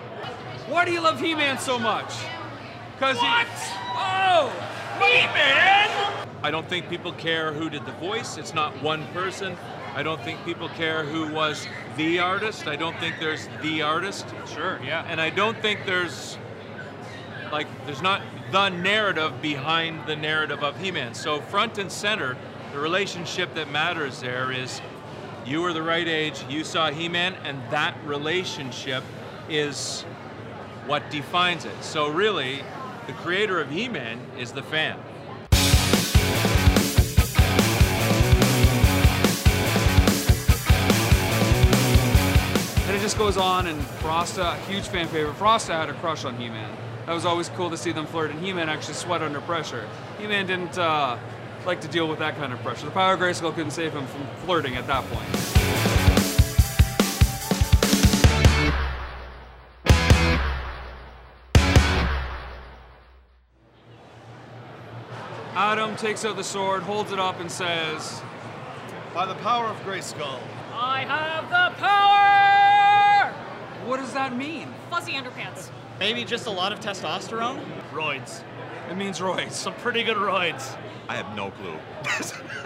Why 0.69 0.85
do 0.85 0.93
you 0.93 1.01
love 1.01 1.21
He-Man 1.21 1.59
so 1.59 1.79
much? 1.79 2.13
Cause 2.99 3.17
what? 3.17 3.47
oh, 3.95 4.51
He-Man! 4.99 6.29
I 6.43 6.51
don't 6.51 6.69
think 6.69 6.89
people 6.89 7.13
care 7.13 7.53
who 7.53 7.69
did 7.69 7.85
the 7.85 7.93
voice. 7.93 8.37
It's 8.37 8.55
not 8.55 8.81
one 8.83 9.07
person. 9.09 9.57
I 9.95 10.03
don't 10.03 10.21
think 10.21 10.45
people 10.45 10.69
care 10.71 11.05
who 11.05 11.33
was 11.33 11.67
the 11.97 12.19
artist. 12.19 12.67
I 12.67 12.77
don't 12.77 12.97
think 12.99 13.17
there's 13.19 13.49
the 13.63 13.83
artist. 13.83 14.27
Sure, 14.47 14.79
yeah. 14.85 15.07
And 15.09 15.21
I 15.21 15.31
don't 15.31 15.57
think 15.63 15.87
there's 15.87 16.37
like 17.51 17.67
there's 17.87 18.03
not 18.03 18.21
the 18.53 18.69
narrative 18.69 19.43
behind 19.43 20.07
the 20.07 20.17
narrative 20.17 20.63
of 20.63 20.79
He-Man. 20.79 21.15
So 21.15 21.41
front 21.41 21.79
and 21.79 21.91
center, 21.91 22.37
the 22.73 22.79
relationship 22.79 23.55
that 23.55 23.71
matters 23.71 24.21
there 24.21 24.53
is 24.53 24.81
you 25.45 25.63
were 25.63 25.73
the 25.73 25.83
right 25.83 26.07
age, 26.07 26.45
you 26.49 26.65
saw 26.65 26.91
He-Man, 26.91 27.35
and 27.45 27.61
that 27.71 27.97
relationship 28.05 29.03
is 29.49 30.03
what 30.87 31.09
defines 31.11 31.65
it. 31.65 31.83
So 31.83 32.09
really, 32.09 32.63
the 33.07 33.13
creator 33.15 33.61
of 33.61 33.71
He-Man 33.71 34.21
is 34.39 34.53
the 34.53 34.63
fan. 34.63 34.99
And 42.87 42.97
it 42.97 43.01
just 43.01 43.19
goes 43.19 43.37
on, 43.37 43.67
and 43.67 43.81
Frosta, 44.01 44.57
huge 44.67 44.85
fan 44.85 45.09
favorite. 45.09 45.37
Frosta 45.37 45.75
had 45.75 45.89
a 45.89 45.95
crush 45.95 46.25
on 46.25 46.37
He-Man. 46.37 46.86
That 47.07 47.15
was 47.15 47.25
always 47.25 47.49
cool 47.51 47.71
to 47.71 47.77
see 47.77 47.93
them 47.93 48.05
flirt, 48.05 48.33
and 48.33 48.41
He-Man 48.45 48.69
actually 48.69 48.95
sweat 48.95 49.23
under 49.23 49.41
pressure. 49.41 49.89
He-Man 50.19 50.49
didn't 50.49 50.77
uh, 50.77 51.17
like 51.65 51.81
to 51.83 51.89
deal 51.89 52.09
with 52.09 52.19
that 52.19 52.37
kind 52.37 52.53
of 52.53 52.61
pressure. 52.63 52.85
The 52.85 52.91
power 52.91 53.15
of 53.15 53.21
Grayskull 53.21 53.55
couldn't 53.55 53.71
save 53.71 53.93
him 53.93 54.09
from 54.09 54.27
flirting 54.45 54.75
at 54.75 54.89
that 54.89 55.05
point. 55.09 55.29
Adam 65.55 65.95
takes 65.95 66.25
out 66.25 66.35
the 66.35 66.43
sword, 66.43 66.83
holds 66.83 67.13
it 67.13 67.21
up, 67.21 67.39
and 67.39 67.49
says, 67.49 68.21
By 69.15 69.27
the 69.27 69.37
power 69.37 69.67
of 69.67 69.77
Grayskull. 69.85 70.41
I 70.73 71.05
have 71.05 71.49
the 71.51 71.77
power! 71.81 73.33
What 73.89 73.99
does 73.99 74.13
that 74.13 74.37
mean? 74.37 74.75
Fuzzy 74.91 75.13
underpants. 75.13 75.71
Maybe 75.99 76.25
just 76.25 76.47
a 76.47 76.51
lot 76.51 76.73
of 76.73 76.81
testosterone? 76.81 77.63
Roids. 77.93 78.43
It 78.91 78.97
means 78.97 79.19
roids. 79.19 79.53
Some 79.53 79.75
pretty 79.75 80.03
good 80.03 80.17
roids. 80.17 80.77
I 81.09 81.17
have 81.17 81.35
no 81.37 81.51
clue. 81.51 81.79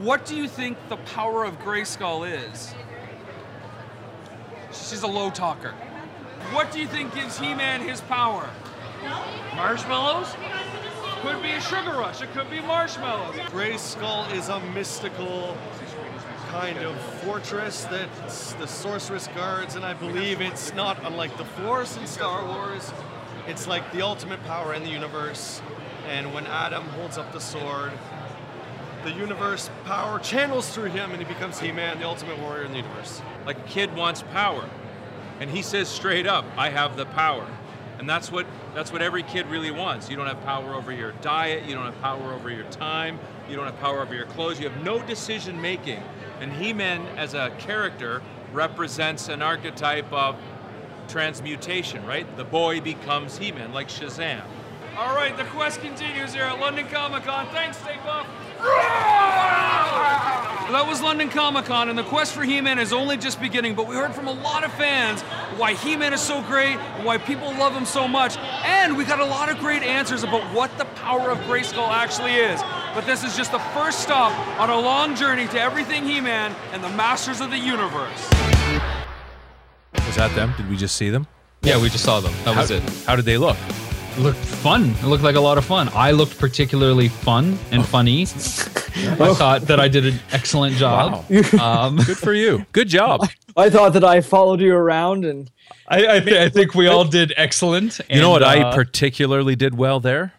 What 0.00 0.26
do 0.26 0.34
you 0.34 0.48
think 0.48 0.76
the 0.88 0.96
power 0.96 1.44
of 1.44 1.60
Grayskull 1.60 2.28
is? 2.28 2.74
She's 4.72 5.04
a 5.04 5.06
low 5.06 5.30
talker. 5.30 5.70
What 6.50 6.72
do 6.72 6.80
you 6.80 6.88
think 6.88 7.14
gives 7.14 7.38
He-Man 7.38 7.80
his 7.80 8.00
power? 8.00 8.50
Marshmallows? 9.54 10.34
Could 11.22 11.40
be 11.42 11.52
a 11.52 11.60
sugar 11.60 11.92
rush. 11.92 12.22
It 12.22 12.32
could 12.32 12.50
be 12.50 12.60
marshmallows. 12.60 13.36
Grayskull 13.50 14.32
is 14.32 14.48
a 14.48 14.58
mystical 14.74 15.56
kind 16.60 16.78
of 16.78 16.96
fortress 17.24 17.82
that 17.86 18.08
the 18.60 18.66
sorceress 18.66 19.26
guards, 19.34 19.74
and 19.74 19.84
I 19.84 19.92
believe 19.92 20.40
it's 20.40 20.72
not 20.72 21.04
unlike 21.04 21.36
the 21.36 21.44
Force 21.44 21.96
in 21.96 22.06
Star 22.06 22.46
Wars. 22.46 22.92
It's 23.48 23.66
like 23.66 23.90
the 23.90 24.02
ultimate 24.02 24.40
power 24.44 24.72
in 24.72 24.84
the 24.84 24.88
universe. 24.88 25.60
And 26.06 26.32
when 26.32 26.46
Adam 26.46 26.84
holds 26.90 27.18
up 27.18 27.32
the 27.32 27.40
sword, 27.40 27.90
the 29.02 29.10
universe 29.10 29.68
power 29.84 30.20
channels 30.20 30.72
through 30.72 30.90
him 30.90 31.10
and 31.10 31.20
he 31.20 31.26
becomes 31.26 31.58
He-Man, 31.58 31.98
the 31.98 32.06
ultimate 32.06 32.38
warrior 32.38 32.64
in 32.64 32.70
the 32.70 32.78
universe. 32.78 33.20
Like 33.44 33.58
a 33.58 33.68
kid 33.68 33.92
wants 33.96 34.22
power. 34.32 34.70
And 35.40 35.50
he 35.50 35.60
says 35.60 35.88
straight 35.88 36.28
up, 36.28 36.44
I 36.56 36.70
have 36.70 36.96
the 36.96 37.06
power. 37.06 37.48
And 37.98 38.08
that's 38.08 38.30
what 38.30 38.46
that's 38.76 38.92
what 38.92 39.02
every 39.02 39.24
kid 39.24 39.46
really 39.46 39.72
wants. 39.72 40.08
You 40.08 40.14
don't 40.16 40.28
have 40.28 40.42
power 40.44 40.74
over 40.74 40.92
your 40.92 41.12
diet, 41.20 41.64
you 41.64 41.74
don't 41.74 41.84
have 41.84 42.00
power 42.00 42.32
over 42.32 42.48
your 42.48 42.64
time, 42.70 43.18
you 43.48 43.56
don't 43.56 43.66
have 43.66 43.78
power 43.80 44.00
over 44.00 44.14
your 44.14 44.26
clothes, 44.26 44.58
you 44.58 44.68
have 44.68 44.84
no 44.84 45.00
decision 45.02 45.60
making. 45.60 46.02
And 46.40 46.52
He-Man 46.52 47.06
as 47.16 47.34
a 47.34 47.50
character 47.58 48.22
represents 48.52 49.28
an 49.28 49.42
archetype 49.42 50.12
of 50.12 50.36
transmutation, 51.08 52.04
right? 52.06 52.26
The 52.36 52.44
boy 52.44 52.80
becomes 52.80 53.36
He-Man, 53.38 53.72
like 53.72 53.88
Shazam. 53.88 54.42
All 54.96 55.14
right, 55.14 55.36
the 55.36 55.44
quest 55.44 55.80
continues 55.80 56.32
here 56.32 56.44
at 56.44 56.60
London 56.60 56.86
Comic 56.86 57.24
Con. 57.24 57.48
Thanks, 57.48 57.78
Takeoff. 57.78 58.28
That 60.70 60.86
was 60.88 61.02
London 61.02 61.28
Comic 61.28 61.66
Con, 61.66 61.88
and 61.88 61.98
the 61.98 62.04
quest 62.04 62.32
for 62.32 62.42
He 62.42 62.60
Man 62.60 62.78
is 62.78 62.92
only 62.92 63.16
just 63.16 63.40
beginning. 63.40 63.74
But 63.74 63.88
we 63.88 63.96
heard 63.96 64.14
from 64.14 64.28
a 64.28 64.32
lot 64.32 64.64
of 64.64 64.72
fans 64.74 65.20
why 65.58 65.74
He 65.74 65.96
Man 65.96 66.12
is 66.12 66.20
so 66.20 66.42
great, 66.42 66.76
why 67.02 67.18
people 67.18 67.48
love 67.58 67.74
him 67.74 67.84
so 67.84 68.06
much, 68.06 68.36
and 68.64 68.96
we 68.96 69.04
got 69.04 69.20
a 69.20 69.24
lot 69.24 69.50
of 69.50 69.58
great 69.58 69.82
answers 69.82 70.22
about 70.22 70.42
what 70.54 70.76
the 70.78 70.84
power 70.84 71.30
of 71.30 71.38
Grayskull 71.38 71.88
actually 71.88 72.34
is. 72.34 72.60
But 72.94 73.06
this 73.06 73.24
is 73.24 73.36
just 73.36 73.50
the 73.50 73.58
first 73.58 74.00
stop 74.00 74.32
on 74.60 74.70
a 74.70 74.78
long 74.78 75.16
journey 75.16 75.48
to 75.48 75.60
everything 75.60 76.04
He 76.04 76.20
Man 76.20 76.54
and 76.72 76.82
the 76.82 76.88
Masters 76.90 77.40
of 77.40 77.50
the 77.50 77.58
Universe. 77.58 78.30
Was 80.06 80.14
that 80.14 80.32
them? 80.36 80.54
Did 80.56 80.70
we 80.70 80.76
just 80.76 80.94
see 80.94 81.10
them? 81.10 81.26
Yeah, 81.62 81.82
we 81.82 81.88
just 81.88 82.04
saw 82.04 82.20
them. 82.20 82.32
That 82.44 82.56
was 82.56 82.70
How- 82.70 82.76
it. 82.76 82.82
How 83.04 83.16
did 83.16 83.24
they 83.24 83.36
look? 83.36 83.56
looked 84.18 84.38
fun. 84.38 84.90
It 85.02 85.06
looked 85.06 85.24
like 85.24 85.34
a 85.34 85.40
lot 85.40 85.58
of 85.58 85.64
fun. 85.64 85.88
I 85.92 86.12
looked 86.12 86.38
particularly 86.38 87.08
fun 87.08 87.58
and 87.72 87.84
funny. 87.84 88.22
I 88.26 89.34
thought 89.34 89.62
that 89.62 89.80
I 89.80 89.88
did 89.88 90.06
an 90.06 90.20
excellent 90.30 90.76
job. 90.76 91.24
Um, 91.58 91.96
Good 92.06 92.18
for 92.18 92.32
you. 92.32 92.64
Good 92.70 92.88
job. 92.88 93.28
I 93.56 93.70
thought 93.70 93.92
that 93.94 94.04
I 94.04 94.20
followed 94.20 94.60
you 94.60 94.72
around 94.72 95.24
and 95.24 95.50
I, 95.88 96.16
I, 96.16 96.20
th- 96.20 96.36
I 96.36 96.48
think 96.48 96.74
we 96.74 96.86
all 96.86 97.04
did 97.04 97.32
excellent. 97.36 98.00
You 98.08 98.20
know 98.20 98.30
what 98.30 98.42
and, 98.44 98.64
I 98.64 98.68
uh, 98.68 98.74
particularly 98.74 99.56
did 99.56 99.76
well 99.76 99.98
there? 99.98 100.32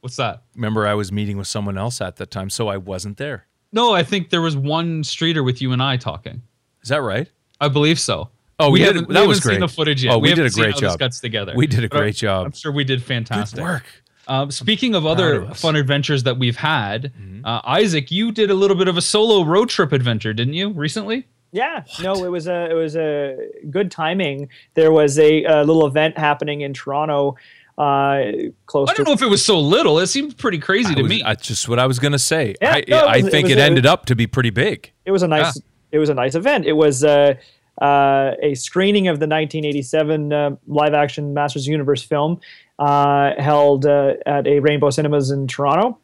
What's 0.00 0.16
that? 0.16 0.42
Remember, 0.54 0.86
I 0.86 0.94
was 0.94 1.12
meeting 1.12 1.36
with 1.36 1.46
someone 1.46 1.76
else 1.76 2.00
at 2.00 2.16
that 2.16 2.30
time, 2.30 2.50
so 2.50 2.68
I 2.68 2.76
wasn't 2.78 3.16
there. 3.18 3.46
No, 3.72 3.92
I 3.94 4.02
think 4.02 4.30
there 4.30 4.40
was 4.42 4.56
one 4.56 5.04
streeter 5.04 5.42
with 5.42 5.60
you 5.62 5.72
and 5.72 5.82
I 5.82 5.96
talking. 5.96 6.42
Is 6.82 6.88
that 6.88 7.02
right? 7.02 7.28
I 7.60 7.68
believe 7.68 8.00
so. 8.00 8.30
Oh, 8.58 8.70
we 8.70 8.78
did- 8.80 8.86
haven't, 8.96 9.08
that 9.10 9.20
we 9.22 9.26
was 9.28 9.38
haven't 9.38 9.52
seen 9.54 9.60
the 9.60 9.68
footage 9.68 10.04
yet. 10.04 10.14
Oh, 10.14 10.18
we 10.18 10.34
did 10.34 10.44
a 10.46 10.50
seen 10.50 10.62
great 10.64 10.74
how 10.74 10.80
This 10.80 10.90
job. 10.92 10.98
gets 10.98 11.20
together. 11.20 11.52
We 11.54 11.66
did 11.66 11.84
a 11.84 11.88
But 11.88 11.96
I'm- 11.96 12.02
great 12.04 12.16
job. 12.16 12.46
I'm 12.46 12.52
sure 12.52 12.72
we 12.72 12.84
did 12.84 13.02
fantastic. 13.02 13.58
Good 13.58 13.62
work. 13.64 13.84
Um, 14.28 14.50
speaking 14.50 14.94
of 14.94 15.06
other 15.06 15.42
of 15.42 15.56
fun 15.58 15.76
adventures 15.76 16.22
that 16.22 16.38
we've 16.38 16.56
had, 16.56 17.12
uh, 17.44 17.60
Isaac, 17.64 18.10
you 18.10 18.30
did 18.32 18.50
a 18.50 18.54
little 18.54 18.76
bit 18.76 18.86
of 18.86 18.96
a 18.96 19.02
solo 19.02 19.44
road 19.44 19.68
trip 19.70 19.92
adventure, 19.92 20.32
didn't 20.32 20.54
you, 20.54 20.70
recently? 20.70 21.26
Yeah, 21.52 21.82
no, 22.00 22.12
it 22.24 22.28
was 22.28 22.46
a 22.46 22.70
it 22.70 22.74
was 22.74 22.94
a 22.94 23.36
good 23.70 23.90
timing. 23.90 24.48
There 24.74 24.92
was 24.92 25.18
a, 25.18 25.42
a 25.44 25.64
little 25.64 25.84
event 25.84 26.16
happening 26.16 26.60
in 26.60 26.72
Toronto, 26.74 27.34
uh, 27.78 28.22
close. 28.66 28.88
I 28.90 28.94
don't 28.94 29.06
know 29.06 29.12
if 29.12 29.22
it 29.22 29.28
was 29.30 29.44
so 29.44 29.58
little. 29.58 29.98
It 29.98 30.06
seemed 30.08 30.36
pretty 30.36 30.58
crazy 30.58 30.94
to 30.94 31.02
was- 31.02 31.08
me. 31.10 31.22
That's 31.24 31.46
just 31.46 31.68
what 31.68 31.78
I 31.78 31.86
was 31.86 31.98
going 31.98 32.12
to 32.12 32.18
say. 32.18 32.54
Yeah, 32.60 32.72
I, 32.72 32.84
no, 32.88 32.98
it 32.98 33.02
I 33.04 33.16
was- 33.18 33.26
it 33.26 33.30
think 33.30 33.44
was 33.44 33.52
it, 33.52 33.58
a- 33.58 33.62
ended 33.64 33.86
up 33.86 34.06
to 34.06 34.14
be 34.16 34.26
pretty 34.26 34.50
big. 34.50 34.92
It 35.04 35.10
was 35.10 35.22
a 35.22 35.28
nice. 35.28 35.58
It 35.92 35.98
was 35.98 36.08
a 36.08 36.14
nice 36.14 36.34
event. 36.34 36.66
It 36.66 36.74
was 36.74 37.02
uh, 37.02 37.34
uh, 37.82 38.32
a 38.42 38.54
screening 38.54 39.08
of 39.08 39.18
the 39.18 39.26
1987 39.26 40.32
uh, 40.32 40.50
live-action 40.68 41.34
Masters 41.34 41.66
of 41.66 41.70
Universe 41.72 42.02
film 42.02 42.40
uh, 42.78 43.32
held 43.38 43.86
uh, 43.86 44.14
at 44.26 44.46
a 44.46 44.60
Rainbow 44.60 44.90
Cinemas 44.90 45.30
in 45.32 45.48
Toronto, 45.48 45.98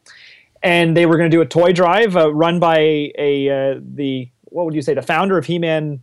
and 0.63 0.97
they 0.97 1.07
were 1.07 1.17
going 1.17 1.31
to 1.31 1.37
do 1.37 1.41
a 1.41 1.47
toy 1.47 1.73
drive 1.73 2.17
uh, 2.17 2.33
run 2.35 2.59
by 2.59 2.79
a 3.19 3.49
uh, 3.77 3.81
the 3.95 4.29
what 4.45 4.65
would 4.65 4.75
you 4.75 4.83
say 4.83 4.95
the 4.95 5.03
founder 5.03 5.37
of 5.39 5.45
He-Man 5.47 6.01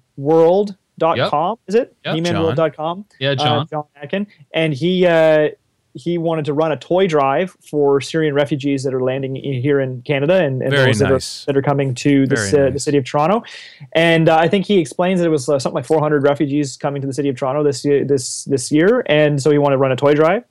World.com 1.04 1.58
is 1.68 1.76
it 1.76 1.96
Yep. 2.06 2.16
He-ManWorld.com 2.16 3.06
Yeah, 3.20 3.36
John. 3.36 3.60
uh, 3.60 3.66
John 3.66 3.84
Atkin 4.02 4.28
and 4.54 4.74
he 4.74 5.06
uh, 5.06 5.50
he 5.96 6.18
wanted 6.18 6.44
to 6.46 6.54
run 6.54 6.72
a 6.72 6.76
toy 6.78 7.06
drive 7.06 7.56
for 7.70 8.02
Syrian 8.02 8.34
refugees 8.34 8.84
that 8.84 8.96
are 8.96 9.04
landing 9.04 9.38
i- 9.38 9.60
here 9.62 9.80
in 9.80 10.02
Canada 10.02 10.44
and, 10.44 10.64
and 10.64 10.72
those 10.88 10.98
that, 10.98 11.12
nice. 11.12 11.44
are, 11.44 11.54
that 11.54 11.58
are 11.58 11.62
coming 11.62 11.94
to 11.94 12.26
the, 12.26 12.36
the 12.72 12.80
city 12.80 12.98
of 12.98 13.06
Toronto. 13.06 13.44
And 13.92 14.28
uh, 14.28 14.36
I 14.38 14.48
think 14.48 14.66
he 14.66 14.80
explains 14.80 15.20
that 15.20 15.28
it 15.28 15.30
was 15.30 15.48
uh, 15.50 15.60
something 15.60 15.76
like 15.76 15.86
400 15.86 16.24
refugees 16.24 16.78
coming 16.78 17.00
to 17.02 17.08
the 17.08 17.14
city 17.14 17.30
of 17.30 17.36
Toronto 17.36 17.62
this 17.64 17.86
year, 17.86 18.04
this 18.06 18.44
this 18.46 18.72
year, 18.72 19.04
and 19.06 19.40
so 19.40 19.52
he 19.52 19.60
wanted 19.60 19.76
to 19.76 19.80
run 19.80 19.92
a 19.92 19.96
toy 19.96 20.16
drive. 20.16 20.44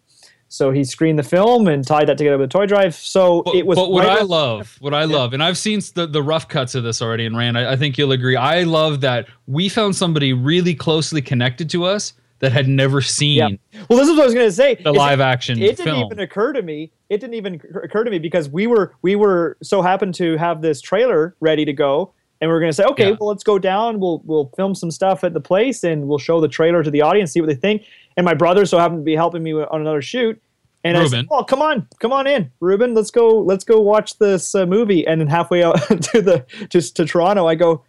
So 0.53 0.71
he 0.71 0.85
screened 0.85 1.19
the 1.19 1.23
film 1.23 1.67
and 1.67 1.83
tied 1.87 2.09
that 2.09 2.19
together 2.19 2.37
with 2.37 2.45
a 2.45 2.53
toy 2.53 2.67
drive. 2.67 2.95
So 2.95 3.43
it 3.55 3.67
was. 3.67 3.77
but 3.79 3.91
what 3.91 4.05
right 4.05 4.19
I 4.19 4.23
love, 4.23 4.77
what 4.81 4.93
I 4.93 5.05
love, 5.05 5.33
and 5.33 5.43
I've 5.43 5.57
seen 5.57 5.81
the, 5.95 6.07
the 6.07 6.23
rough 6.23 6.47
cuts 6.47 6.75
of 6.75 6.85
this 6.85 7.01
already, 7.01 7.25
and 7.25 7.35
Rand, 7.35 7.57
I, 7.57 7.73
I 7.73 7.77
think 7.77 7.97
you'll 7.97 8.13
agree. 8.13 8.37
I 8.37 8.65
love 8.65 9.01
that 9.01 9.29
we 9.47 9.71
found 9.71 9.97
somebody 9.97 10.35
really 10.35 10.75
closely 10.75 11.23
connected 11.23 11.71
to 11.71 11.85
us 11.85 12.13
that 12.41 12.53
had 12.53 12.69
never 12.69 13.01
seen 13.01 13.39
Yeah. 13.39 13.81
Well, 13.89 13.99
this 13.99 14.09
is 14.09 14.15
what 14.17 14.23
I 14.23 14.27
was 14.27 14.35
going 14.35 14.47
to 14.49 14.53
say. 14.53 14.75
the 14.75 14.93
live 14.93 15.21
it- 15.21 15.23
action 15.23 15.59
It 15.59 15.77
didn't 15.79 15.85
film. 15.87 16.05
even 16.05 16.19
occur 16.19 16.53
to 16.53 16.61
me. 16.61 16.91
It 17.09 17.19
didn't 17.23 17.35
even 17.35 17.55
occur- 17.55 17.81
occur 17.85 18.05
to 18.05 18.11
me 18.11 18.19
because 18.19 18.51
we 18.51 18.67
were 18.67 18.95
we 19.01 19.17
were 19.17 19.57
so 19.63 19.81
happened 19.81 20.15
to 20.17 20.37
have 20.37 20.61
this 20.61 20.83
trailer 20.83 21.35
ready 21.41 21.65
to 21.65 21.73
go, 21.73 22.13
and 22.43 22.51
we 22.51 22.55
are 22.55 22.61
going 22.61 22.69
to 22.71 22.75
say, 22.75 22.85
okay, 22.85 23.11
Yeah. 23.11 23.17
well, 23.19 23.31
let's 23.31 23.45
go 23.45 23.59
down. 23.59 24.01
We'll 24.01 24.21
we'll 24.27 24.51
film 24.57 24.75
some 24.75 24.91
stuff 24.91 25.25
at 25.25 25.33
the 25.33 25.41
place, 25.41 25.85
and 25.85 26.07
we'll 26.09 26.19
show 26.19 26.41
the 26.43 26.49
trailer 26.49 26.83
to 26.83 26.91
the 26.91 27.01
audience, 27.01 27.33
see 27.33 27.41
what 27.41 27.47
they 27.49 27.55
think. 27.55 27.85
And 28.19 28.25
my 28.27 28.35
brother 28.35 28.67
so 28.67 28.79
happened 28.79 29.01
to 29.01 29.05
be 29.05 29.15
helping 29.17 29.43
me 29.43 29.55
on 29.55 29.81
another 29.81 30.03
shoot, 30.03 30.39
And 30.85 30.99
I 30.99 31.05
said, 31.07 31.13
Reuben. 31.19 31.29
"Oh, 31.31 31.45
come 31.45 31.63
on, 31.63 31.87
come 32.01 32.13
on 32.13 32.27
in, 32.27 32.51
Reuben. 32.61 32.93
Let's 32.93 33.11
go. 33.11 33.39
Let's 33.39 33.65
go 33.65 33.81
watch 33.81 34.19
this 34.19 34.55
uh, 34.55 34.67
movie." 34.67 35.07
And 35.07 35.21
then 35.21 35.29
halfway 35.29 35.63
out 35.63 35.77
to 36.13 36.21
the 36.21 36.45
just 36.69 36.97
to 36.97 37.07
Toronto, 37.07 37.47
I 37.47 37.55
go, 37.55 37.85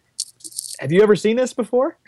"Have 0.79 0.91
you 0.93 1.01
ever 1.01 1.15
seen 1.17 1.35
this 1.35 1.51
before?" 1.53 1.97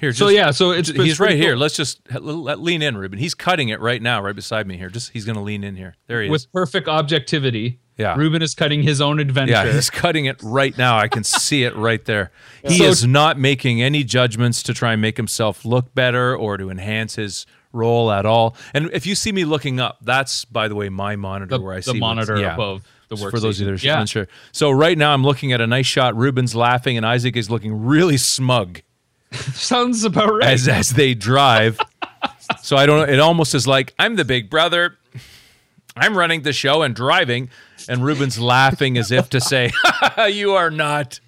Here, 0.00 0.14
So, 0.14 0.28
yeah, 0.28 0.50
so 0.50 0.70
it's- 0.70 0.88
he's 0.88 1.10
it's 1.10 1.20
right 1.20 1.26
pretty 1.26 1.42
here. 1.42 1.56
Let's 1.56 1.76
just 1.76 2.00
let, 2.10 2.22
let- 2.22 2.60
lean 2.60 2.80
in, 2.80 2.96
Reuben. 2.96 3.18
He's 3.18 3.34
cutting 3.34 3.68
it 3.68 3.80
right 3.80 4.00
now, 4.00 4.22
right 4.22 4.34
beside 4.34 4.66
me 4.66 4.78
here. 4.78 4.88
Just 4.88 5.10
he's 5.12 5.26
going 5.26 5.36
to 5.36 5.42
lean 5.42 5.62
in 5.62 5.76
here. 5.76 5.94
There 6.06 6.22
he 6.22 6.28
is. 6.28 6.30
With 6.30 6.50
perfect 6.54 6.88
objectivity. 6.88 7.80
Yeah. 8.00 8.16
Reuben 8.16 8.42
is 8.42 8.54
cutting 8.54 8.82
his 8.82 9.00
own 9.00 9.20
adventure. 9.20 9.52
Yeah, 9.52 9.72
he's 9.72 9.90
cutting 9.90 10.24
it 10.24 10.40
right 10.42 10.76
now. 10.78 10.96
I 10.98 11.06
can 11.08 11.22
see 11.24 11.62
it 11.64 11.76
right 11.76 12.04
there. 12.04 12.30
He 12.64 12.78
So- 12.78 12.84
is 12.84 13.06
not 13.06 13.38
making 13.38 13.80
any 13.82 14.04
judgments 14.04 14.62
to 14.64 14.74
try 14.74 14.92
and 14.92 15.00
make 15.00 15.16
himself 15.16 15.64
look 15.64 15.94
better 15.94 16.36
or 16.36 16.56
to 16.58 16.68
enhance 16.70 17.14
his 17.16 17.46
role 17.72 18.10
at 18.10 18.26
all. 18.26 18.56
And 18.74 18.90
if 18.92 19.06
you 19.06 19.14
see 19.14 19.32
me 19.32 19.44
looking 19.44 19.78
up, 19.80 19.98
that's 20.02 20.44
by 20.44 20.68
the 20.68 20.74
way 20.74 20.88
my 20.88 21.16
monitor 21.16 21.56
The- 21.56 21.62
where 21.64 21.74
I 21.74 21.76
the 21.76 21.82
see 21.84 21.92
the 21.92 21.98
monitor 22.00 22.34
above 22.44 22.82
the 23.08 23.16
Just 23.16 23.30
for 23.30 23.40
those 23.40 23.60
of 23.60 23.66
you 23.66 23.72
that 23.76 23.82
are. 23.82 23.86
Yeah. 23.86 24.00
unsure. 24.00 24.28
So 24.52 24.70
right 24.70 24.96
now 24.98 25.12
I'm 25.14 25.22
looking 25.24 25.52
at 25.52 25.60
a 25.60 25.66
nice 25.66 25.86
shot. 25.86 26.16
Reuben's 26.16 26.54
laughing 26.54 26.96
and 26.96 27.04
Isaac 27.06 27.36
is 27.36 27.48
looking 27.50 27.84
really 27.84 28.16
smug 28.18 28.82
Sounds 29.32 30.04
about 30.04 30.32
right. 30.34 30.44
as 30.48 30.66
as 30.68 30.90
they 30.90 31.14
drive. 31.14 31.78
so 32.62 32.76
I 32.76 32.84
don't 32.86 32.98
know. 33.06 33.12
It 33.12 33.20
almost 33.20 33.54
is 33.54 33.66
like 33.66 33.94
I'm 33.98 34.16
the 34.16 34.24
big 34.24 34.50
brother. 34.50 34.96
I'm 35.96 36.16
running 36.16 36.42
the 36.42 36.52
show 36.52 36.82
and 36.82 36.94
driving, 36.94 37.50
and 37.88 38.04
Reuben's 38.04 38.38
laughing 38.38 38.98
as 38.98 39.10
if 39.10 39.30
to 39.30 39.40
say, 39.40 39.70
"You 40.28 40.52
are 40.52 40.70
not." 40.70 41.20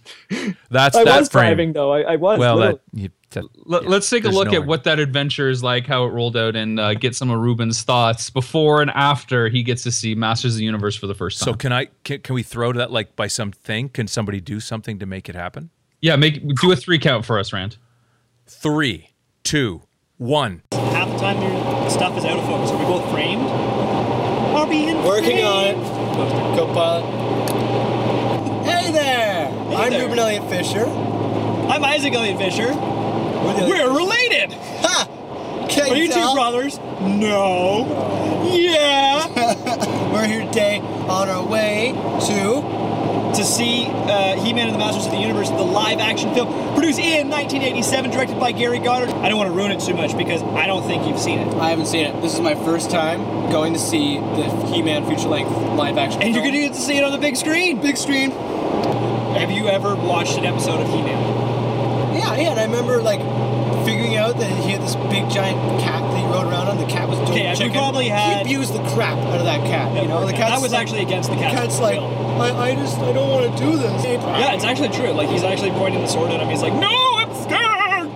That's 0.70 0.96
I 0.96 1.04
that 1.04 1.20
was 1.20 1.28
frame. 1.28 1.44
driving 1.44 1.72
though. 1.72 1.92
I, 1.92 2.12
I 2.12 2.16
was. 2.16 2.38
Well, 2.38 2.58
that, 2.58 2.80
you, 2.92 3.10
that 3.30 3.44
Let, 3.66 3.86
us 3.86 4.10
take 4.10 4.24
a 4.24 4.28
look 4.28 4.50
no 4.50 4.60
at 4.60 4.66
what 4.66 4.84
that 4.84 4.98
adventure 4.98 5.48
is 5.48 5.62
like, 5.62 5.86
how 5.86 6.04
it 6.04 6.08
rolled 6.08 6.36
out, 6.36 6.56
and 6.56 6.80
uh, 6.80 6.94
get 6.94 7.14
some 7.14 7.30
of 7.30 7.40
Reuben's 7.40 7.82
thoughts 7.82 8.30
before 8.30 8.82
and 8.82 8.90
after 8.90 9.48
he 9.48 9.62
gets 9.62 9.82
to 9.84 9.92
see 9.92 10.14
Masters 10.14 10.54
of 10.54 10.58
the 10.58 10.64
Universe 10.64 10.96
for 10.96 11.06
the 11.06 11.14
first 11.14 11.38
time. 11.38 11.52
So 11.52 11.54
can 11.54 11.72
I? 11.72 11.86
Can, 12.04 12.20
can 12.20 12.34
we 12.34 12.42
throw 12.42 12.72
to 12.72 12.78
that 12.78 12.90
like 12.90 13.14
by 13.14 13.26
some 13.26 13.52
something? 13.52 13.88
Can 13.88 14.06
somebody 14.06 14.40
do 14.40 14.60
something 14.60 14.98
to 14.98 15.06
make 15.06 15.28
it 15.28 15.34
happen? 15.34 15.70
yeah, 16.00 16.16
make 16.16 16.44
do 16.56 16.72
a 16.72 16.76
three 16.76 16.98
count 16.98 17.24
for 17.24 17.38
us, 17.38 17.52
Rand. 17.52 17.76
Three, 18.46 19.10
two, 19.44 19.82
one. 20.16 20.62
Half 20.72 21.08
the 21.12 21.18
time 21.18 21.40
your 21.40 21.90
stuff 21.90 22.18
is 22.18 22.24
out 22.24 22.38
of 22.38 22.44
focus. 22.44 22.70
Are 22.70 22.78
we 22.78 22.84
both 22.84 23.10
framed? 23.10 23.42
Are 23.42 24.66
we 24.66 24.88
in 24.88 25.02
Working 25.04 25.44
on 25.44 25.64
it. 25.66 26.01
Co-pilot. 26.12 27.04
Hey 28.66 28.92
there! 28.92 29.48
I'm 29.48 29.90
there. 29.90 30.02
Reuben 30.02 30.18
Elliott 30.18 30.48
Fisher. 30.50 30.84
I'm 30.86 31.82
Isaac 31.84 32.12
Elliott 32.12 32.38
Fisher. 32.38 32.66
the- 32.68 33.66
We're 33.66 33.88
related. 33.96 34.52
Ha! 34.82 35.08
Can 35.70 35.90
Are 35.92 35.96
you 35.96 36.08
tell? 36.08 36.30
two 36.32 36.34
brothers? 36.36 36.78
No. 37.00 37.86
Yeah. 38.52 39.26
We're 40.12 40.26
here 40.26 40.44
today 40.44 40.80
on 40.80 41.28
our 41.30 41.44
way 41.46 41.92
to 41.92 42.60
to 43.34 43.44
see 43.44 43.86
uh, 43.86 44.36
He-Man 44.42 44.66
and 44.68 44.74
the 44.74 44.78
Masters 44.78 45.06
of 45.06 45.12
the 45.12 45.18
Universe, 45.18 45.48
the 45.50 45.62
live-action 45.62 46.34
film 46.34 46.48
produced 46.74 46.98
in 46.98 47.28
1987, 47.30 48.10
directed 48.10 48.38
by 48.38 48.52
Gary 48.52 48.78
Goddard. 48.78 49.10
I 49.10 49.28
don't 49.28 49.38
want 49.38 49.48
to 49.50 49.54
ruin 49.56 49.70
it 49.70 49.80
too 49.80 49.94
much 49.94 50.16
because 50.16 50.42
I 50.42 50.66
don't 50.66 50.82
think 50.84 51.06
you've 51.06 51.18
seen 51.18 51.38
it. 51.38 51.54
I 51.54 51.70
haven't 51.70 51.86
seen 51.86 52.06
it. 52.06 52.20
This 52.20 52.34
is 52.34 52.40
my 52.40 52.54
first 52.54 52.90
time 52.90 53.20
going 53.50 53.72
to 53.72 53.78
see 53.78 54.18
the 54.18 54.48
He-Man 54.72 55.08
feature-length 55.08 55.50
live-action. 55.76 56.22
And 56.22 56.34
you're 56.34 56.42
going 56.42 56.54
to 56.54 56.60
get 56.60 56.74
to 56.74 56.80
see 56.80 56.96
it 56.98 57.04
on 57.04 57.12
the 57.12 57.18
big 57.18 57.36
screen. 57.36 57.80
big 57.80 57.96
screen. 57.96 58.30
Have 58.32 59.50
you 59.50 59.68
ever 59.68 59.96
watched 59.96 60.36
an 60.38 60.44
episode 60.44 60.80
of 60.80 60.88
He-Man? 60.88 61.18
Yeah, 62.14 62.36
yeah. 62.36 62.50
And 62.50 62.60
I 62.60 62.64
remember 62.64 63.00
like 63.02 63.20
figuring 63.86 64.16
out 64.16 64.36
that 64.38 64.50
he 64.62 64.70
had 64.70 64.82
this 64.82 64.94
big 65.10 65.28
giant 65.30 65.58
cat 65.80 66.02
that 66.02 66.16
he 66.18 66.24
rode 66.26 66.46
around 66.46 66.68
on. 66.68 66.76
The 66.78 66.86
cat 66.86 67.08
was 67.08 67.18
doing 67.18 67.30
Okay, 67.32 67.50
we 67.50 67.56
chicken. 67.56 67.72
probably 67.72 68.08
had- 68.08 68.46
He 68.46 68.54
abused 68.54 68.74
the 68.74 68.82
crap 68.94 69.18
out 69.18 69.38
of 69.40 69.44
that 69.44 69.60
cat. 69.66 69.90
You 70.00 70.08
know, 70.08 70.24
the 70.26 70.32
cat's 70.32 70.52
I 70.52 70.58
was 70.58 70.72
like- 70.72 70.80
actually 70.82 71.02
against 71.02 71.30
the 71.30 71.36
cat. 71.36 71.52
The 71.52 71.60
cat's 71.62 71.80
like, 71.80 71.98
I, 72.42 72.70
I 72.70 72.74
just, 72.74 72.98
I 72.98 73.12
don't 73.12 73.30
want 73.30 73.56
to 73.56 73.64
do 73.64 73.76
this. 73.76 74.04
Yeah, 74.04 74.54
it's 74.54 74.64
actually 74.64 74.88
true. 74.90 75.10
Like 75.12 75.28
he's 75.28 75.44
actually 75.44 75.70
pointing 75.70 76.00
the 76.02 76.08
sword 76.08 76.30
at 76.32 76.40
him. 76.40 76.48
He's 76.48 76.62
like, 76.62 76.74
"No, 76.74 76.88
I'm 76.88 77.34
scared. 77.42 78.10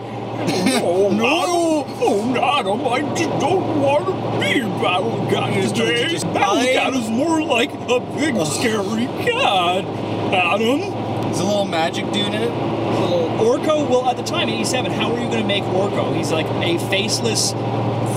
Oh 0.82 1.10
no, 1.10 1.84
oh 2.00 2.58
Adam, 2.58 2.86
I 2.86 3.00
just 3.16 3.30
don't 3.40 3.80
want 3.80 4.04
to 4.06 4.12
be 4.40 4.60
Battle 4.60 5.26
Cat 5.30 5.74
today. 5.74 6.18
Battle 6.34 6.62
Cat 6.62 6.94
is 6.94 7.08
more 7.08 7.42
like 7.42 7.72
a 7.72 8.00
big 8.16 8.34
scary 8.46 9.06
cat. 9.24 9.84
Adam, 10.34 10.80
There's 10.80 11.40
a 11.40 11.44
little 11.44 11.64
magic 11.64 12.04
dude 12.06 12.28
in 12.28 12.34
it. 12.34 12.50
Little 12.50 13.28
Orko. 13.38 13.88
Well, 13.88 14.06
at 14.08 14.16
the 14.16 14.22
time, 14.22 14.48
'87, 14.48 14.92
how 14.92 15.12
are 15.12 15.20
you 15.20 15.28
going 15.28 15.42
to 15.42 15.46
make 15.48 15.64
Orko? 15.64 16.14
He's 16.16 16.30
like 16.32 16.46
a 16.46 16.78
faceless, 16.90 17.52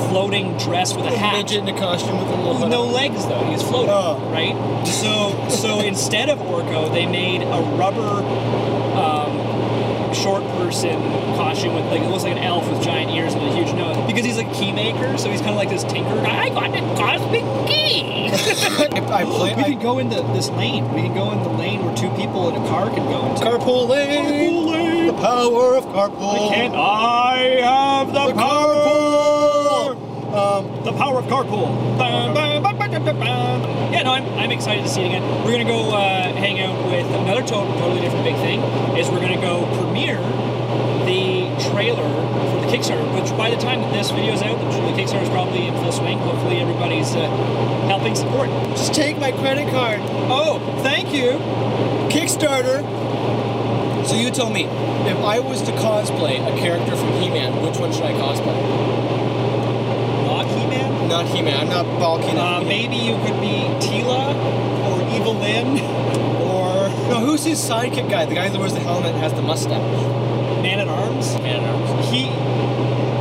floating 0.10 0.58
dress 0.58 0.96
with 0.96 1.06
a 1.06 1.16
hat. 1.18 1.38
midget 1.38 1.60
in 1.60 1.68
a 1.70 1.78
costume 1.80 2.18
with 2.20 2.28
a 2.28 2.36
little 2.36 2.60
With 2.62 2.70
no 2.70 2.86
legs 2.86 3.26
though. 3.28 3.44
He's 3.46 3.62
floating, 3.62 3.90
Oh. 3.92 4.20
right? 4.32 4.56
So 4.88 5.48
so 5.50 5.80
instead 5.92 6.30
of 6.30 6.40
Orko, 6.40 6.92
they 6.94 7.06
made 7.06 7.42
a 7.44 7.62
rubber 7.78 8.24
um, 8.98 10.14
short 10.14 10.44
person 10.58 10.96
costume 11.36 11.76
with 11.76 11.86
like 11.86 12.02
it 12.02 12.10
looks 12.10 12.24
like 12.24 12.34
an 12.36 12.44
elf 12.44 12.68
with 12.70 12.82
giant 12.84 13.12
ears 13.12 13.34
and 13.34 13.44
a 13.44 13.54
huge 13.56 13.72
nose 13.74 13.96
because 14.08 14.26
he's 14.26 14.38
like 14.38 14.48
a 14.48 14.54
key 14.54 14.72
maker, 14.72 15.18
so 15.18 15.30
he's 15.30 15.40
kind 15.42 15.52
of 15.52 15.58
like 15.58 15.70
this 15.70 15.84
tinker 15.84 16.16
guy. 16.16 16.46
I 16.46 16.50
got 16.50 16.72
the 16.72 16.80
cosmic 17.00 17.44
key. 17.68 18.30
I 18.30 19.24
play. 19.26 19.56
we 19.56 19.62
I, 19.64 19.70
could 19.74 19.82
go 19.82 19.98
into 20.00 20.16
this 20.34 20.50
lane. 20.50 20.92
We 20.94 21.02
can 21.02 21.14
go 21.16 21.32
in 21.32 21.42
the 21.44 21.50
lane 21.50 21.84
where 21.84 21.96
two 21.96 22.10
people 22.12 22.50
in 22.50 22.56
a 22.62 22.68
car 22.68 22.88
can 22.90 23.06
go 23.06 23.26
into. 23.30 23.44
carpool 23.44 23.88
lane. 23.90 24.26
Carpool 24.26 24.72
lane. 24.72 25.08
The 25.08 25.14
power 25.14 25.76
of 25.76 25.86
carpool. 25.86 26.50
Can't 26.50 26.76
I 26.76 27.38
have 27.64 28.14
the, 28.14 28.28
The 28.28 28.34
power? 28.34 28.69
The 31.00 31.06
power 31.06 31.20
of 31.20 31.26
carpool. 31.28 31.98
Bum, 31.98 32.34
bum, 32.34 32.62
bum, 32.62 32.78
bum, 32.78 32.92
bum, 32.92 33.06
bum, 33.06 33.20
bum. 33.20 33.94
Yeah, 33.94 34.04
no, 34.04 34.12
I'm, 34.12 34.28
I'm 34.38 34.52
excited 34.52 34.84
to 34.84 34.90
see 34.90 35.04
it 35.04 35.06
again. 35.08 35.24
We're 35.46 35.54
gonna 35.54 35.64
go 35.64 35.96
uh, 35.96 36.34
hang 36.34 36.60
out 36.60 36.76
with 36.92 37.08
another 37.16 37.40
to- 37.40 37.72
totally 37.80 38.02
different 38.02 38.26
big 38.26 38.36
thing. 38.36 38.60
Is 39.00 39.10
we're 39.10 39.22
gonna 39.22 39.40
go 39.40 39.64
premiere 39.80 40.20
the 41.08 41.56
trailer 41.72 42.04
for 42.04 42.60
the 42.60 42.68
Kickstarter. 42.68 43.08
Which 43.16 43.32
by 43.38 43.50
the 43.50 43.56
time 43.56 43.80
that 43.80 43.94
this 43.94 44.12
video 44.12 44.34
is 44.34 44.42
out, 44.42 44.60
the, 44.60 44.66
the 44.92 45.02
Kickstarter 45.02 45.24
is 45.24 45.30
probably 45.30 45.68
in 45.68 45.74
full 45.76 45.94
swing. 45.94 46.20
Hopefully, 46.20 46.60
everybody's 46.60 47.16
uh, 47.16 47.30
helping 47.88 48.14
support. 48.14 48.50
just 48.76 48.94
take 48.94 49.18
my 49.20 49.32
credit 49.32 49.70
card. 49.72 50.02
Oh, 50.28 50.60
thank 50.84 51.14
you. 51.14 51.40
Kickstarter. 52.12 52.84
So 54.06 54.16
you 54.16 54.32
tell 54.32 54.50
me, 54.50 54.66
if 54.66 55.18
I 55.24 55.40
was 55.40 55.62
to 55.62 55.72
cosplay 55.72 56.44
a 56.46 56.60
character 56.60 56.98
from 56.98 57.14
He-Man, 57.22 57.64
which 57.64 57.80
one 57.80 57.94
should 57.94 58.04
I 58.04 58.12
cosplay? 58.12 58.99
Not 61.10 61.26
He-Man. 61.26 61.26
Not 61.26 61.36
He-Man. 61.36 61.60
I'm 61.60 61.70
not 61.70 62.00
balking. 62.00 62.38
Uh, 62.38 62.62
maybe 62.62 62.96
you 62.96 63.16
could 63.26 63.42
be 63.42 63.66
Teela 63.82 64.30
or 64.86 65.02
Evil 65.16 65.34
Lyn 65.34 65.80
or 66.46 66.88
No, 67.10 67.20
who's 67.26 67.44
his 67.44 67.58
sidekick 67.58 68.10
guy? 68.12 68.26
The 68.26 68.36
guy 68.36 68.48
that 68.50 68.60
wears 68.60 68.74
the 68.74 68.80
helmet 68.80 69.14
and 69.14 69.18
has 69.18 69.34
the 69.34 69.42
mustache. 69.42 69.82
Man 70.62 70.80
at 70.80 70.88
Arms. 70.88 71.36
Man 71.40 71.64
at 71.64 71.70
Arms. 71.70 72.10
He. 72.10 72.30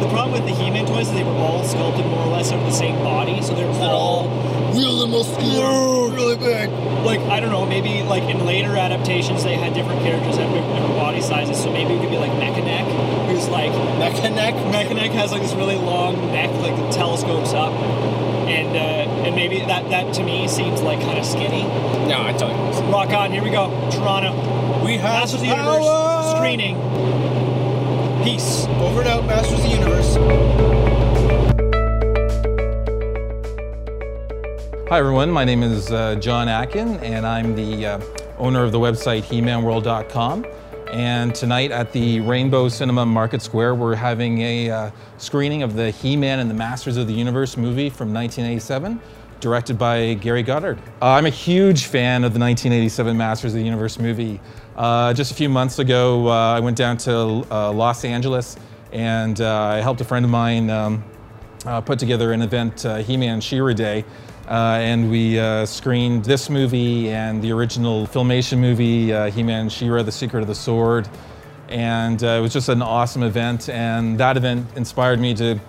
The 0.05 0.09
problem 0.13 0.33
with 0.33 0.45
the 0.45 0.55
He-Man 0.63 0.85
toys 0.87 1.09
is 1.09 1.15
they 1.15 1.25
were 1.25 1.33
all 1.33 1.65
sculpted 1.65 2.05
more 2.07 2.21
or 2.21 2.31
less 2.31 2.53
out 2.53 2.59
of 2.59 2.67
the 2.67 2.73
same 2.73 2.97
body, 3.03 3.41
so 3.41 3.55
they're 3.55 3.67
all 3.81 4.29
Really 4.75 5.09
muscular, 5.09 6.11
really 6.15 6.37
big. 6.37 6.71
like 7.05 7.21
I 7.21 7.41
don't 7.41 7.51
know. 7.51 7.65
Maybe 7.67 8.03
like 8.03 8.25
in 8.25 8.45
later 8.45 8.77
adaptations 8.77 9.43
they 9.45 9.55
had 9.55 9.75
different 9.75 10.01
characters 10.03 10.37
that 10.37 10.49
had 10.49 10.55
different 10.55 10.95
body 10.97 11.21
sizes. 11.21 11.63
So 11.63 11.73
maybe 11.73 11.95
it 11.95 12.01
could 12.01 12.11
be 12.11 12.19
like 12.19 12.33
Mechaneck, 12.33 12.85
who's 13.29 13.49
like 13.49 13.73
Mechaneck. 13.73 14.55
Mechaneck 14.73 15.11
has 15.13 15.33
like 15.33 15.43
this 15.43 15.55
really 15.55 15.77
long 15.77 16.15
neck, 16.33 16.51
like 16.61 16.77
the 16.77 16.91
telescopes 16.91 17.53
up, 17.55 17.73
and 17.73 18.77
uh, 18.77 19.25
and 19.27 19.35
maybe 19.35 19.61
that 19.61 19.89
that 19.91 20.15
to 20.15 20.23
me 20.23 20.47
seems 20.49 20.83
like 20.83 21.01
kind 21.01 21.19
of 21.19 21.25
skinny. 21.25 21.63
No, 22.09 22.23
I 22.23 22.33
tell 22.33 22.51
you. 22.51 22.93
Rock 22.93 23.11
on, 23.11 23.33
here 23.33 23.43
we 23.43 23.51
go, 23.51 23.69
Toronto. 23.91 24.33
We 24.85 24.97
have 24.99 25.21
Masters 25.21 25.35
of 25.35 25.41
the 25.41 25.47
Universe 25.47 26.37
screening. 26.37 26.77
Peace. 28.25 28.67
Over 28.81 29.01
and 29.01 29.09
out, 29.09 29.25
Masters 29.27 29.59
of 29.59 29.63
the 29.63 29.69
Universe. 29.71 30.88
Hi 34.91 34.99
everyone, 35.01 35.31
my 35.31 35.45
name 35.45 35.63
is 35.63 35.93
uh, 35.93 36.15
John 36.15 36.49
Atkin 36.49 36.97
and 37.01 37.27
I'm 37.27 37.55
the 37.55 37.85
uh, 37.85 38.01
owner 38.39 38.65
of 38.65 38.73
the 38.73 38.79
website 38.79 39.23
HeManWorld.com. 39.25 40.47
And 40.91 41.35
tonight 41.35 41.73
at 41.73 41.93
the 41.93 42.21
Rainbow 42.21 42.71
Cinema 42.71 43.05
Market 43.05 43.43
Square, 43.43 43.75
we're 43.75 43.95
having 43.95 44.41
a 44.41 44.71
uh, 44.71 44.91
screening 45.19 45.63
of 45.63 45.75
the 45.75 45.91
He-Man 45.91 46.39
and 46.39 46.49
the 46.49 46.55
Masters 46.55 46.97
of 46.97 47.07
the 47.07 47.13
Universe 47.13 47.59
movie 47.59 47.91
from 47.91 48.15
1987, 48.15 48.99
directed 49.41 49.77
by 49.77 50.15
Gary 50.15 50.43
Goddard. 50.43 50.79
Uh, 51.03 51.09
I'm 51.09 51.27
a 51.27 51.29
huge 51.29 51.85
fan 51.85 52.25
of 52.25 52.33
the 52.33 52.41
1987 52.41 53.15
Masters 53.15 53.53
of 53.53 53.59
the 53.59 53.67
Universe 53.67 53.99
movie. 53.99 54.41
Uh, 54.75 55.13
just 55.13 55.33
a 55.33 55.35
few 55.35 55.51
months 55.51 55.81
ago, 55.81 56.29
uh, 56.29 56.55
I 56.57 56.61
went 56.61 56.79
down 56.79 56.97
to 56.97 57.15
Los 57.15 58.07
Angeles 58.07 58.57
and 58.93 59.39
I 59.43 59.83
helped 59.83 60.01
a 60.01 60.05
friend 60.05 60.25
of 60.25 60.31
mine 60.31 60.71
um, 60.71 61.05
put 61.85 61.99
together 61.99 62.33
an 62.33 62.41
event, 62.41 62.87
He-Man 63.05 63.43
She-Ra 63.43 63.75
Day, 63.75 64.07
uh, 64.49 64.79
and 64.81 65.11
we 65.11 65.39
uh, 65.39 65.67
screened 65.67 66.25
this 66.25 66.49
movie 66.49 67.11
and 67.11 67.43
the 67.43 67.53
original 67.53 68.07
filmation 68.07 68.59
movie, 68.59 69.13
uh, 69.13 69.31
He-Man 69.31 69.69
She-Ra: 69.69 70.03
The 70.03 70.13
Secret 70.13 70.41
of 70.41 70.47
the 70.47 70.55
Sword, 70.55 71.07
and 71.69 72.23
uh, 72.25 72.29
it 72.29 72.41
was 72.41 72.55
just 72.55 72.71
an 72.71 72.81
awesome 72.81 73.23
event. 73.23 73.69
And 73.69 74.19
that 74.19 74.39
event 74.39 74.67
inspired 74.75 75.21
me 75.21 75.35
to 75.35 75.61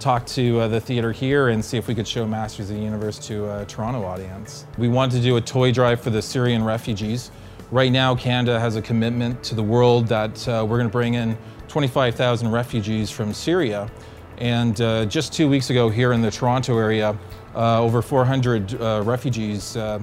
talk 0.00 0.26
to 0.26 0.60
uh, 0.60 0.68
the 0.68 0.80
theater 0.80 1.12
here 1.12 1.48
and 1.48 1.64
see 1.64 1.78
if 1.78 1.88
we 1.88 1.94
could 1.94 2.06
show 2.06 2.26
Masters 2.26 2.68
of 2.68 2.76
the 2.76 2.82
Universe 2.82 3.18
to 3.20 3.50
a 3.60 3.64
Toronto 3.64 4.04
audience. 4.04 4.66
We 4.76 4.88
wanted 4.88 5.16
to 5.16 5.22
do 5.22 5.36
a 5.38 5.40
toy 5.40 5.72
drive 5.72 6.02
for 6.02 6.10
the 6.10 6.20
Syrian 6.20 6.62
refugees. 6.62 7.30
Right 7.70 7.90
now, 7.90 8.14
Canada 8.14 8.60
has 8.60 8.76
a 8.76 8.82
commitment 8.82 9.42
to 9.44 9.54
the 9.54 9.62
world 9.62 10.08
that 10.08 10.46
uh, 10.46 10.66
we're 10.68 10.76
going 10.76 10.88
to 10.88 10.92
bring 10.92 11.14
in 11.14 11.38
25,000 11.68 12.50
refugees 12.52 13.10
from 13.10 13.32
Syria. 13.32 13.90
And 14.38 14.78
uh, 14.80 15.06
just 15.06 15.32
two 15.32 15.48
weeks 15.48 15.70
ago, 15.70 15.88
here 15.88 16.12
in 16.12 16.20
the 16.20 16.30
Toronto 16.30 16.76
area, 16.76 17.16
uh, 17.54 17.80
over 17.80 18.02
400 18.02 18.74
uh, 18.74 19.02
refugees 19.04 19.76
uh, 19.76 20.00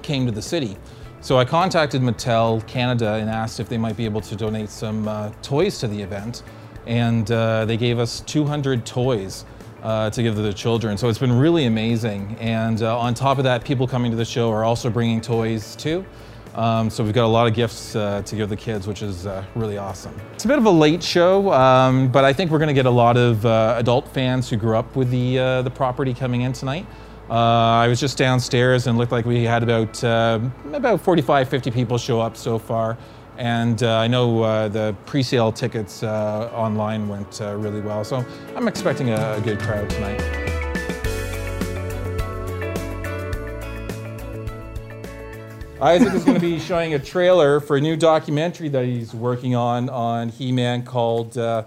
came 0.00 0.24
to 0.24 0.32
the 0.32 0.40
city. 0.40 0.76
So 1.20 1.38
I 1.38 1.44
contacted 1.44 2.00
Mattel 2.02 2.66
Canada 2.66 3.14
and 3.14 3.28
asked 3.28 3.60
if 3.60 3.68
they 3.68 3.78
might 3.78 3.96
be 3.96 4.04
able 4.04 4.22
to 4.22 4.34
donate 4.34 4.70
some 4.70 5.06
uh, 5.06 5.30
toys 5.42 5.78
to 5.80 5.88
the 5.88 6.00
event. 6.00 6.42
And 6.86 7.30
uh, 7.30 7.64
they 7.66 7.76
gave 7.76 7.98
us 7.98 8.20
200 8.20 8.84
toys 8.86 9.44
to 9.82 10.10
give 10.16 10.34
to 10.36 10.42
the 10.42 10.52
children. 10.52 10.96
So 10.96 11.08
it's 11.08 11.18
been 11.18 11.38
really 11.38 11.66
amazing. 11.66 12.36
And 12.40 12.82
on 12.82 13.14
top 13.14 13.38
of 13.38 13.44
that, 13.44 13.64
people 13.64 13.86
coming 13.86 14.10
to 14.10 14.16
the 14.16 14.24
show 14.24 14.50
are 14.50 14.64
also 14.64 14.88
bringing 14.90 15.20
toys 15.20 15.76
too. 15.76 16.04
Um, 16.54 16.90
so 16.90 17.02
we've 17.02 17.14
got 17.14 17.24
a 17.24 17.28
lot 17.28 17.46
of 17.46 17.54
gifts 17.54 17.96
uh, 17.96 18.22
to 18.22 18.36
give 18.36 18.48
the 18.48 18.56
kids, 18.56 18.86
which 18.86 19.02
is 19.02 19.26
uh, 19.26 19.44
really 19.54 19.78
awesome. 19.78 20.14
It's 20.34 20.44
a 20.44 20.48
bit 20.48 20.58
of 20.58 20.66
a 20.66 20.70
late 20.70 21.02
show, 21.02 21.52
um, 21.52 22.10
but 22.12 22.24
I 22.24 22.32
think 22.32 22.50
we're 22.50 22.58
going 22.58 22.68
to 22.68 22.74
get 22.74 22.86
a 22.86 22.90
lot 22.90 23.16
of 23.16 23.44
uh, 23.46 23.76
adult 23.78 24.06
fans 24.08 24.50
who 24.50 24.56
grew 24.56 24.76
up 24.76 24.94
with 24.94 25.10
the 25.10 25.38
uh, 25.38 25.62
the 25.62 25.70
property 25.70 26.12
coming 26.12 26.42
in 26.42 26.52
tonight. 26.52 26.86
Uh, 27.30 27.34
I 27.34 27.88
was 27.88 27.98
just 28.00 28.18
downstairs 28.18 28.86
and 28.86 28.98
looked 28.98 29.12
like 29.12 29.24
we 29.24 29.44
had 29.44 29.62
about 29.62 30.02
uh, 30.04 30.40
about 30.72 31.00
45, 31.00 31.48
50 31.48 31.70
people 31.70 31.96
show 31.96 32.20
up 32.20 32.36
so 32.36 32.58
far. 32.58 32.98
And 33.38 33.82
I 33.82 34.06
know 34.06 34.68
the 34.68 34.94
pre-sale 35.06 35.52
tickets 35.52 36.02
online 36.02 37.08
went 37.08 37.40
really 37.40 37.80
well, 37.80 38.04
so 38.04 38.24
I'm 38.54 38.68
expecting 38.68 39.08
a, 39.10 39.36
a 39.38 39.40
good 39.40 39.58
crowd 39.58 39.88
tonight. 39.88 40.41
Isaac 45.82 46.14
is 46.14 46.22
going 46.22 46.36
to 46.36 46.40
be 46.40 46.60
showing 46.60 46.94
a 46.94 46.98
trailer 47.00 47.58
for 47.58 47.76
a 47.76 47.80
new 47.80 47.96
documentary 47.96 48.68
that 48.68 48.84
he's 48.84 49.12
working 49.12 49.56
on 49.56 49.88
on 49.88 50.28
He-Man 50.28 50.84
called 50.84 51.36
uh, 51.36 51.64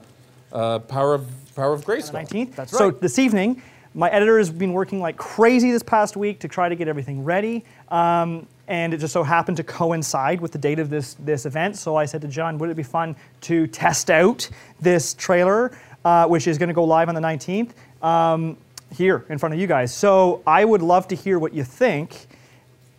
uh, 0.54 0.80
Power 0.80 1.16
of 1.16 1.28
Power 1.54 1.74
of 1.74 1.84
Grayskull. 1.84 2.26
19th. 2.26 2.56
That's 2.56 2.72
right. 2.72 2.78
So 2.78 2.92
this 2.92 3.20
evening, 3.20 3.62
my 3.94 4.10
editor 4.10 4.38
has 4.38 4.50
been 4.50 4.72
working 4.72 5.02
like 5.02 5.18
crazy 5.18 5.70
this 5.70 5.84
past 5.84 6.16
week 6.16 6.40
to 6.40 6.48
try 6.48 6.70
to 6.70 6.76
get 6.76 6.88
everything 6.88 7.26
ready. 7.26 7.66
Um, 7.90 8.48
and 8.70 8.94
it 8.94 9.00
just 9.00 9.12
so 9.12 9.22
happened 9.22 9.58
to 9.58 9.66
coincide 9.66 10.40
with 10.40 10.54
the 10.54 10.60
date 10.60 10.80
of 10.80 10.90
this, 10.90 11.16
this 11.16 11.46
event. 11.46 11.76
So 11.76 11.98
I 11.98 12.06
said 12.06 12.22
to 12.22 12.30
John, 12.30 12.58
would 12.58 12.70
it 12.70 12.78
be 12.78 12.84
fun 12.84 13.18
to 13.42 13.68
test 13.68 14.10
out 14.10 14.50
this 14.80 15.14
trailer, 15.14 15.78
uh, 16.06 16.26
which 16.26 16.48
is 16.48 16.58
going 16.58 16.70
to 16.70 16.74
go 16.74 16.86
live 16.86 17.10
on 17.10 17.16
the 17.16 17.22
19th, 17.22 17.72
um, 18.02 18.56
here 18.96 19.26
in 19.28 19.38
front 19.38 19.54
of 19.54 19.60
you 19.60 19.68
guys. 19.68 19.94
So 19.94 20.42
I 20.48 20.64
would 20.64 20.82
love 20.82 21.06
to 21.10 21.16
hear 21.16 21.38
what 21.38 21.54
you 21.54 21.66
think 21.66 22.28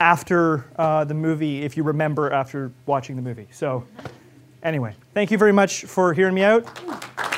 after 0.00 0.66
uh, 0.76 1.04
the 1.04 1.14
movie, 1.14 1.62
if 1.62 1.76
you 1.76 1.82
remember 1.82 2.32
after 2.32 2.72
watching 2.86 3.16
the 3.16 3.22
movie. 3.22 3.48
So 3.50 3.86
anyway, 4.62 4.94
thank 5.14 5.30
you 5.30 5.38
very 5.38 5.52
much 5.52 5.84
for 5.84 6.12
hearing 6.12 6.34
me 6.34 6.42
out, 6.42 6.66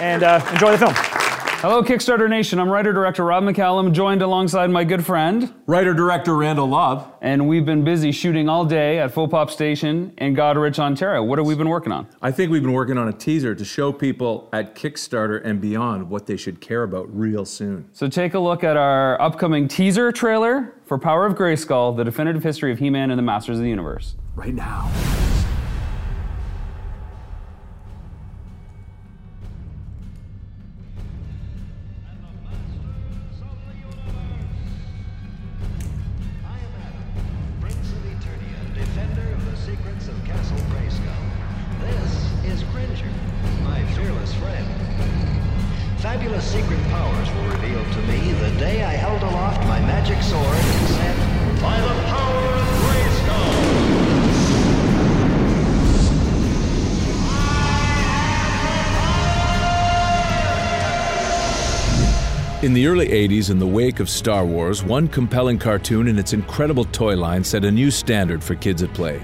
and 0.01 0.23
uh, 0.23 0.45
enjoy 0.53 0.73
the 0.73 0.79
film. 0.79 1.19
Hello, 1.61 1.83
Kickstarter 1.83 2.31
Nation. 2.31 2.61
I'm 2.61 2.69
writer 2.69 2.93
director 2.93 3.25
Rob 3.25 3.43
McCallum, 3.43 3.93
joined 3.93 4.23
alongside 4.23 4.71
my 4.71 4.85
good 4.85 5.05
friend, 5.05 5.53
writer 5.67 5.93
director 5.93 6.37
Randall 6.37 6.69
Lobb. 6.69 7.17
And 7.21 7.49
we've 7.49 7.67
been 7.67 7.83
busy 7.83 8.13
shooting 8.13 8.49
all 8.49 8.65
day 8.65 9.01
at 9.01 9.11
Faux 9.11 9.29
Pop 9.29 9.51
Station 9.51 10.15
in 10.19 10.37
Goderich, 10.37 10.79
Ontario. 10.79 11.21
What 11.25 11.41
have 11.41 11.49
we 11.49 11.57
been 11.57 11.69
working 11.69 11.91
on? 11.91 12.07
I 12.23 12.31
think 12.31 12.53
we've 12.53 12.63
been 12.63 12.75
working 12.75 12.97
on 12.97 13.09
a 13.09 13.13
teaser 13.13 13.57
to 13.57 13.65
show 13.65 13.93
people 13.93 14.49
at 14.53 14.77
Kickstarter 14.77 15.45
and 15.45 15.61
beyond 15.61 16.09
what 16.09 16.27
they 16.27 16.37
should 16.37 16.61
care 16.61 16.85
about 16.85 17.13
real 17.13 17.45
soon. 17.45 17.89
So 17.93 18.07
take 18.07 18.35
a 18.35 18.39
look 18.39 18.63
at 18.63 18.77
our 18.77 19.21
upcoming 19.21 19.67
teaser 19.67 20.13
trailer 20.13 20.78
for 20.89 20.99
Power 20.99 21.27
of 21.27 21.35
Grayskull, 21.35 21.97
the 21.97 22.05
definitive 22.05 22.43
history 22.43 22.73
of 22.73 22.79
He 22.79 22.89
Man 22.89 23.11
and 23.11 23.19
the 23.19 23.23
Masters 23.23 23.59
of 23.59 23.63
the 23.63 23.69
Universe. 23.69 24.17
Right 24.35 24.55
now. 24.55 24.91
Early 63.49 63.55
80s, 63.55 63.55
in 63.55 63.59
the 63.59 63.67
wake 63.67 64.01
of 64.01 64.09
Star 64.09 64.45
Wars, 64.45 64.83
one 64.83 65.09
compelling 65.09 65.59
cartoon 65.59 66.09
and 66.09 66.19
its 66.19 66.33
incredible 66.33 66.85
toy 66.85 67.17
line 67.17 67.45
set 67.45 67.65
a 67.65 67.71
new 67.71 67.91
standard 67.91 68.43
for 68.43 68.55
kids 68.55 68.83
at 68.83 68.93
play. 68.95 69.23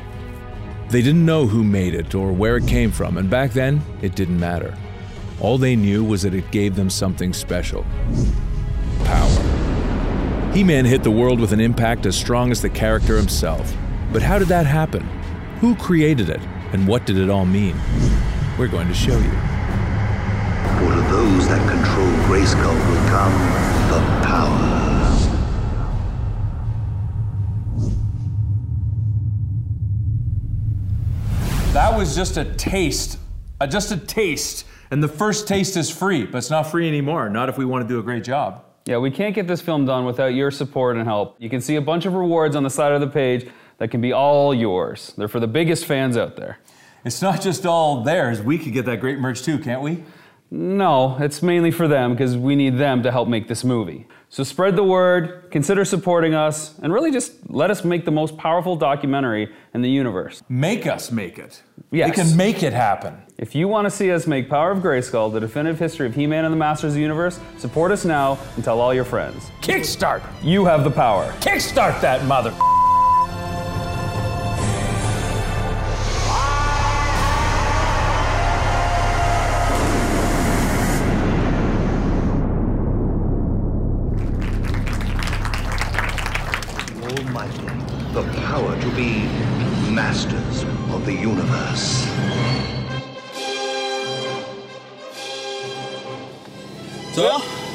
They 0.88 1.02
didn't 1.02 1.24
know 1.24 1.46
who 1.46 1.64
made 1.64 1.94
it 1.94 2.14
or 2.14 2.32
where 2.32 2.56
it 2.56 2.66
came 2.66 2.92
from, 2.92 3.16
and 3.18 3.28
back 3.30 3.52
then, 3.52 3.80
it 4.02 4.14
didn't 4.14 4.38
matter. 4.38 4.76
All 5.40 5.58
they 5.58 5.76
knew 5.76 6.04
was 6.04 6.22
that 6.22 6.34
it 6.34 6.50
gave 6.50 6.76
them 6.76 6.90
something 6.90 7.32
special 7.32 7.84
power. 9.04 10.52
He 10.54 10.64
Man 10.64 10.84
hit 10.84 11.02
the 11.02 11.10
world 11.10 11.40
with 11.40 11.52
an 11.52 11.60
impact 11.60 12.06
as 12.06 12.16
strong 12.16 12.50
as 12.50 12.62
the 12.62 12.70
character 12.70 13.16
himself. 13.16 13.74
But 14.12 14.22
how 14.22 14.38
did 14.38 14.48
that 14.48 14.66
happen? 14.66 15.02
Who 15.60 15.74
created 15.74 16.30
it? 16.30 16.40
And 16.72 16.86
what 16.86 17.06
did 17.06 17.18
it 17.18 17.28
all 17.28 17.44
mean? 17.44 17.76
We're 18.56 18.68
going 18.68 18.88
to 18.88 18.94
show 18.94 19.18
you. 19.18 19.30
For 20.78 20.94
to 20.94 21.02
those 21.10 21.48
that 21.48 21.68
control 21.68 22.08
Grayskull 22.28 22.74
will 22.88 23.08
come 23.08 23.73
power. 24.34 24.58
That 31.72 31.96
was 31.96 32.14
just 32.16 32.36
a 32.36 32.44
taste, 32.44 33.18
uh, 33.60 33.66
just 33.66 33.92
a 33.92 33.96
taste. 33.96 34.66
And 34.90 35.02
the 35.02 35.08
first 35.08 35.48
taste 35.48 35.76
is 35.76 35.90
free, 35.90 36.24
but 36.24 36.38
it's 36.38 36.50
not 36.50 36.64
free 36.64 36.86
anymore. 36.86 37.28
Not 37.28 37.48
if 37.48 37.58
we 37.58 37.64
want 37.64 37.82
to 37.86 37.88
do 37.88 37.98
a 37.98 38.02
great 38.02 38.22
job. 38.22 38.64
Yeah, 38.86 38.98
we 38.98 39.10
can't 39.10 39.34
get 39.34 39.46
this 39.46 39.60
film 39.60 39.86
done 39.86 40.04
without 40.04 40.34
your 40.34 40.50
support 40.50 40.96
and 40.96 41.06
help. 41.06 41.36
You 41.38 41.48
can 41.48 41.60
see 41.60 41.76
a 41.76 41.80
bunch 41.80 42.04
of 42.04 42.14
rewards 42.14 42.54
on 42.54 42.62
the 42.62 42.70
side 42.70 42.92
of 42.92 43.00
the 43.00 43.06
page 43.06 43.48
that 43.78 43.90
can 43.90 44.00
be 44.00 44.12
all 44.12 44.54
yours. 44.54 45.14
They're 45.16 45.26
for 45.26 45.40
the 45.40 45.48
biggest 45.48 45.86
fans 45.86 46.16
out 46.16 46.36
there. 46.36 46.58
It's 47.04 47.22
not 47.22 47.40
just 47.40 47.66
all 47.66 48.02
theirs. 48.02 48.42
We 48.42 48.58
could 48.58 48.72
get 48.72 48.84
that 48.84 49.00
great 49.00 49.18
merch 49.18 49.42
too, 49.42 49.58
can't 49.58 49.82
we? 49.82 50.04
No, 50.54 51.16
it's 51.18 51.42
mainly 51.42 51.72
for 51.72 51.88
them 51.88 52.12
because 52.12 52.36
we 52.36 52.54
need 52.54 52.78
them 52.78 53.02
to 53.02 53.10
help 53.10 53.28
make 53.28 53.48
this 53.48 53.64
movie. 53.64 54.06
So 54.28 54.44
spread 54.44 54.76
the 54.76 54.84
word, 54.84 55.50
consider 55.50 55.84
supporting 55.84 56.32
us, 56.32 56.78
and 56.78 56.92
really 56.92 57.10
just 57.10 57.50
let 57.50 57.72
us 57.72 57.82
make 57.84 58.04
the 58.04 58.12
most 58.12 58.36
powerful 58.36 58.76
documentary 58.76 59.52
in 59.74 59.82
the 59.82 59.90
universe. 59.90 60.44
Make 60.48 60.86
us 60.86 61.10
make 61.10 61.40
it. 61.40 61.60
Yes. 61.90 62.08
We 62.08 62.14
can 62.14 62.36
make 62.36 62.62
it 62.62 62.72
happen. 62.72 63.20
If 63.36 63.56
you 63.56 63.66
want 63.66 63.86
to 63.86 63.90
see 63.90 64.12
us 64.12 64.28
make 64.28 64.48
Power 64.48 64.70
of 64.70 64.78
Grayskull, 64.78 65.32
the 65.32 65.40
definitive 65.40 65.80
history 65.80 66.06
of 66.06 66.14
He-Man 66.14 66.44
and 66.44 66.54
the 66.54 66.58
Masters 66.58 66.92
of 66.92 66.94
the 66.94 67.00
Universe, 67.00 67.40
support 67.58 67.90
us 67.90 68.04
now 68.04 68.38
and 68.54 68.62
tell 68.62 68.80
all 68.80 68.94
your 68.94 69.04
friends. 69.04 69.50
Kickstart! 69.60 70.22
You 70.40 70.64
have 70.66 70.84
the 70.84 70.90
power. 70.90 71.32
Kickstart 71.40 72.00
that 72.00 72.24
mother. 72.26 72.54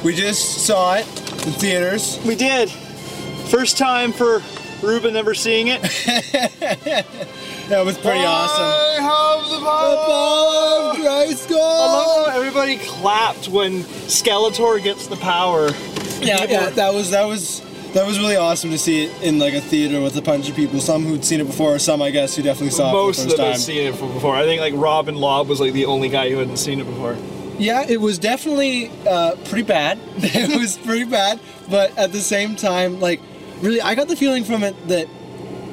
We 0.09 0.15
just 0.15 0.65
saw 0.65 0.95
it 0.95 1.05
in 1.45 1.53
theaters. 1.53 2.19
We 2.25 2.33
did. 2.33 2.71
First 3.51 3.77
time 3.77 4.11
for 4.11 4.41
Reuben 4.81 5.15
ever 5.15 5.35
seeing 5.35 5.67
it. 5.67 5.83
that 7.69 7.85
was 7.85 7.95
pretty 7.95 8.25
awesome. 8.25 8.65
I 8.65 8.97
have 9.03 9.49
the 9.51 9.59
power, 9.59 10.89
of 10.89 10.97
Grayskull. 10.97 11.59
I 11.61 11.93
love 11.93 12.27
how 12.27 12.39
everybody 12.39 12.77
clapped 12.77 13.49
when 13.49 13.83
Skeletor 13.83 14.83
gets 14.83 15.05
the 15.05 15.15
power. 15.17 15.69
Yeah, 16.25 16.43
yeah, 16.45 16.71
that 16.71 16.91
was 16.91 17.11
that 17.11 17.25
was 17.25 17.61
that 17.93 18.07
was 18.07 18.17
really 18.17 18.35
awesome 18.35 18.71
to 18.71 18.79
see 18.79 19.03
it 19.03 19.21
in 19.21 19.37
like 19.37 19.53
a 19.53 19.61
theater 19.61 20.01
with 20.01 20.17
a 20.17 20.23
bunch 20.23 20.49
of 20.49 20.55
people. 20.55 20.79
Some 20.79 21.05
who'd 21.05 21.23
seen 21.23 21.39
it 21.39 21.45
before, 21.45 21.77
some 21.77 22.01
I 22.01 22.09
guess 22.09 22.35
who 22.35 22.41
definitely 22.41 22.71
saw 22.71 22.91
Most 22.91 23.19
it 23.19 23.25
of 23.25 23.31
for 23.33 23.37
the 23.37 23.43
them 23.43 23.51
had 23.51 23.61
seen 23.61 23.85
it 23.85 23.91
before. 23.91 24.35
I 24.35 24.45
think 24.45 24.59
like 24.59 24.73
Robin 24.75 25.13
Lobb 25.13 25.47
was 25.47 25.59
like 25.59 25.73
the 25.73 25.85
only 25.85 26.09
guy 26.09 26.31
who 26.31 26.37
hadn't 26.37 26.57
seen 26.57 26.79
it 26.79 26.85
before. 26.87 27.15
Yeah, 27.59 27.85
it 27.87 27.99
was 27.99 28.17
definitely 28.19 28.89
uh, 29.07 29.35
pretty 29.45 29.63
bad. 29.63 29.99
it 30.17 30.57
was 30.59 30.77
pretty 30.77 31.03
bad, 31.05 31.39
but 31.69 31.95
at 31.97 32.11
the 32.11 32.21
same 32.21 32.55
time, 32.55 32.99
like, 32.99 33.19
really, 33.61 33.81
I 33.81 33.95
got 33.95 34.07
the 34.07 34.15
feeling 34.15 34.43
from 34.43 34.63
it 34.63 34.75
that 34.87 35.07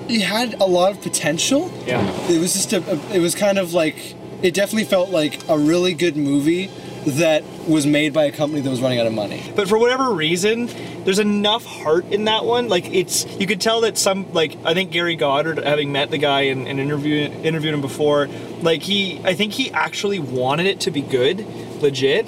it 0.08 0.20
had 0.22 0.54
a 0.60 0.66
lot 0.66 0.92
of 0.92 1.00
potential. 1.00 1.70
Yeah. 1.86 2.02
It 2.28 2.40
was 2.40 2.52
just 2.52 2.72
a, 2.72 2.78
a- 2.92 3.14
it 3.16 3.20
was 3.20 3.34
kind 3.34 3.58
of 3.58 3.72
like, 3.72 4.14
it 4.42 4.52
definitely 4.54 4.84
felt 4.84 5.10
like 5.10 5.48
a 5.48 5.58
really 5.58 5.94
good 5.94 6.16
movie 6.16 6.70
that 7.06 7.44
was 7.68 7.86
made 7.86 8.12
by 8.12 8.24
a 8.24 8.32
company 8.32 8.60
that 8.60 8.68
was 8.70 8.80
running 8.82 8.98
out 8.98 9.06
of 9.06 9.12
money. 9.12 9.52
But 9.54 9.68
for 9.68 9.78
whatever 9.78 10.10
reason, 10.12 10.68
there's 11.04 11.20
enough 11.20 11.64
heart 11.64 12.04
in 12.06 12.24
that 12.24 12.44
one. 12.44 12.68
Like 12.68 12.92
it's, 12.92 13.24
you 13.38 13.46
could 13.46 13.60
tell 13.60 13.82
that 13.82 13.96
some, 13.96 14.32
like 14.32 14.56
I 14.64 14.74
think 14.74 14.90
Gary 14.90 15.14
Goddard, 15.14 15.58
having 15.58 15.92
met 15.92 16.10
the 16.10 16.18
guy 16.18 16.42
and, 16.42 16.66
and 16.66 16.80
interviewed 16.80 17.30
interviewed 17.46 17.74
him 17.74 17.80
before, 17.80 18.26
like 18.60 18.82
he, 18.82 19.20
I 19.24 19.34
think 19.34 19.52
he 19.52 19.70
actually 19.70 20.18
wanted 20.18 20.66
it 20.66 20.80
to 20.80 20.90
be 20.90 21.00
good, 21.00 21.46
legit, 21.80 22.26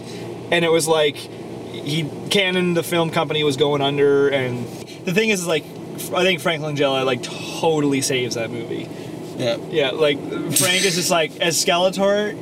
and 0.51 0.65
it 0.65 0.71
was 0.71 0.89
like 0.89 1.17
he 1.17 2.09
Canon, 2.31 2.75
the 2.75 2.83
film 2.83 3.11
company, 3.11 3.45
was 3.45 3.57
going 3.57 3.81
under, 3.81 4.29
and 4.29 4.67
the 5.05 5.13
thing 5.13 5.31
is, 5.31 5.47
like 5.47 5.65
I 6.13 6.23
think 6.23 6.41
Frank 6.41 6.63
Langella 6.63 7.05
like 7.05 7.23
totally 7.23 8.01
saves 8.01 8.35
that 8.35 8.51
movie. 8.51 8.89
Yeah, 9.37 9.57
yeah, 9.71 9.91
like 9.91 10.19
Frank 10.19 10.85
is 10.85 10.97
just 10.97 11.11
like 11.11 11.37
as 11.41 11.63
Skeletor. 11.63 12.37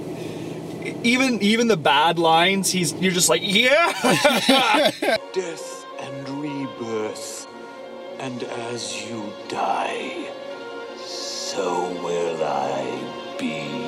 Even 1.02 1.42
even 1.42 1.66
the 1.68 1.76
bad 1.76 2.18
lines, 2.18 2.70
he's 2.70 2.92
you're 2.94 3.12
just 3.12 3.28
like 3.28 3.42
yeah. 3.44 3.92
Death 5.32 5.86
and 6.00 6.28
rebirth, 6.40 7.46
and 8.18 8.42
as 8.44 9.04
you 9.04 9.32
die, 9.48 10.30
so 11.04 11.90
will 12.02 12.42
I 12.42 13.36
be 13.38 13.85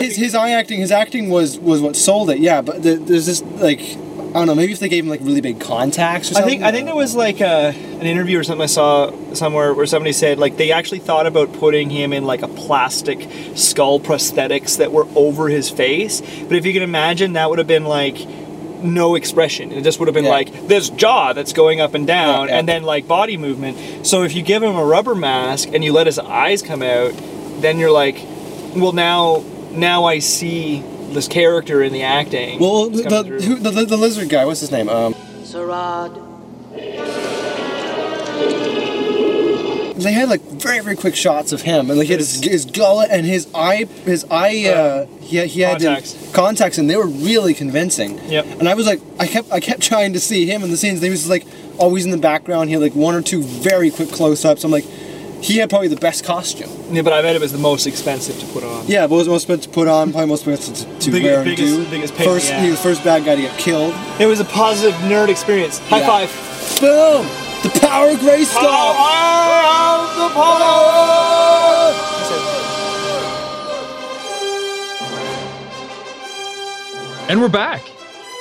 His, 0.00 0.16
his 0.16 0.34
eye 0.34 0.50
acting, 0.50 0.80
his 0.80 0.90
acting 0.90 1.28
was 1.28 1.58
was 1.58 1.80
what 1.80 1.94
sold 1.96 2.30
it. 2.30 2.38
Yeah, 2.38 2.62
but 2.62 2.82
the, 2.82 2.94
there's 2.96 3.26
this 3.26 3.42
like, 3.42 3.80
I 3.80 4.32
don't 4.32 4.46
know. 4.46 4.54
Maybe 4.54 4.72
if 4.72 4.78
they 4.80 4.88
gave 4.88 5.04
him 5.04 5.10
like 5.10 5.20
really 5.20 5.40
big 5.40 5.60
contacts 5.60 6.30
or 6.30 6.36
I 6.36 6.40
something. 6.40 6.50
think 6.60 6.62
I 6.62 6.72
think 6.72 6.86
there 6.86 6.94
was 6.96 7.14
like 7.14 7.40
a, 7.40 7.74
an 7.74 8.02
interview 8.06 8.38
or 8.38 8.44
something 8.44 8.62
I 8.62 8.66
saw 8.66 9.12
somewhere 9.34 9.74
where 9.74 9.86
somebody 9.86 10.12
said 10.12 10.38
like 10.38 10.56
they 10.56 10.72
actually 10.72 11.00
thought 11.00 11.26
about 11.26 11.52
putting 11.52 11.90
him 11.90 12.12
in 12.12 12.24
like 12.24 12.42
a 12.42 12.48
plastic 12.48 13.28
skull 13.56 14.00
prosthetics 14.00 14.78
that 14.78 14.90
were 14.92 15.06
over 15.14 15.48
his 15.48 15.68
face. 15.68 16.20
But 16.20 16.56
if 16.56 16.64
you 16.64 16.72
can 16.72 16.82
imagine, 16.82 17.34
that 17.34 17.50
would 17.50 17.58
have 17.58 17.68
been 17.68 17.84
like 17.84 18.16
no 18.82 19.14
expression. 19.14 19.72
It 19.72 19.84
just 19.84 19.98
would 19.98 20.08
have 20.08 20.14
been 20.14 20.24
like 20.24 20.66
this 20.66 20.88
jaw 20.88 21.34
that's 21.34 21.52
going 21.52 21.82
up 21.82 21.92
and 21.92 22.06
down, 22.06 22.46
Yeah, 22.48 22.54
yeah. 22.54 22.58
and 22.60 22.66
then 22.68 22.82
like 22.84 23.06
body 23.06 23.36
movement. 23.36 24.06
So 24.06 24.22
if 24.22 24.34
you 24.34 24.40
give 24.42 24.62
him 24.62 24.74
a 24.76 24.84
rubber 24.84 25.14
mask 25.14 25.68
and 25.74 25.84
you 25.84 25.92
let 25.92 26.06
his 26.06 26.18
eyes 26.18 26.62
come 26.62 26.80
out, 26.82 27.12
then 27.60 27.78
you're 27.78 27.90
like, 27.90 28.16
well 28.74 28.92
now 28.92 29.44
now 29.72 30.04
I 30.04 30.18
see 30.18 30.82
this 31.10 31.28
character 31.28 31.82
in 31.82 31.92
the 31.92 32.02
acting. 32.02 32.58
Well, 32.58 32.90
the 32.90 33.02
the, 33.02 33.22
who, 33.42 33.56
the 33.56 33.70
the 33.70 33.84
the 33.84 33.96
lizard 33.96 34.28
guy. 34.28 34.44
What's 34.44 34.60
his 34.60 34.70
name? 34.70 34.88
Um, 34.88 35.14
Saurod, 35.42 36.14
they 40.02 40.12
had 40.12 40.28
like 40.28 40.40
very 40.42 40.80
very 40.80 40.96
quick 40.96 41.14
shots 41.14 41.52
of 41.52 41.62
him, 41.62 41.90
and 41.90 41.98
like 41.98 42.06
he 42.06 42.12
had 42.12 42.20
his, 42.20 42.42
his 42.42 42.64
gullet 42.64 43.10
and 43.10 43.26
his 43.26 43.48
eye, 43.54 43.84
his 44.04 44.24
eye. 44.30 44.66
Uh, 44.66 45.06
he 45.20 45.44
he 45.46 45.60
had 45.60 45.80
the 45.80 45.86
contacts. 45.86 46.32
contacts, 46.32 46.78
and 46.78 46.88
they 46.88 46.96
were 46.96 47.06
really 47.06 47.54
convincing. 47.54 48.18
Yep. 48.28 48.46
And 48.60 48.68
I 48.68 48.74
was 48.74 48.86
like, 48.86 49.00
I 49.18 49.26
kept 49.26 49.52
I 49.52 49.60
kept 49.60 49.82
trying 49.92 50.12
to 50.14 50.20
see 50.20 50.46
him 50.46 50.62
in 50.62 50.70
the 50.70 50.76
scenes. 50.76 50.98
and 50.98 51.04
He 51.04 51.10
was 51.10 51.28
like 51.28 51.46
always 51.78 52.04
in 52.04 52.10
the 52.10 52.18
background. 52.18 52.68
He 52.68 52.74
had 52.74 52.82
like 52.82 52.94
one 52.94 53.14
or 53.14 53.22
two 53.22 53.42
very 53.42 53.90
quick 53.90 54.10
close 54.10 54.44
ups. 54.44 54.64
I'm 54.64 54.70
like, 54.70 54.86
he 55.42 55.56
had 55.58 55.70
probably 55.70 55.88
the 55.88 55.96
best 55.96 56.24
costume. 56.24 56.70
Yeah, 56.90 57.02
but 57.02 57.12
I 57.12 57.22
bet 57.22 57.34
it 57.36 57.40
was 57.40 57.52
the 57.52 57.58
most 57.58 57.86
expensive 57.86 58.38
to 58.40 58.46
put 58.46 58.62
on. 58.64 58.86
Yeah, 58.86 59.06
but 59.06 59.16
was 59.16 59.28
most 59.28 59.42
expensive 59.44 59.70
to 59.70 59.74
put 59.74 59.88
on, 59.88 60.12
probably 60.12 60.28
most 60.28 60.46
expensive 60.46 60.98
to, 60.98 61.04
to 61.06 61.10
Big- 61.10 61.22
wear 61.24 61.36
and 61.36 61.44
biggest- 61.44 61.74
do. 61.76 61.90
biggest 61.90 62.14
pain 62.14 62.28
in 62.28 62.34
the 62.34 62.40
first, 62.40 62.52
he 62.52 62.70
was 62.70 62.78
the 62.78 62.82
first 62.88 63.04
bad 63.04 63.24
guy 63.24 63.36
to 63.36 63.42
get 63.42 63.58
killed. 63.58 63.94
It 64.18 64.26
was 64.26 64.40
a 64.40 64.44
positive 64.44 64.94
nerd 65.02 65.28
experience. 65.28 65.78
High 65.88 66.00
Yeah. 66.00 66.06
five. 66.06 66.80
Boom! 66.80 67.26
The 67.62 67.78
power 67.80 68.08
of 68.10 68.18
Grayskull! 68.20 68.96
And 77.28 77.40
we're 77.40 77.48
back. 77.48 77.82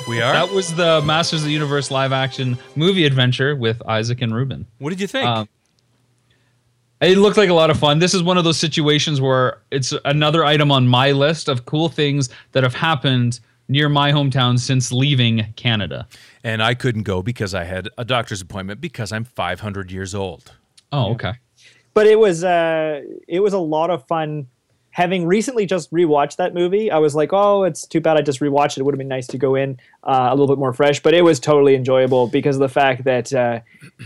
We 0.08 0.20
are? 0.20 0.34
That 0.34 0.52
was 0.52 0.74
the 0.74 1.02
Masters 1.04 1.42
of 1.42 1.46
the 1.46 1.52
Universe 1.54 1.92
live 1.92 2.12
action 2.12 2.58
movie 2.76 3.06
adventure 3.06 3.56
with 3.56 3.80
Isaac 3.88 4.22
and 4.24 4.34
Reuben. 4.34 4.66
What 4.80 4.90
did 4.90 5.00
you 5.00 5.06
think? 5.06 5.28
Um, 5.28 5.48
it 7.02 7.18
looked 7.18 7.38
like 7.38 7.50
a 7.50 7.54
lot 7.54 7.70
of 7.70 7.80
fun. 7.80 8.00
This 8.00 8.14
is 8.14 8.24
one 8.24 8.38
of 8.38 8.44
those 8.44 8.58
situations 8.58 9.22
where 9.22 9.62
it's 9.72 9.94
another 10.06 10.44
item 10.44 10.72
on 10.72 10.88
my 10.88 11.12
list 11.12 11.48
of 11.48 11.66
cool 11.66 11.90
things 11.90 12.30
that 12.52 12.64
have 12.64 12.76
happened 12.76 13.40
near 13.70 13.88
my 13.88 14.12
hometown 14.12 14.60
since 14.60 14.92
leaving 14.92 15.54
Canada. 15.56 16.08
and 16.44 16.62
I 16.62 16.74
couldn't 16.74 17.04
go 17.04 17.22
because 17.22 17.54
I 17.54 17.64
had 17.64 17.88
a 17.98 18.04
doctor's 18.04 18.42
appointment 18.42 18.82
because 18.82 19.12
I'm 19.12 19.24
500 19.24 19.92
years 19.92 20.16
old. 20.16 20.52
Oh, 20.92 21.12
okay. 21.12 21.34
but 21.94 22.08
it 22.08 22.18
was 22.18 22.44
uh, 22.44 23.02
it 23.28 23.40
was 23.42 23.54
a 23.54 23.60
lot 23.60 23.92
of 23.92 24.08
fun. 24.08 24.48
Having 24.92 25.28
recently 25.28 25.66
just 25.66 25.92
rewatched 25.92 26.38
that 26.38 26.54
movie, 26.54 26.90
I 26.92 26.98
was 26.98 27.16
like, 27.16 27.30
"Oh, 27.32 27.64
it's 27.64 27.86
too 27.86 28.02
bad 28.02 28.18
I 28.18 28.22
just 28.22 28.40
rewatched 28.40 28.78
it. 28.78 28.80
It 28.80 28.84
would 28.84 28.94
have 28.94 29.00
been 29.00 29.08
nice 29.08 29.28
to 29.28 29.38
go 29.38 29.56
in 29.56 29.80
uh, 30.04 30.28
a 30.30 30.36
little 30.36 30.48
bit 30.48 30.58
more 30.60 30.74
fresh." 30.74 31.00
But 31.02 31.14
it 31.14 31.22
was 31.24 31.40
totally 31.40 31.76
enjoyable 31.76 32.28
because 32.28 32.56
of 32.56 32.60
the 32.62 32.70
fact 32.70 33.04
that 33.04 33.32
uh, 33.32 33.60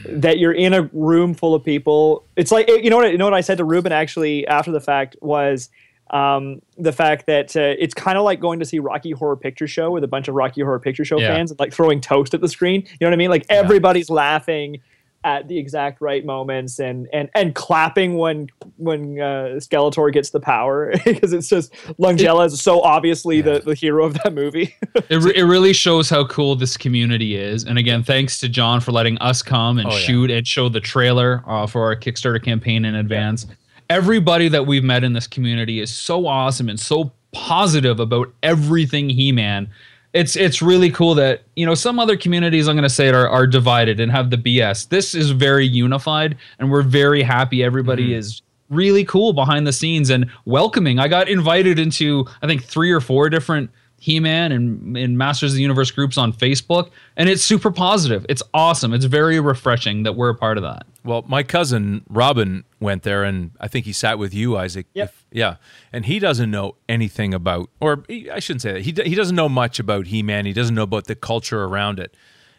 that 0.05 0.39
you're 0.39 0.51
in 0.53 0.73
a 0.73 0.83
room 0.93 1.33
full 1.33 1.55
of 1.55 1.63
people. 1.63 2.25
It's 2.35 2.51
like 2.51 2.67
you 2.67 2.89
know 2.89 2.97
what 2.97 3.11
you 3.11 3.17
know 3.17 3.25
what 3.25 3.33
I 3.33 3.41
said 3.41 3.57
to 3.59 3.63
Reuben 3.65 3.91
actually 3.91 4.45
after 4.47 4.71
the 4.71 4.81
fact 4.81 5.15
was 5.21 5.69
um, 6.11 6.61
the 6.77 6.91
fact 6.91 7.25
that 7.25 7.55
uh, 7.55 7.73
it's 7.79 7.93
kind 7.93 8.17
of 8.17 8.23
like 8.23 8.39
going 8.39 8.59
to 8.59 8.65
see 8.65 8.77
Rocky 8.79 9.11
Horror 9.11 9.37
Picture 9.37 9.67
Show 9.67 9.89
with 9.91 10.03
a 10.03 10.07
bunch 10.07 10.27
of 10.27 10.35
Rocky 10.35 10.61
Horror 10.61 10.79
Picture 10.79 11.05
Show 11.05 11.19
Yeah. 11.19 11.29
fans 11.33 11.49
and 11.49 11.59
like 11.59 11.73
throwing 11.73 12.01
toast 12.01 12.33
at 12.35 12.41
the 12.41 12.49
screen. 12.49 12.81
You 12.81 12.97
know 13.01 13.07
what 13.07 13.13
I 13.13 13.17
mean? 13.17 13.29
Like 13.31 13.45
everybody's 13.49 14.09
laughing 14.11 14.79
at 15.23 15.47
the 15.47 15.57
exact 15.57 16.01
right 16.01 16.25
moments 16.25 16.79
and 16.79 17.07
and 17.13 17.29
and 17.33 17.55
clapping 17.55 18.17
when 18.17 18.47
when 18.77 19.19
uh, 19.19 19.55
Skeletor 19.59 20.11
gets 20.11 20.31
the 20.31 20.39
power 20.39 20.93
because 21.05 21.33
it's 21.33 21.47
just 21.47 21.71
Langella 21.99 22.45
is 22.47 22.61
so 22.61 22.81
obviously 22.81 23.41
the, 23.41 23.59
the 23.59 23.73
hero 23.73 24.05
of 24.05 24.13
that 24.23 24.33
movie. 24.33 24.75
it, 25.09 25.23
re- 25.23 25.33
it 25.35 25.43
really 25.43 25.73
shows 25.73 26.09
how 26.09 26.25
cool 26.27 26.55
this 26.55 26.75
community 26.77 27.35
is. 27.35 27.63
And 27.63 27.77
again, 27.77 28.03
thanks 28.03 28.39
to 28.39 28.49
John 28.49 28.81
for 28.81 28.91
letting 28.91 29.17
us 29.19 29.41
come 29.41 29.77
and 29.77 29.87
Oh, 29.87 29.91
yeah. 29.91 29.97
shoot 29.97 30.31
and 30.31 30.47
show 30.47 30.69
the 30.69 30.79
trailer 30.79 31.43
uh, 31.47 31.67
for 31.67 31.83
our 31.83 31.95
Kickstarter 31.95 32.43
campaign 32.43 32.85
in 32.85 32.95
advance. 32.95 33.45
Everybody 33.89 34.47
that 34.49 34.65
we've 34.65 34.83
met 34.83 35.03
in 35.03 35.13
this 35.13 35.27
community 35.27 35.79
is 35.79 35.91
so 35.91 36.25
awesome 36.25 36.69
and 36.69 36.79
so 36.79 37.11
positive 37.33 37.99
about 37.99 38.33
everything 38.43 39.09
He-Man. 39.09 39.69
It's 40.13 40.35
it's 40.35 40.61
really 40.61 40.91
cool 40.91 41.15
that 41.15 41.43
you 41.55 41.65
know 41.65 41.73
some 41.73 41.99
other 41.99 42.15
communities 42.15 42.67
I'm 42.67 42.75
going 42.75 42.83
to 42.83 42.89
say 42.89 43.07
it 43.07 43.15
are 43.15 43.27
are 43.27 43.47
divided 43.47 43.99
and 43.99 44.11
have 44.11 44.29
the 44.29 44.37
BS. 44.37 44.89
This 44.89 45.15
is 45.15 45.31
very 45.31 45.65
unified, 45.65 46.37
and 46.59 46.71
we're 46.71 46.83
very 46.83 47.23
happy. 47.23 47.63
Everybody 47.63 48.09
mm-hmm. 48.09 48.19
is 48.19 48.41
really 48.69 49.05
cool 49.05 49.33
behind 49.33 49.65
the 49.65 49.73
scenes 49.73 50.09
and 50.09 50.29
welcoming. 50.45 50.99
I 50.99 51.07
got 51.07 51.29
invited 51.29 51.79
into 51.79 52.25
I 52.41 52.47
think 52.47 52.63
three 52.63 52.91
or 52.91 53.01
four 53.01 53.29
different 53.29 53.69
He-Man 54.03 54.51
and, 54.51 54.97
and 54.97 55.17
Masters 55.17 55.53
of 55.53 55.55
the 55.55 55.61
Universe 55.61 55.89
groups 55.89 56.17
on 56.17 56.33
Facebook, 56.33 56.89
and 57.15 57.29
it's 57.29 57.41
super 57.41 57.71
positive. 57.71 58.25
It's 58.27 58.43
awesome. 58.53 58.93
It's 58.93 59.05
very 59.05 59.39
refreshing 59.39 60.03
that 60.03 60.17
we're 60.17 60.27
a 60.27 60.35
part 60.35 60.57
of 60.57 60.63
that. 60.63 60.85
Well, 61.05 61.23
my 61.25 61.41
cousin 61.41 62.03
Robin 62.09 62.65
went 62.81 63.03
there, 63.03 63.23
and 63.23 63.51
I 63.61 63.69
think 63.69 63.85
he 63.85 63.93
sat 63.93 64.19
with 64.19 64.33
you, 64.33 64.57
Isaac. 64.57 64.87
Yep. 64.93 65.13
yeah, 65.31 65.55
and 65.93 66.05
he 66.05 66.19
doesn't 66.19 66.51
know 66.51 66.75
anything 66.89 67.33
about, 67.33 67.69
or 67.79 68.03
he- 68.09 68.29
I 68.29 68.39
shouldn't 68.39 68.61
say 68.63 68.73
that. 68.73 68.81
He 68.81 68.91
he 69.09 69.15
doesn't 69.15 69.37
know 69.37 69.47
much 69.47 69.79
about 69.79 70.07
He 70.07 70.21
Man. 70.21 70.45
He 70.45 70.51
doesn't 70.53 70.75
know 70.75 70.83
about 70.83 71.05
the 71.07 71.15
culture 71.15 71.63
around 71.63 71.97
it. 71.97 72.13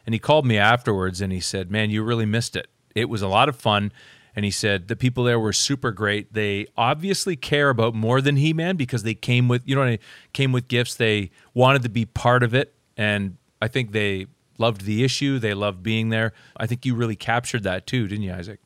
And 0.07 0.15
he 0.15 0.19
called 0.19 0.47
me 0.47 0.57
afterwards, 0.57 1.21
and 1.21 1.31
he 1.31 1.41
said, 1.41 1.71
"Man, 1.71 1.91
you 1.91 2.03
really 2.03 2.27
missed 2.27 2.57
it. 2.57 2.69
It 2.95 3.11
was 3.11 3.21
a 3.21 3.29
lot 3.29 3.51
of 3.51 3.57
fun." 3.57 3.93
And 4.37 4.45
he 4.45 4.51
said 4.51 4.89
the 4.89 4.97
people 4.97 5.25
there 5.25 5.39
were 5.39 5.53
super 5.53 5.93
great. 5.93 6.33
They 6.33 6.67
obviously 6.77 7.37
care 7.37 7.71
about 7.71 7.95
more 7.95 8.21
than 8.21 8.37
He 8.37 8.53
Man 8.53 8.77
because 8.77 9.03
they 9.03 9.15
came 9.15 9.49
with 9.49 9.63
you 9.65 9.75
know 9.75 9.85
they 9.85 10.01
came 10.33 10.53
with 10.53 10.69
gifts. 10.69 10.95
They 10.95 11.31
wanted 11.53 11.83
to 11.83 11.89
be 11.89 12.05
part 12.05 12.43
of 12.43 12.55
it, 12.55 12.75
and 12.97 13.37
I 13.63 13.69
think 13.69 13.93
they 13.93 14.27
loved 14.59 14.83
the 14.83 15.05
issue. 15.05 15.39
They 15.39 15.55
loved 15.55 15.83
being 15.83 16.09
there. 16.09 16.33
I 16.57 16.67
think 16.67 16.85
you 16.85 16.95
really 16.95 17.17
captured 17.17 17.63
that 17.63 17.87
too, 17.87 18.09
didn't 18.09 18.25
you, 18.25 18.33
Isaac? 18.33 18.61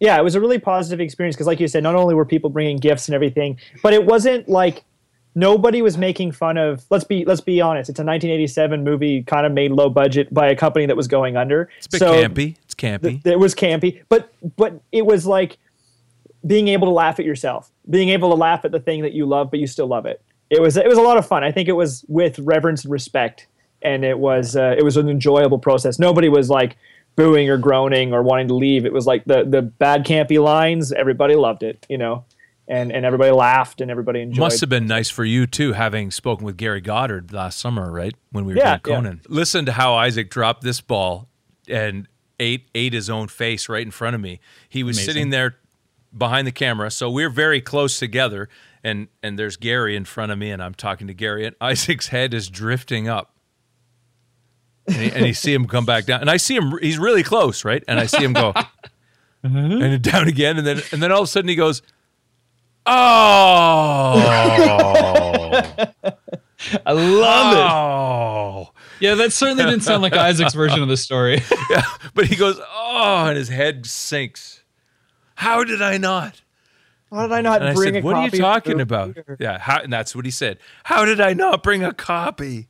yeah, 0.00 0.18
it 0.18 0.22
was 0.22 0.34
a 0.34 0.40
really 0.40 0.58
positive 0.58 1.00
experience 1.00 1.36
because, 1.36 1.46
like 1.46 1.60
you 1.60 1.68
said, 1.68 1.82
not 1.82 1.94
only 1.94 2.14
were 2.14 2.24
people 2.24 2.50
bringing 2.50 2.76
gifts 2.76 3.08
and 3.08 3.14
everything, 3.14 3.58
but 3.82 3.94
it 3.94 4.04
wasn't 4.04 4.48
like 4.48 4.84
nobody 5.34 5.80
was 5.80 5.96
making 5.96 6.32
fun 6.32 6.58
of. 6.58 6.84
Let's 6.90 7.04
be 7.04 7.24
let's 7.24 7.40
be 7.40 7.60
honest. 7.60 7.88
It's 7.88 7.98
a 7.98 8.04
1987 8.04 8.84
movie, 8.84 9.22
kind 9.22 9.46
of 9.46 9.52
made 9.52 9.72
low 9.72 9.88
budget 9.88 10.32
by 10.34 10.48
a 10.48 10.56
company 10.56 10.86
that 10.86 10.96
was 10.96 11.08
going 11.08 11.36
under. 11.36 11.70
It's 11.78 11.86
a 11.86 11.90
bit 11.90 12.02
campy. 12.02 12.56
Campy. 12.76 13.22
Th- 13.22 13.34
it 13.34 13.38
was 13.38 13.54
campy, 13.54 14.02
but 14.08 14.32
but 14.56 14.80
it 14.92 15.06
was 15.06 15.26
like 15.26 15.58
being 16.46 16.68
able 16.68 16.86
to 16.86 16.92
laugh 16.92 17.18
at 17.18 17.24
yourself, 17.24 17.70
being 17.88 18.10
able 18.10 18.30
to 18.30 18.36
laugh 18.36 18.64
at 18.64 18.72
the 18.72 18.80
thing 18.80 19.02
that 19.02 19.12
you 19.12 19.26
love, 19.26 19.50
but 19.50 19.58
you 19.60 19.66
still 19.66 19.86
love 19.86 20.06
it. 20.06 20.22
It 20.50 20.60
was 20.60 20.76
it 20.76 20.86
was 20.86 20.98
a 20.98 21.02
lot 21.02 21.16
of 21.16 21.26
fun. 21.26 21.42
I 21.42 21.50
think 21.50 21.68
it 21.68 21.72
was 21.72 22.04
with 22.08 22.38
reverence 22.38 22.84
and 22.84 22.92
respect, 22.92 23.48
and 23.82 24.04
it 24.04 24.18
was 24.18 24.56
uh, 24.56 24.74
it 24.78 24.84
was 24.84 24.96
an 24.96 25.08
enjoyable 25.08 25.58
process. 25.58 25.98
Nobody 25.98 26.28
was 26.28 26.48
like 26.50 26.76
booing 27.16 27.48
or 27.48 27.56
groaning 27.56 28.12
or 28.12 28.22
wanting 28.22 28.48
to 28.48 28.54
leave. 28.54 28.84
It 28.86 28.92
was 28.92 29.06
like 29.06 29.24
the 29.24 29.44
the 29.44 29.62
bad 29.62 30.04
campy 30.04 30.40
lines. 30.40 30.92
Everybody 30.92 31.34
loved 31.34 31.62
it, 31.64 31.84
you 31.88 31.98
know, 31.98 32.24
and 32.68 32.92
and 32.92 33.04
everybody 33.04 33.32
laughed 33.32 33.80
and 33.80 33.90
everybody 33.90 34.20
enjoyed. 34.20 34.40
Must 34.40 34.60
have 34.60 34.70
been 34.70 34.86
nice 34.86 35.10
for 35.10 35.24
you 35.24 35.46
too, 35.46 35.72
having 35.72 36.10
spoken 36.12 36.44
with 36.44 36.56
Gary 36.56 36.80
Goddard 36.80 37.32
last 37.32 37.58
summer, 37.58 37.90
right? 37.90 38.14
When 38.30 38.44
we 38.44 38.54
were 38.54 38.60
Yeah, 38.60 38.78
doing 38.78 38.96
Conan. 38.96 39.20
Listen 39.28 39.66
to 39.66 39.72
how 39.72 39.94
Isaac 39.94 40.30
dropped 40.30 40.62
this 40.62 40.80
ball 40.80 41.28
and 41.68 42.06
ate 42.40 42.68
ate 42.74 42.92
his 42.92 43.08
own 43.10 43.28
face 43.28 43.68
right 43.68 43.82
in 43.82 43.90
front 43.90 44.14
of 44.14 44.20
me. 44.20 44.40
He 44.68 44.82
was 44.82 44.96
Amazing. 44.98 45.12
sitting 45.12 45.30
there 45.30 45.56
behind 46.16 46.46
the 46.46 46.52
camera, 46.52 46.90
so 46.90 47.10
we're 47.10 47.30
very 47.30 47.60
close 47.60 47.98
together. 47.98 48.48
And 48.84 49.08
and 49.22 49.38
there's 49.38 49.56
Gary 49.56 49.96
in 49.96 50.04
front 50.04 50.32
of 50.32 50.38
me, 50.38 50.50
and 50.50 50.62
I'm 50.62 50.74
talking 50.74 51.06
to 51.08 51.14
Gary, 51.14 51.46
and 51.46 51.56
Isaac's 51.60 52.08
head 52.08 52.34
is 52.34 52.48
drifting 52.48 53.08
up. 53.08 53.32
And, 54.86 54.96
he, 54.96 55.10
and 55.10 55.26
you 55.26 55.34
see 55.34 55.52
him 55.52 55.66
come 55.66 55.84
back 55.84 56.06
down, 56.06 56.20
and 56.20 56.30
I 56.30 56.36
see 56.36 56.54
him. 56.54 56.78
He's 56.80 56.98
really 56.98 57.24
close, 57.24 57.64
right? 57.64 57.82
And 57.88 57.98
I 57.98 58.06
see 58.06 58.22
him 58.22 58.32
go, 58.32 58.52
and 59.42 60.00
down 60.02 60.28
again, 60.28 60.58
and 60.58 60.66
then 60.66 60.80
and 60.92 61.02
then 61.02 61.10
all 61.10 61.22
of 61.22 61.24
a 61.24 61.26
sudden 61.28 61.48
he 61.48 61.56
goes, 61.56 61.82
"Oh, 62.86 62.92
I 66.84 66.92
love 66.92 67.52
it. 67.52 67.70
Oh. 67.70 68.72
Yeah, 69.00 69.14
that 69.16 69.32
certainly 69.32 69.64
didn't 69.64 69.80
sound 69.80 70.02
like 70.02 70.14
Isaac's 70.14 70.54
version 70.54 70.82
of 70.82 70.88
the 70.88 70.96
story. 70.96 71.42
yeah, 71.70 71.82
but 72.14 72.26
he 72.26 72.36
goes, 72.36 72.58
oh, 72.58 73.26
and 73.28 73.36
his 73.36 73.48
head 73.48 73.86
sinks. 73.86 74.62
How 75.34 75.64
did 75.64 75.82
I 75.82 75.98
not? 75.98 76.40
How 77.12 77.22
did 77.22 77.32
I 77.32 77.40
not 77.40 77.60
And 77.60 77.70
I 77.70 77.74
said, 77.74 77.96
a 77.96 78.00
"What 78.00 78.16
are 78.16 78.24
you 78.24 78.30
talking 78.30 78.78
the- 78.78 78.82
about?" 78.82 79.16
Yeah, 79.38 79.58
how, 79.58 79.80
and 79.80 79.92
that's 79.92 80.16
what 80.16 80.24
he 80.24 80.30
said. 80.30 80.58
How 80.84 81.04
did 81.04 81.20
I 81.20 81.34
not 81.34 81.62
bring 81.62 81.84
a 81.84 81.92
copy? 81.92 82.68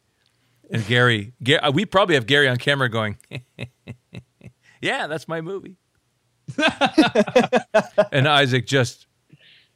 And 0.70 0.84
Gary, 0.86 1.32
Ga- 1.42 1.58
uh, 1.58 1.70
we 1.70 1.86
probably 1.86 2.16
have 2.16 2.26
Gary 2.26 2.48
on 2.48 2.56
camera 2.56 2.88
going, 2.88 3.18
"Yeah, 4.80 5.06
that's 5.06 5.28
my 5.28 5.40
movie." 5.40 5.76
and 8.12 8.28
Isaac 8.28 8.66
just, 8.66 9.06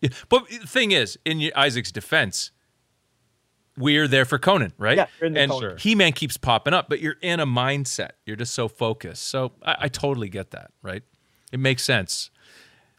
yeah. 0.01 0.11
but 0.28 0.48
the 0.48 0.66
thing 0.66 0.92
is, 0.92 1.18
in 1.24 1.51
Isaac's 1.55 1.90
defense, 1.92 2.51
we're 3.81 4.07
there 4.07 4.24
for 4.24 4.39
Conan, 4.39 4.72
right? 4.78 4.97
Yeah, 4.97 5.07
in 5.20 5.33
the 5.35 5.41
and 5.41 5.51
Conan. 5.51 5.78
He 5.78 5.95
Man 5.95 6.12
keeps 6.12 6.37
popping 6.37 6.74
up, 6.74 6.89
but 6.89 7.01
you're 7.01 7.16
in 7.20 7.41
a 7.41 7.47
mindset. 7.47 8.11
You're 8.26 8.37
just 8.37 8.55
so 8.55 8.68
focused. 8.68 9.24
So 9.24 9.53
I, 9.64 9.76
I 9.81 9.89
totally 9.89 10.28
get 10.28 10.51
that, 10.53 10.70
right? 10.83 11.03
It 11.53 11.59
makes 11.61 11.83
sense. 11.83 12.31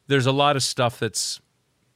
There's 0.08 0.26
a 0.26 0.32
lot 0.32 0.56
of 0.56 0.64
stuff 0.64 1.00
that's 1.00 1.40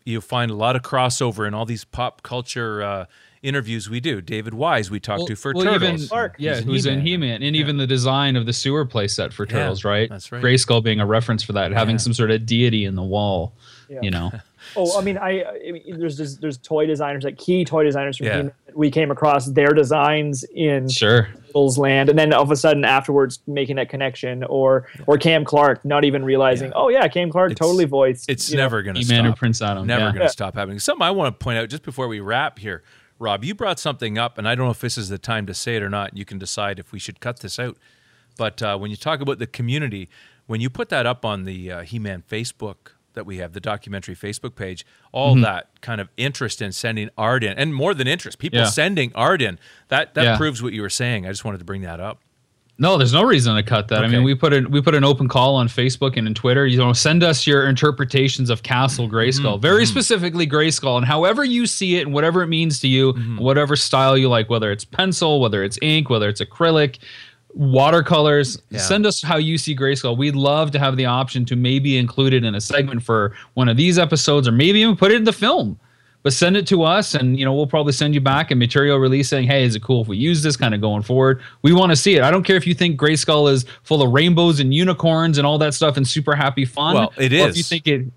you 0.05 0.21
find 0.21 0.51
a 0.51 0.55
lot 0.55 0.75
of 0.75 0.83
crossover 0.83 1.47
in 1.47 1.53
all 1.53 1.65
these 1.65 1.83
pop 1.83 2.21
culture 2.21 2.83
uh, 2.83 3.05
interviews 3.41 3.89
we 3.89 3.99
do. 3.99 4.21
David 4.21 4.53
Wise, 4.53 4.91
we 4.91 4.99
talked 4.99 5.27
to 5.27 5.35
for 5.35 5.51
well, 5.53 5.63
Turtles. 5.65 6.11
Even, 6.11 6.31
yeah, 6.37 6.55
He's 6.55 6.63
who's 6.63 6.85
in 6.85 7.01
He-Man. 7.01 7.41
He-Man, 7.41 7.43
and 7.43 7.55
even 7.55 7.77
the 7.77 7.87
design 7.87 8.35
of 8.35 8.45
the 8.45 8.53
sewer 8.53 8.85
playset 8.85 9.33
for 9.33 9.45
Yeah, 9.45 9.53
Turtles, 9.53 9.83
right? 9.83 10.07
that's 10.09 10.31
right. 10.31 10.43
Grayskull 10.43 10.83
being 10.83 10.99
a 10.99 11.05
reference 11.05 11.41
for 11.43 11.53
that, 11.53 11.71
having 11.71 11.95
Yeah. 11.95 11.99
some 11.99 12.13
sort 12.13 12.29
of 12.31 12.45
deity 12.45 12.85
in 12.85 12.95
the 12.95 13.03
wall. 13.03 13.55
Yeah. 13.89 13.99
You 14.01 14.11
know, 14.11 14.31
Oh, 14.75 14.97
I 14.99 15.03
mean, 15.03 15.17
I, 15.17 15.43
I 15.43 15.71
mean, 15.71 15.99
there's 15.99 16.17
just, 16.17 16.41
there's 16.41 16.57
toy 16.57 16.85
designers, 16.87 17.23
like 17.23 17.37
key 17.37 17.63
toy 17.65 17.83
designers 17.83 18.17
from 18.17 18.25
Yeah. 18.27 18.31
He-Man 18.37 18.51
that 18.65 18.75
we 18.77 18.89
came 18.89 19.11
across 19.11 19.45
their 19.47 19.69
designs 19.73 20.43
in 20.55 20.89
Sure. 20.89 21.29
Turtles 21.47 21.77
Land, 21.77 22.09
and 22.09 22.17
then 22.17 22.33
all 22.33 22.41
of 22.43 22.51
a 22.51 22.55
sudden 22.55 22.83
afterwards 22.83 23.39
making 23.47 23.75
that 23.77 23.89
connection, 23.89 24.43
or 24.45 24.87
or 25.07 25.17
Cam 25.17 25.45
Clarke 25.45 25.85
not 25.85 26.03
even 26.03 26.25
realizing, 26.25 26.71
oh 26.75 26.89
yeah, 26.89 27.07
Cam 27.07 27.29
Clarke 27.29 27.55
totally 27.55 27.85
voiced. 27.85 28.29
It's 28.29 28.49
you 28.49 28.57
know, 28.57 28.63
never 28.63 28.81
going 28.81 28.95
to 28.95 29.01
He-Man 29.01 29.19
stop. 29.19 29.25
and 29.27 29.35
Prince 29.37 29.61
Adam, 29.61 29.87
Never 29.87 30.05
yeah. 30.05 30.11
going 30.11 30.25
to 30.25 30.29
stop 30.29 30.55
happening. 30.55 30.79
Something 30.79 31.03
I 31.03 31.11
want 31.11 31.39
to 31.39 31.43
point 31.43 31.57
out 31.59 31.69
just 31.69 31.83
before 31.83 32.07
we 32.07 32.19
wrap 32.19 32.59
here, 32.59 32.83
Rob. 33.19 33.43
You 33.45 33.53
brought 33.55 33.79
something 33.79 34.17
up, 34.17 34.37
and 34.37 34.47
I 34.47 34.55
don't 34.55 34.65
know 34.65 34.71
if 34.71 34.81
this 34.81 34.97
is 34.97 35.09
the 35.09 35.17
time 35.19 35.45
to 35.45 35.53
say 35.53 35.75
it 35.77 35.83
or 35.83 35.89
not. 35.89 36.17
You 36.17 36.25
can 36.25 36.37
decide 36.39 36.79
if 36.79 36.91
we 36.91 36.99
should 36.99 37.19
cut 37.19 37.39
this 37.39 37.59
out. 37.59 37.77
But 38.37 38.61
uh, 38.61 38.77
when 38.77 38.91
you 38.91 38.97
talk 38.97 39.21
about 39.21 39.39
the 39.39 39.47
community, 39.47 40.09
when 40.47 40.59
you 40.59 40.69
put 40.69 40.89
that 40.89 41.05
up 41.05 41.23
on 41.23 41.45
the 41.45 41.71
uh, 41.71 41.81
He-Man 41.83 42.21
Facebook 42.29 42.94
that 43.15 43.25
we 43.25 43.37
have, 43.37 43.53
the 43.53 43.59
documentary 43.59 44.15
Facebook 44.15 44.55
page, 44.55 44.85
all 45.11 45.35
Mhm. 45.35 45.43
that 45.43 45.69
kind 45.81 45.99
of 45.99 46.09
interest 46.17 46.61
in 46.61 46.71
sending 46.71 47.09
art 47.17 47.43
in, 47.43 47.57
and 47.57 47.73
more 47.73 47.93
than 47.93 48.07
interest, 48.07 48.37
people 48.39 48.59
Yeah. 48.59 48.65
sending 48.65 49.11
art 49.15 49.41
in. 49.41 49.57
That 49.89 50.13
that 50.13 50.23
Yeah. 50.23 50.37
proves 50.37 50.61
what 50.61 50.73
you 50.73 50.81
were 50.81 50.89
saying. 50.89 51.25
I 51.25 51.29
just 51.29 51.43
wanted 51.45 51.57
to 51.59 51.65
bring 51.65 51.81
that 51.81 51.99
up. 51.99 52.19
No, 52.77 52.97
there's 52.97 53.13
no 53.13 53.23
reason 53.23 53.55
to 53.55 53.63
cut 53.63 53.87
that. 53.87 54.03
I 54.03 54.07
mean, 54.09 54.23
we 54.23 54.35
put 54.35 54.51
an 54.51 54.69
we 54.69 54.81
put 54.81 54.95
an 54.95 55.05
open 55.05 55.29
call 55.29 55.55
on 55.55 55.69
Facebook 55.69 56.17
and 56.17 56.27
in 56.27 56.33
Twitter. 56.33 56.67
You 56.67 56.77
know, 56.77 56.91
send 56.91 57.23
us 57.23 57.47
your 57.47 57.69
interpretations 57.69 58.49
of 58.49 58.63
Castle 58.63 59.09
Grayskull, 59.09 59.59
Mhm, 59.59 59.61
very 59.61 59.85
specifically 59.85 60.45
Grayskull, 60.45 60.97
and 60.97 61.05
however 61.05 61.45
you 61.45 61.67
see 61.67 61.95
it 61.95 62.01
and 62.01 62.13
whatever 62.13 62.43
it 62.43 62.47
means 62.47 62.81
to 62.81 62.89
you, 62.89 63.13
Mm-hmm. 63.13 63.37
whatever 63.37 63.77
style 63.77 64.17
you 64.17 64.27
like, 64.27 64.49
whether 64.49 64.73
it's 64.73 64.83
pencil, 64.83 65.39
whether 65.39 65.63
it's 65.63 65.79
ink, 65.81 66.09
whether 66.09 66.27
it's 66.27 66.41
acrylic, 66.41 66.97
watercolors. 67.55 68.61
Yeah. 68.69 68.79
Send 68.79 69.05
us 69.05 69.21
how 69.21 69.37
you 69.37 69.57
see 69.57 69.75
Grayskull. 69.75 70.17
We'd 70.17 70.35
love 70.35 70.71
to 70.71 70.79
have 70.79 70.97
the 70.97 71.05
option 71.05 71.45
to 71.45 71.55
maybe 71.55 71.97
include 71.97 72.33
it 72.33 72.43
in 72.43 72.53
a 72.55 72.61
segment 72.61 73.01
for 73.01 73.33
one 73.53 73.69
of 73.69 73.77
these 73.77 73.97
episodes, 73.97 74.47
or 74.47 74.51
maybe 74.51 74.81
even 74.81 74.95
put 74.95 75.11
it 75.11 75.15
in 75.15 75.23
the 75.23 75.33
film 75.33 75.79
but 76.25 76.33
send 76.33 76.57
it 76.57 76.65
to 76.65 76.81
us 76.81 77.13
and 77.13 77.37
you 77.37 77.45
know 77.45 77.53
we'll 77.53 77.67
probably 77.67 77.93
send 77.93 78.15
you 78.15 78.19
back 78.19 78.49
a 78.49 78.55
material 78.55 78.97
release 78.97 79.29
saying 79.29 79.47
hey 79.47 79.63
is 79.63 79.75
it 79.75 79.83
cool 79.83 80.01
if 80.01 80.07
we 80.07 80.17
use 80.17 80.41
this 80.41 80.57
kind 80.57 80.73
of 80.73 80.81
going 80.81 81.03
forward 81.03 81.39
we 81.61 81.71
want 81.71 81.91
to 81.91 81.95
see 81.95 82.15
it 82.15 82.23
i 82.23 82.31
don't 82.31 82.41
care 82.43 82.55
if 82.55 82.65
you 82.65 82.73
think 82.73 82.99
grayskull 82.99 83.49
is 83.49 83.63
full 83.83 84.01
of 84.01 84.11
rainbows 84.11 84.59
and 84.59 84.73
unicorns 84.73 85.37
and 85.37 85.45
all 85.45 85.59
that 85.59 85.75
stuff 85.75 85.97
and 85.97 86.07
super 86.07 86.35
happy 86.35 86.65
fun 86.65 86.95
Well, 86.95 87.13
it 87.17 87.31
or 87.31 87.49
if 87.49 87.55
you 87.57 87.61
think 87.61 87.87
it 87.87 88.07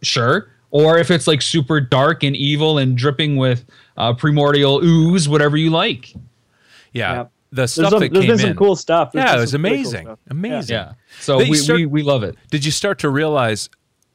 sure 0.00 0.48
or 0.70 0.96
if 0.96 1.10
it's 1.10 1.26
like 1.26 1.42
super 1.42 1.82
dark 1.82 2.22
and 2.22 2.34
evil 2.34 2.78
and 2.78 2.96
dripping 2.96 3.36
with 3.36 3.66
uh, 3.98 4.14
primordial 4.14 4.82
ooze 4.82 5.28
whatever 5.28 5.58
you 5.58 5.68
like 5.68 6.14
Yeah. 6.94 7.26
The 7.52 7.56
There's 7.62 7.72
stuff 7.72 7.90
some- 7.90 8.00
that 8.00 8.12
there's 8.12 8.24
came 8.26 8.36
been 8.36 8.38
some 8.38 8.54
cool 8.54 8.76
stuff. 8.76 9.12
There's 9.12 9.24
yeah, 9.24 9.36
it 9.36 9.40
was 9.40 9.50
some 9.50 9.62
really 9.64 9.76
cool 9.82 9.90
amazing. 9.92 10.06
stuff. 10.06 10.18
amazing. 10.30 10.74
Yeah. 10.76 10.92
So 11.20 11.38
Did 11.38 11.48
you 11.48 11.74
we- 11.74 11.76
we- 11.80 11.86
we 11.86 12.02
love 12.02 12.22
it. 12.22 12.36
Did 12.50 12.64
you 12.64 12.70
start 12.70 12.98
to 13.00 13.10
realize, 13.10 13.68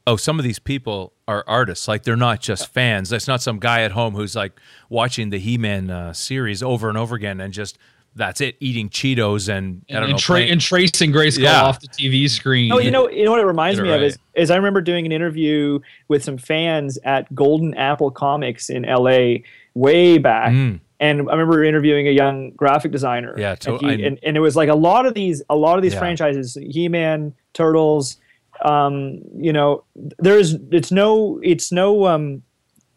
oh, 0.06 0.16
some 0.16 0.38
of 0.38 0.44
these 0.44 0.58
people 0.58 1.12
are 1.28 1.44
artists? 1.46 1.86
Like 1.86 2.02
they're 2.04 2.16
not 2.16 2.40
just 2.40 2.72
fans. 2.72 3.10
That's 3.10 3.28
not 3.28 3.42
some 3.42 3.58
guy 3.58 3.82
at 3.82 3.92
home 3.92 4.14
who's 4.14 4.34
like 4.34 4.52
watching 4.88 5.28
the 5.30 5.38
He-Man 5.38 5.90
uh, 5.90 6.12
series 6.14 6.62
over 6.62 6.88
and 6.88 6.96
over 6.96 7.14
again 7.14 7.40
and 7.40 7.52
just 7.52 7.76
that's 8.14 8.40
it, 8.40 8.56
eating 8.60 8.88
Cheetos 8.88 9.50
and, 9.50 9.82
I 9.90 9.92
and, 9.92 10.00
don't 10.00 10.02
and 10.04 10.12
know, 10.12 10.16
tra- 10.16 10.40
and 10.40 10.58
tracing 10.58 11.12
Grace 11.12 11.36
Yeah. 11.36 11.60
off 11.60 11.80
the 11.80 11.88
tv 11.88 12.30
screen 12.30 12.72
Oh, 12.72 12.78
you 12.78 12.90
know, 12.90 13.10
you 13.10 13.26
know 13.26 13.32
what 13.32 13.40
it 13.40 13.44
reminds 13.44 13.78
Get 13.78 13.86
it 13.86 13.90
me 13.90 13.94
of 13.96 14.02
is, 14.04 14.18
is 14.34 14.50
I 14.50 14.56
remember 14.56 14.80
doing 14.80 15.04
an 15.04 15.12
interview 15.12 15.80
with 16.08 16.24
some 16.24 16.38
fans 16.38 16.98
at 17.04 17.32
Golden 17.34 17.74
Apple 17.74 18.10
Comics 18.10 18.70
in 18.70 18.84
LA 18.84 19.40
way 19.74 20.16
back. 20.16 20.50
Mm. 20.52 20.80
And 20.98 21.20
I 21.28 21.32
remember 21.32 21.62
interviewing 21.62 22.08
a 22.08 22.10
young 22.10 22.50
graphic 22.52 22.90
designer. 22.92 23.34
Yeah, 23.38 23.56
and, 23.66 23.80
he- 23.80 24.04
and, 24.04 24.18
and 24.22 24.36
it 24.36 24.40
was 24.40 24.56
like 24.56 24.68
a 24.70 24.74
lot 24.74 25.04
of 25.06 25.14
these, 25.14 25.42
a 25.50 25.56
lot 25.56 25.76
of 25.76 25.82
these 25.82 25.92
Yeah. 25.92 25.98
franchises, 25.98 26.56
He-Man, 26.60 27.34
Turtles. 27.52 28.16
Um, 28.64 29.20
you 29.36 29.52
know, 29.52 29.84
there's 30.18 30.54
it's 30.72 30.90
no, 30.90 31.38
it's 31.42 31.70
no, 31.70 32.06
um, 32.06 32.42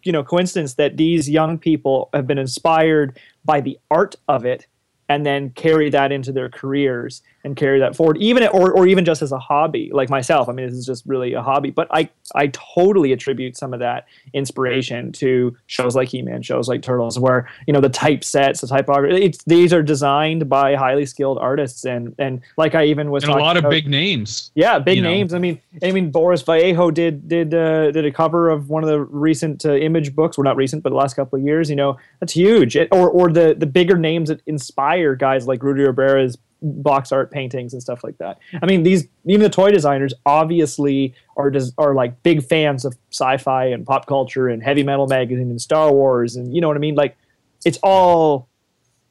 you 0.03 0.13
know, 0.13 0.23
coincidence 0.23 0.75
that 0.75 0.95
these 0.95 1.29
young 1.29 1.57
people 1.57 2.09
have 2.13 2.25
been 2.25 2.37
inspired 2.37 3.19
by 3.43 3.59
the 3.59 3.77
art 3.91 4.15
of 4.29 4.45
it 4.45 4.65
and 5.09 5.25
then 5.25 5.49
carry 5.49 5.89
that 5.89 6.13
into 6.13 6.31
their 6.31 6.47
careers 6.49 7.21
and 7.43 7.55
carry 7.55 7.79
that 7.79 7.95
forward 7.95 8.17
even 8.17 8.43
or, 8.47 8.71
or 8.71 8.87
even 8.87 9.05
just 9.05 9.21
as 9.21 9.31
a 9.31 9.39
hobby 9.39 9.89
like 9.93 10.09
myself 10.09 10.49
i 10.49 10.51
mean 10.51 10.67
this 10.67 10.77
is 10.77 10.85
just 10.85 11.05
really 11.05 11.33
a 11.33 11.41
hobby 11.41 11.69
but 11.69 11.87
i 11.91 12.07
i 12.35 12.47
totally 12.47 13.11
attribute 13.11 13.55
some 13.57 13.73
of 13.73 13.79
that 13.79 14.05
inspiration 14.33 15.11
to 15.11 15.55
shows 15.67 15.95
like 15.95 16.07
he-man 16.07 16.41
shows 16.41 16.67
like 16.67 16.81
turtles 16.81 17.17
where 17.17 17.49
you 17.67 17.73
know 17.73 17.81
the 17.81 17.89
type 17.89 18.23
sets 18.23 18.61
the 18.61 18.67
typography 18.67 19.23
it's, 19.23 19.43
these 19.45 19.73
are 19.73 19.83
designed 19.83 20.49
by 20.49 20.75
highly 20.75 21.05
skilled 21.05 21.37
artists 21.37 21.85
and 21.85 22.13
and 22.19 22.41
like 22.57 22.75
i 22.75 22.83
even 22.83 23.11
was 23.11 23.23
and 23.23 23.33
a 23.33 23.37
lot 23.37 23.57
of 23.57 23.61
about- 23.61 23.71
big 23.71 23.87
names 23.87 24.51
yeah, 24.55 24.79
big 24.79 24.97
you 24.97 25.03
know. 25.03 25.09
names. 25.09 25.33
I 25.33 25.39
mean, 25.39 25.61
I 25.83 25.91
mean, 25.91 26.11
Boris 26.11 26.41
Vallejo 26.41 26.91
did 26.91 27.27
did 27.27 27.53
uh, 27.53 27.91
did 27.91 28.05
a 28.05 28.11
cover 28.11 28.49
of 28.49 28.69
one 28.69 28.83
of 28.83 28.89
the 28.89 28.99
recent 28.99 29.65
uh, 29.65 29.73
Image 29.73 30.15
books. 30.15 30.37
Well, 30.37 30.43
not 30.43 30.55
recent, 30.57 30.83
but 30.83 30.89
the 30.89 30.95
last 30.95 31.15
couple 31.15 31.39
of 31.39 31.45
years. 31.45 31.69
You 31.69 31.75
know, 31.75 31.97
that's 32.19 32.33
huge. 32.33 32.75
It, 32.75 32.89
or 32.91 33.09
or 33.09 33.31
the 33.31 33.55
the 33.57 33.65
bigger 33.65 33.97
names 33.97 34.29
that 34.29 34.41
inspire 34.47 35.15
guys 35.15 35.47
like 35.47 35.63
Rudy 35.63 35.83
Ribera's 35.83 36.37
box 36.61 37.11
art 37.11 37.31
paintings 37.31 37.73
and 37.73 37.81
stuff 37.81 38.03
like 38.03 38.17
that. 38.17 38.39
I 38.61 38.65
mean, 38.65 38.83
these 38.83 39.07
even 39.25 39.41
the 39.41 39.49
toy 39.49 39.71
designers 39.71 40.13
obviously 40.25 41.13
are 41.37 41.49
des- 41.49 41.71
are 41.77 41.93
like 41.93 42.21
big 42.23 42.43
fans 42.43 42.85
of 42.85 42.97
sci-fi 43.11 43.65
and 43.65 43.85
pop 43.85 44.05
culture 44.05 44.47
and 44.47 44.61
heavy 44.61 44.83
metal 44.83 45.07
magazine 45.07 45.49
and 45.49 45.61
Star 45.61 45.91
Wars 45.91 46.35
and 46.35 46.53
you 46.53 46.61
know 46.61 46.67
what 46.67 46.77
I 46.77 46.81
mean. 46.81 46.95
Like, 46.95 47.17
it's 47.65 47.79
all, 47.83 48.49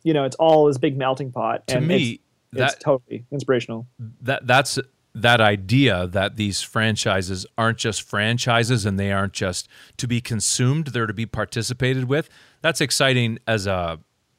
you 0.03 0.13
know, 0.13 0.25
it's 0.25 0.37
all 0.37 0.67
this 0.67 0.79
big 0.79 0.97
melting 0.97 1.33
pot. 1.33 1.67
To 1.69 1.77
and 1.77 1.89
me, 1.89 2.21
it's, 2.53 2.75
it's 2.75 2.83
totally 2.83 3.25
inspirational. 3.31 3.87
that 4.23 4.47
that's 4.47 4.79
that 5.15 5.41
idea 5.41 6.07
that 6.07 6.37
these 6.37 6.63
franchises 6.63 7.47
aren't 7.57 7.79
just 7.79 8.03
franchises 8.03 8.85
and 8.85 9.01
they 9.01 9.11
aren't 9.11 9.33
just 9.33 9.69
to 9.97 10.07
be 10.07 10.21
consumed 10.21 10.89
they're 10.89 11.07
to 11.07 11.15
be 11.15 11.27
participated 11.27 12.05
with 12.05 12.29
that's 12.61 12.81
exciting 12.81 13.39
as 13.47 13.67
a 13.67 13.99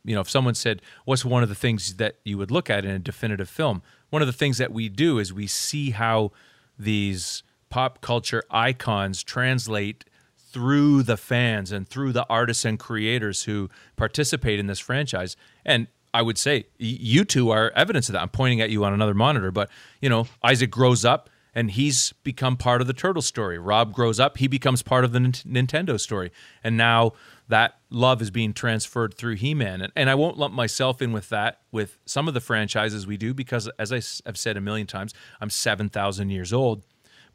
you 0.09 0.15
know 0.15 0.21
if 0.21 0.29
someone 0.29 0.55
said 0.55 0.81
what's 1.05 1.23
one 1.23 1.43
of 1.43 1.49
the 1.49 1.55
things 1.55 1.95
that 1.95 2.15
you 2.25 2.37
would 2.37 2.51
look 2.51 2.69
at 2.69 2.83
in 2.83 2.91
a 2.91 2.99
definitive 2.99 3.49
film 3.49 3.81
one 4.09 4.21
of 4.21 4.27
the 4.27 4.33
things 4.33 4.57
that 4.57 4.71
we 4.71 4.89
do 4.89 5.19
is 5.19 5.31
we 5.31 5.47
see 5.47 5.91
how 5.91 6.31
these 6.77 7.43
pop 7.69 8.01
culture 8.01 8.43
icons 8.49 9.23
translate 9.23 10.05
through 10.51 11.03
the 11.03 11.17
fans 11.17 11.71
and 11.71 11.87
through 11.87 12.11
the 12.11 12.25
artists 12.29 12.65
and 12.65 12.79
creators 12.79 13.43
who 13.43 13.69
participate 13.95 14.59
in 14.59 14.65
this 14.65 14.79
franchise. 14.79 15.35
And 15.63 15.87
I 16.13 16.23
would 16.23 16.39
say 16.39 16.65
you 16.79 17.23
two 17.23 17.51
are 17.51 17.71
evidence 17.75 18.09
of 18.09 18.13
that. 18.13 18.21
I'm 18.21 18.29
pointing 18.29 18.61
at 18.61 18.71
you 18.71 18.83
on 18.83 18.93
another 18.93 19.13
monitor, 19.13 19.51
but 19.51 19.69
you 20.01 20.09
know, 20.09 20.27
Isaac 20.43 20.71
grows 20.71 21.05
up 21.05 21.29
and 21.53 21.71
he's 21.71 22.13
become 22.23 22.57
part 22.57 22.81
of 22.81 22.87
the 22.87 22.93
turtle 22.93 23.21
story. 23.21 23.59
Rob 23.59 23.93
grows 23.93 24.19
up, 24.19 24.37
he 24.37 24.47
becomes 24.47 24.81
part 24.81 25.03
of 25.03 25.11
the 25.11 25.19
Nin- 25.19 25.31
Nintendo 25.33 25.99
story, 25.99 26.31
and 26.63 26.77
now 26.77 27.13
that 27.49 27.79
love 27.89 28.21
is 28.21 28.31
being 28.31 28.53
transferred 28.53 29.15
through 29.15 29.35
He-Man. 29.35 29.81
And, 29.81 29.91
and 29.95 30.09
I 30.09 30.15
won't 30.15 30.37
lump 30.37 30.53
myself 30.53 31.01
in 31.01 31.11
with 31.11 31.29
that 31.29 31.59
with 31.71 31.97
some 32.05 32.27
of 32.27 32.33
the 32.33 32.39
franchises 32.39 33.05
we 33.05 33.17
do 33.17 33.33
because, 33.33 33.67
as 33.77 33.91
I, 33.91 34.01
have 34.25 34.37
said 34.37 34.55
a 34.55 34.61
million 34.61 34.87
times, 34.87 35.13
I'm 35.41 35.49
seven 35.49 35.89
thousand 35.89 36.29
years 36.29 36.53
old. 36.53 36.83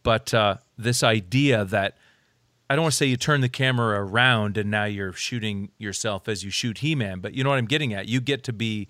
But 0.02 0.32
uh, 0.32 0.56
this 0.78 1.02
idea 1.02 1.64
that 1.64 1.98
I 2.70 2.76
don't 2.76 2.84
want 2.84 2.92
to 2.92 2.96
say 2.96 3.06
you 3.06 3.16
turn 3.16 3.40
the 3.40 3.48
camera 3.48 4.00
around 4.04 4.56
and 4.56 4.70
now 4.70 4.84
you're 4.84 5.12
shooting 5.12 5.70
yourself 5.78 6.28
as 6.28 6.44
you 6.44 6.50
shoot 6.50 6.78
He-Man, 6.78 7.20
but 7.20 7.34
you 7.34 7.44
know 7.44 7.50
what 7.50 7.58
I'm 7.58 7.66
getting 7.66 7.92
at. 7.92 8.08
You 8.08 8.20
get 8.20 8.44
to 8.44 8.52
be 8.52 8.88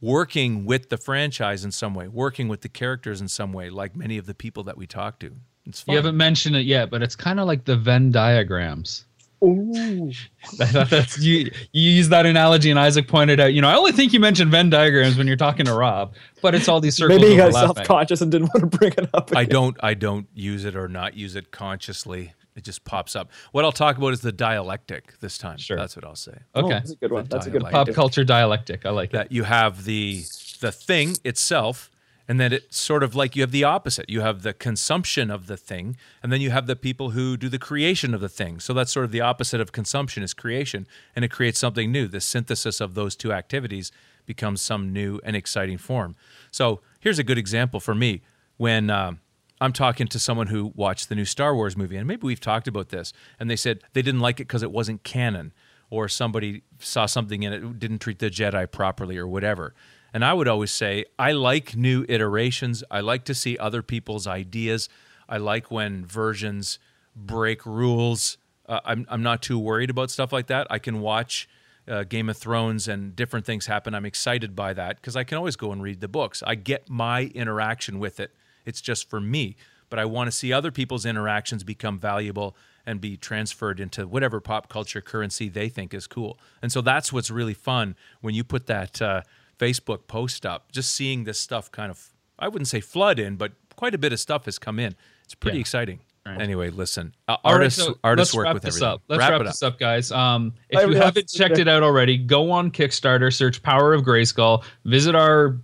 working 0.00 0.66
with 0.66 0.88
the 0.90 0.98
franchise 0.98 1.64
in 1.64 1.72
some 1.72 1.94
way, 1.94 2.08
working 2.08 2.48
with 2.48 2.60
the 2.60 2.68
characters 2.68 3.20
in 3.20 3.28
some 3.28 3.52
way, 3.52 3.70
like 3.70 3.96
many 3.96 4.18
of 4.18 4.26
the 4.26 4.34
people 4.34 4.64
that 4.64 4.76
we 4.76 4.86
talk 4.86 5.18
to. 5.20 5.34
It's 5.64 5.80
fun. 5.80 5.92
You 5.92 5.96
haven't 5.96 6.16
mentioned 6.16 6.56
it 6.56 6.66
yet, 6.66 6.90
but 6.90 7.02
it's 7.02 7.16
kind 7.16 7.40
of 7.40 7.46
like 7.46 7.64
the 7.64 7.76
Venn 7.76 8.10
diagrams. 8.10 9.04
Ooh. 9.42 10.12
That's 10.58 11.18
you. 11.18 11.50
You 11.72 11.90
use 11.90 12.08
that 12.10 12.26
analogy, 12.26 12.70
and 12.70 12.78
Isaac 12.78 13.08
pointed 13.08 13.40
out. 13.40 13.52
You 13.52 13.60
know, 13.60 13.68
I 13.68 13.74
only 13.74 13.92
think 13.92 14.12
you 14.12 14.20
mentioned 14.20 14.50
Venn 14.50 14.70
diagrams 14.70 15.16
when 15.16 15.26
you're 15.26 15.36
talking 15.36 15.66
to 15.66 15.74
Rob, 15.74 16.14
but 16.40 16.54
it's 16.54 16.68
all 16.68 16.80
these 16.80 16.96
circles. 16.96 17.20
Maybe 17.20 17.32
he 17.32 17.36
got 17.36 17.52
self-conscious 17.52 18.20
and 18.20 18.30
didn't 18.30 18.48
want 18.54 18.70
to 18.70 18.78
bring 18.78 18.92
it 18.92 19.10
up. 19.14 19.30
I 19.34 19.44
don't 19.44 19.76
I 19.82 19.94
don't 19.94 20.26
use 20.34 20.64
it 20.64 20.76
or 20.76 20.88
not 20.88 21.14
use 21.14 21.34
it 21.36 21.50
consciously. 21.50 22.34
It 22.54 22.64
just 22.64 22.84
pops 22.84 23.16
up. 23.16 23.30
What 23.52 23.64
I'll 23.64 23.72
talk 23.72 23.96
about 23.96 24.12
is 24.12 24.20
the 24.20 24.32
dialectic 24.32 25.18
this 25.20 25.38
time. 25.38 25.56
Sure. 25.56 25.76
That's 25.76 25.96
what 25.96 26.04
I'll 26.04 26.14
say. 26.14 26.32
Okay. 26.54 26.66
Oh, 26.66 26.68
that's 26.68 26.90
a 26.90 26.96
good 26.96 27.12
one. 27.12 27.26
That's 27.28 27.46
a 27.46 27.50
good 27.50 27.62
pop 27.62 27.88
culture 27.92 28.24
dialectic. 28.24 28.84
I 28.84 28.90
like 28.90 29.10
it. 29.10 29.12
that 29.12 29.32
you 29.32 29.44
have 29.44 29.84
the 29.84 30.22
the 30.60 30.70
thing 30.70 31.16
itself 31.24 31.90
and 32.32 32.40
then 32.40 32.50
it's 32.50 32.78
sort 32.78 33.02
of 33.02 33.14
like 33.14 33.36
you 33.36 33.42
have 33.42 33.50
the 33.50 33.64
opposite. 33.64 34.08
You 34.08 34.22
have 34.22 34.40
the 34.40 34.54
consumption 34.54 35.30
of 35.30 35.48
the 35.48 35.56
thing 35.58 35.98
and 36.22 36.32
then 36.32 36.40
you 36.40 36.50
have 36.50 36.66
the 36.66 36.74
people 36.74 37.10
who 37.10 37.36
do 37.36 37.50
the 37.50 37.58
creation 37.58 38.14
of 38.14 38.22
the 38.22 38.28
thing. 38.30 38.58
So 38.58 38.72
that's 38.72 38.90
sort 38.90 39.04
of 39.04 39.12
the 39.12 39.20
opposite 39.20 39.60
of 39.60 39.70
consumption 39.70 40.22
is 40.22 40.32
creation 40.32 40.86
and 41.14 41.26
it 41.26 41.30
creates 41.30 41.58
something 41.58 41.92
new. 41.92 42.08
The 42.08 42.22
synthesis 42.22 42.80
of 42.80 42.94
those 42.94 43.16
two 43.16 43.34
activities 43.34 43.92
becomes 44.24 44.62
some 44.62 44.94
new 44.94 45.20
and 45.24 45.36
exciting 45.36 45.76
form. 45.76 46.16
So 46.50 46.80
here's 47.00 47.18
a 47.18 47.22
good 47.22 47.36
example 47.36 47.80
for 47.80 47.94
me 47.94 48.22
when 48.56 48.88
um, 48.88 49.20
I'm 49.60 49.74
talking 49.74 50.06
to 50.06 50.18
someone 50.18 50.46
who 50.46 50.72
watched 50.74 51.10
the 51.10 51.14
new 51.14 51.26
Star 51.26 51.54
Wars 51.54 51.76
movie, 51.76 51.98
and 51.98 52.08
maybe 52.08 52.26
we've 52.26 52.40
talked 52.40 52.66
about 52.66 52.88
this, 52.88 53.12
and 53.38 53.50
they 53.50 53.56
said 53.56 53.80
they 53.92 54.00
didn't 54.00 54.20
like 54.20 54.40
it 54.40 54.48
because 54.48 54.62
it 54.62 54.72
wasn't 54.72 55.02
canon, 55.02 55.52
or 55.90 56.08
somebody 56.08 56.62
saw 56.78 57.04
something 57.04 57.42
in 57.42 57.52
it 57.52 57.78
didn't 57.78 57.98
treat 57.98 58.20
the 58.20 58.30
Jedi 58.30 58.70
properly, 58.70 59.18
or 59.18 59.26
whatever. 59.26 59.74
And 60.14 60.24
I 60.24 60.32
would 60.34 60.48
always 60.48 60.70
say, 60.70 61.04
I 61.18 61.32
like 61.32 61.74
new 61.74 62.04
iterations. 62.08 62.84
I 62.90 63.00
like 63.00 63.24
to 63.24 63.34
see 63.34 63.56
other 63.56 63.82
people's 63.82 64.26
ideas. 64.26 64.88
I 65.28 65.38
like 65.38 65.70
when 65.70 66.04
versions 66.04 66.78
break 67.16 67.64
rules. 67.64 68.36
Uh, 68.68 68.80
I'm, 68.84 69.06
I'm 69.08 69.22
not 69.22 69.42
too 69.42 69.58
worried 69.58 69.90
about 69.90 70.10
stuff 70.10 70.32
like 70.32 70.48
that. 70.48 70.66
I 70.70 70.78
can 70.78 71.00
watch 71.00 71.48
uh, 71.88 72.04
Game 72.04 72.28
of 72.28 72.36
Thrones 72.36 72.88
and 72.88 73.16
different 73.16 73.46
things 73.46 73.66
happen. 73.66 73.94
I'm 73.94 74.04
excited 74.04 74.54
by 74.54 74.72
that 74.74 74.96
because 74.96 75.16
I 75.16 75.24
can 75.24 75.38
always 75.38 75.56
go 75.56 75.72
and 75.72 75.82
read 75.82 76.00
the 76.00 76.08
books. 76.08 76.42
I 76.46 76.54
get 76.54 76.88
my 76.88 77.22
interaction 77.34 77.98
with 77.98 78.20
it. 78.20 78.32
It's 78.64 78.80
just 78.80 79.08
for 79.08 79.20
me. 79.20 79.56
But 79.88 79.98
I 79.98 80.04
want 80.04 80.28
to 80.28 80.32
see 80.32 80.52
other 80.52 80.70
people's 80.70 81.04
interactions 81.04 81.64
become 81.64 81.98
valuable 81.98 82.56
and 82.86 83.00
be 83.00 83.16
transferred 83.16 83.78
into 83.78 84.06
whatever 84.06 84.40
pop 84.40 84.68
culture 84.68 85.00
currency 85.00 85.48
they 85.48 85.68
think 85.68 85.92
is 85.92 86.06
cool. 86.06 86.38
And 86.62 86.72
so 86.72 86.80
that's 86.80 87.12
what's 87.12 87.30
really 87.30 87.54
fun 87.54 87.94
when 88.20 88.34
you 88.34 88.42
put 88.42 88.66
that 88.66 89.02
uh, 89.02 89.22
Facebook 89.62 90.06
post 90.08 90.44
up, 90.44 90.72
just 90.72 90.92
seeing 90.94 91.24
this 91.24 91.38
stuff 91.38 91.70
kind 91.70 91.90
of, 91.90 92.08
I 92.38 92.48
wouldn't 92.48 92.68
say 92.68 92.80
flood 92.80 93.18
in, 93.18 93.36
but 93.36 93.52
quite 93.76 93.94
a 93.94 93.98
bit 93.98 94.12
of 94.12 94.18
stuff 94.20 94.46
has 94.46 94.58
come 94.58 94.78
in. 94.78 94.94
It's 95.24 95.34
pretty 95.34 95.58
Yeah. 95.58 95.62
exciting. 95.62 96.00
Anyway, 96.24 96.70
listen, 96.70 97.12
uh, 97.26 97.36
All 97.44 97.52
right, 97.52 97.58
artists 97.62 97.82
so 97.84 97.98
artists 98.04 98.32
work 98.34 98.52
with 98.54 98.62
this 98.62 98.76
everything. 98.76 98.88
Up. 98.94 99.02
Let's 99.08 99.18
wrap, 99.18 99.30
wrap, 99.30 99.40
it 99.40 99.46
up. 99.48 99.52
this 99.52 99.62
up, 99.64 99.78
guys. 99.78 100.12
Um, 100.12 100.52
if 100.70 100.78
I 100.78 100.84
you 100.84 100.94
haven't 100.94 101.28
checked 101.28 101.58
it 101.58 101.66
out 101.66 101.82
already, 101.82 102.16
go 102.16 102.50
on 102.52 102.70
Kickstarter, 102.70 103.32
search 103.34 103.60
Power 103.62 103.92
of 103.92 104.02
Grayskull, 104.04 104.62
visit 104.84 105.16
our 105.16 105.56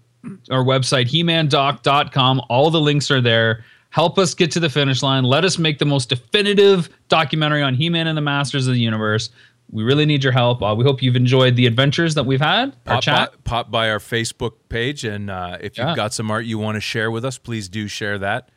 our 0.51 0.65
website, 0.65 1.07
hemandoc.com. 1.07 2.43
All 2.49 2.71
the 2.71 2.81
links 2.81 3.09
are 3.11 3.21
there. 3.21 3.65
Help 3.91 4.19
us 4.19 4.35
get 4.35 4.51
to 4.51 4.61
the 4.61 4.69
finish 4.69 5.01
line. 5.03 5.23
Let 5.25 5.45
us 5.45 5.59
make 5.59 5.79
the 5.79 5.85
most 5.85 6.09
definitive 6.09 6.89
documentary 7.09 7.63
on 7.63 7.75
He-Man 7.75 8.07
and 8.09 8.17
the 8.17 8.23
Masters 8.23 8.67
of 8.67 8.75
the 8.75 8.81
Universe. 8.81 9.31
We 9.71 9.83
really 9.83 10.07
need 10.07 10.25
your 10.25 10.33
help. 10.33 10.63
Uh, 10.63 10.75
we 10.77 10.85
hope 10.85 11.03
you've 11.03 11.17
enjoyed 11.17 11.55
the 11.57 11.67
adventures 11.67 12.15
that 12.15 12.25
we've 12.25 12.41
had. 12.41 12.71
Our 12.87 12.95
pop 12.95 13.03
chat. 13.03 13.33
By, 13.33 13.37
pop 13.45 13.71
by 13.71 13.91
our 13.91 13.99
Facebook 13.99 14.53
page, 14.71 15.05
and 15.05 15.29
uh, 15.31 15.59
if 15.61 15.77
you've 15.77 15.89
Yeah. 15.89 15.95
got 15.97 16.15
some 16.15 16.31
art 16.31 16.47
you 16.47 16.59
want 16.59 16.77
to 16.77 16.81
share 16.81 17.11
with 17.11 17.25
us, 17.25 17.37
please 17.39 17.69
do 17.69 17.87
share 17.89 18.19
that. 18.19 18.49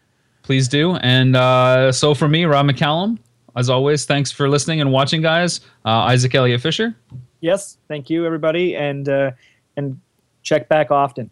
please 0.44 0.68
do. 0.68 0.96
And 0.96 1.36
uh, 1.36 1.92
so 1.92 2.14
for 2.16 2.28
me, 2.28 2.46
Rob 2.46 2.66
McCallum, 2.66 3.20
as 3.56 3.70
always, 3.70 4.06
thanks 4.06 4.32
for 4.32 4.50
listening 4.50 4.82
and 4.82 4.92
watching, 4.92 5.22
guys. 5.22 5.60
Uh, 5.86 5.90
Isaac 5.90 6.34
Elliott 6.34 6.62
Fisher. 6.62 6.96
Yes, 7.42 7.78
thank 7.88 8.10
you, 8.10 8.26
everybody, 8.26 8.76
and 8.76 9.08
uh, 9.10 9.32
and 9.78 10.00
check 10.44 10.68
back 10.70 10.90
often. 10.92 11.30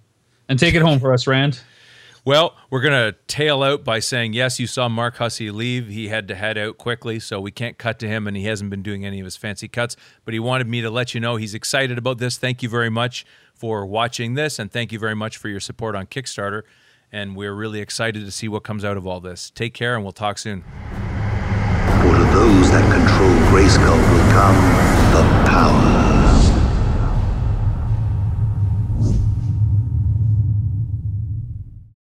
And 0.49 0.59
take 0.59 0.75
it 0.75 0.81
home 0.81 0.99
for 0.99 1.13
us, 1.13 1.25
Rand. 1.25 1.59
Well, 2.29 2.55
we're 2.69 2.81
going 2.81 3.11
to 3.11 3.17
tail 3.25 3.63
out 3.63 3.83
by 3.83 3.97
saying, 3.97 4.33
yes, 4.33 4.59
you 4.59 4.67
saw 4.67 4.87
Mark 4.87 5.15
Hussey 5.15 5.49
leave. 5.49 5.87
He 5.87 6.09
had 6.09 6.27
to 6.27 6.35
head 6.35 6.59
out 6.59 6.77
quickly, 6.77 7.19
so 7.19 7.41
we 7.41 7.49
can't 7.49 7.79
cut 7.79 7.97
to 8.01 8.07
him, 8.07 8.27
and 8.27 8.37
he 8.37 8.43
hasn't 8.43 8.69
been 8.69 8.83
doing 8.83 9.03
any 9.03 9.19
of 9.19 9.25
his 9.25 9.35
fancy 9.35 9.67
cuts. 9.67 9.95
But 10.25 10.35
he 10.35 10.39
wanted 10.39 10.67
me 10.67 10.81
to 10.81 10.91
let 10.91 11.15
you 11.15 11.19
know 11.19 11.37
he's 11.37 11.55
excited 11.55 11.97
about 11.97 12.19
this. 12.19 12.37
Thank 12.37 12.61
you 12.61 12.69
very 12.69 12.91
much 12.91 13.25
for 13.55 13.83
watching 13.83 14.35
this, 14.35 14.59
and 14.59 14.71
thank 14.71 14.91
you 14.91 14.99
very 14.99 15.15
much 15.15 15.37
for 15.37 15.49
your 15.49 15.59
support 15.59 15.95
on 15.95 16.05
Kickstarter. 16.05 16.61
And 17.11 17.35
we're 17.35 17.55
really 17.55 17.79
excited 17.79 18.23
to 18.23 18.29
see 18.29 18.47
what 18.47 18.61
comes 18.61 18.85
out 18.85 18.95
of 18.95 19.07
all 19.07 19.19
this. 19.19 19.49
Take 19.49 19.73
care, 19.73 19.95
and 19.95 20.03
we'll 20.03 20.11
talk 20.11 20.37
soon. 20.37 20.61
For 20.61 22.13
to 22.13 22.25
those 22.31 22.69
that 22.69 22.85
control 22.93 23.33
Grayskull 23.49 23.97
will 24.13 24.31
come 24.31 24.55
the 25.15 25.49
power. 25.49 26.28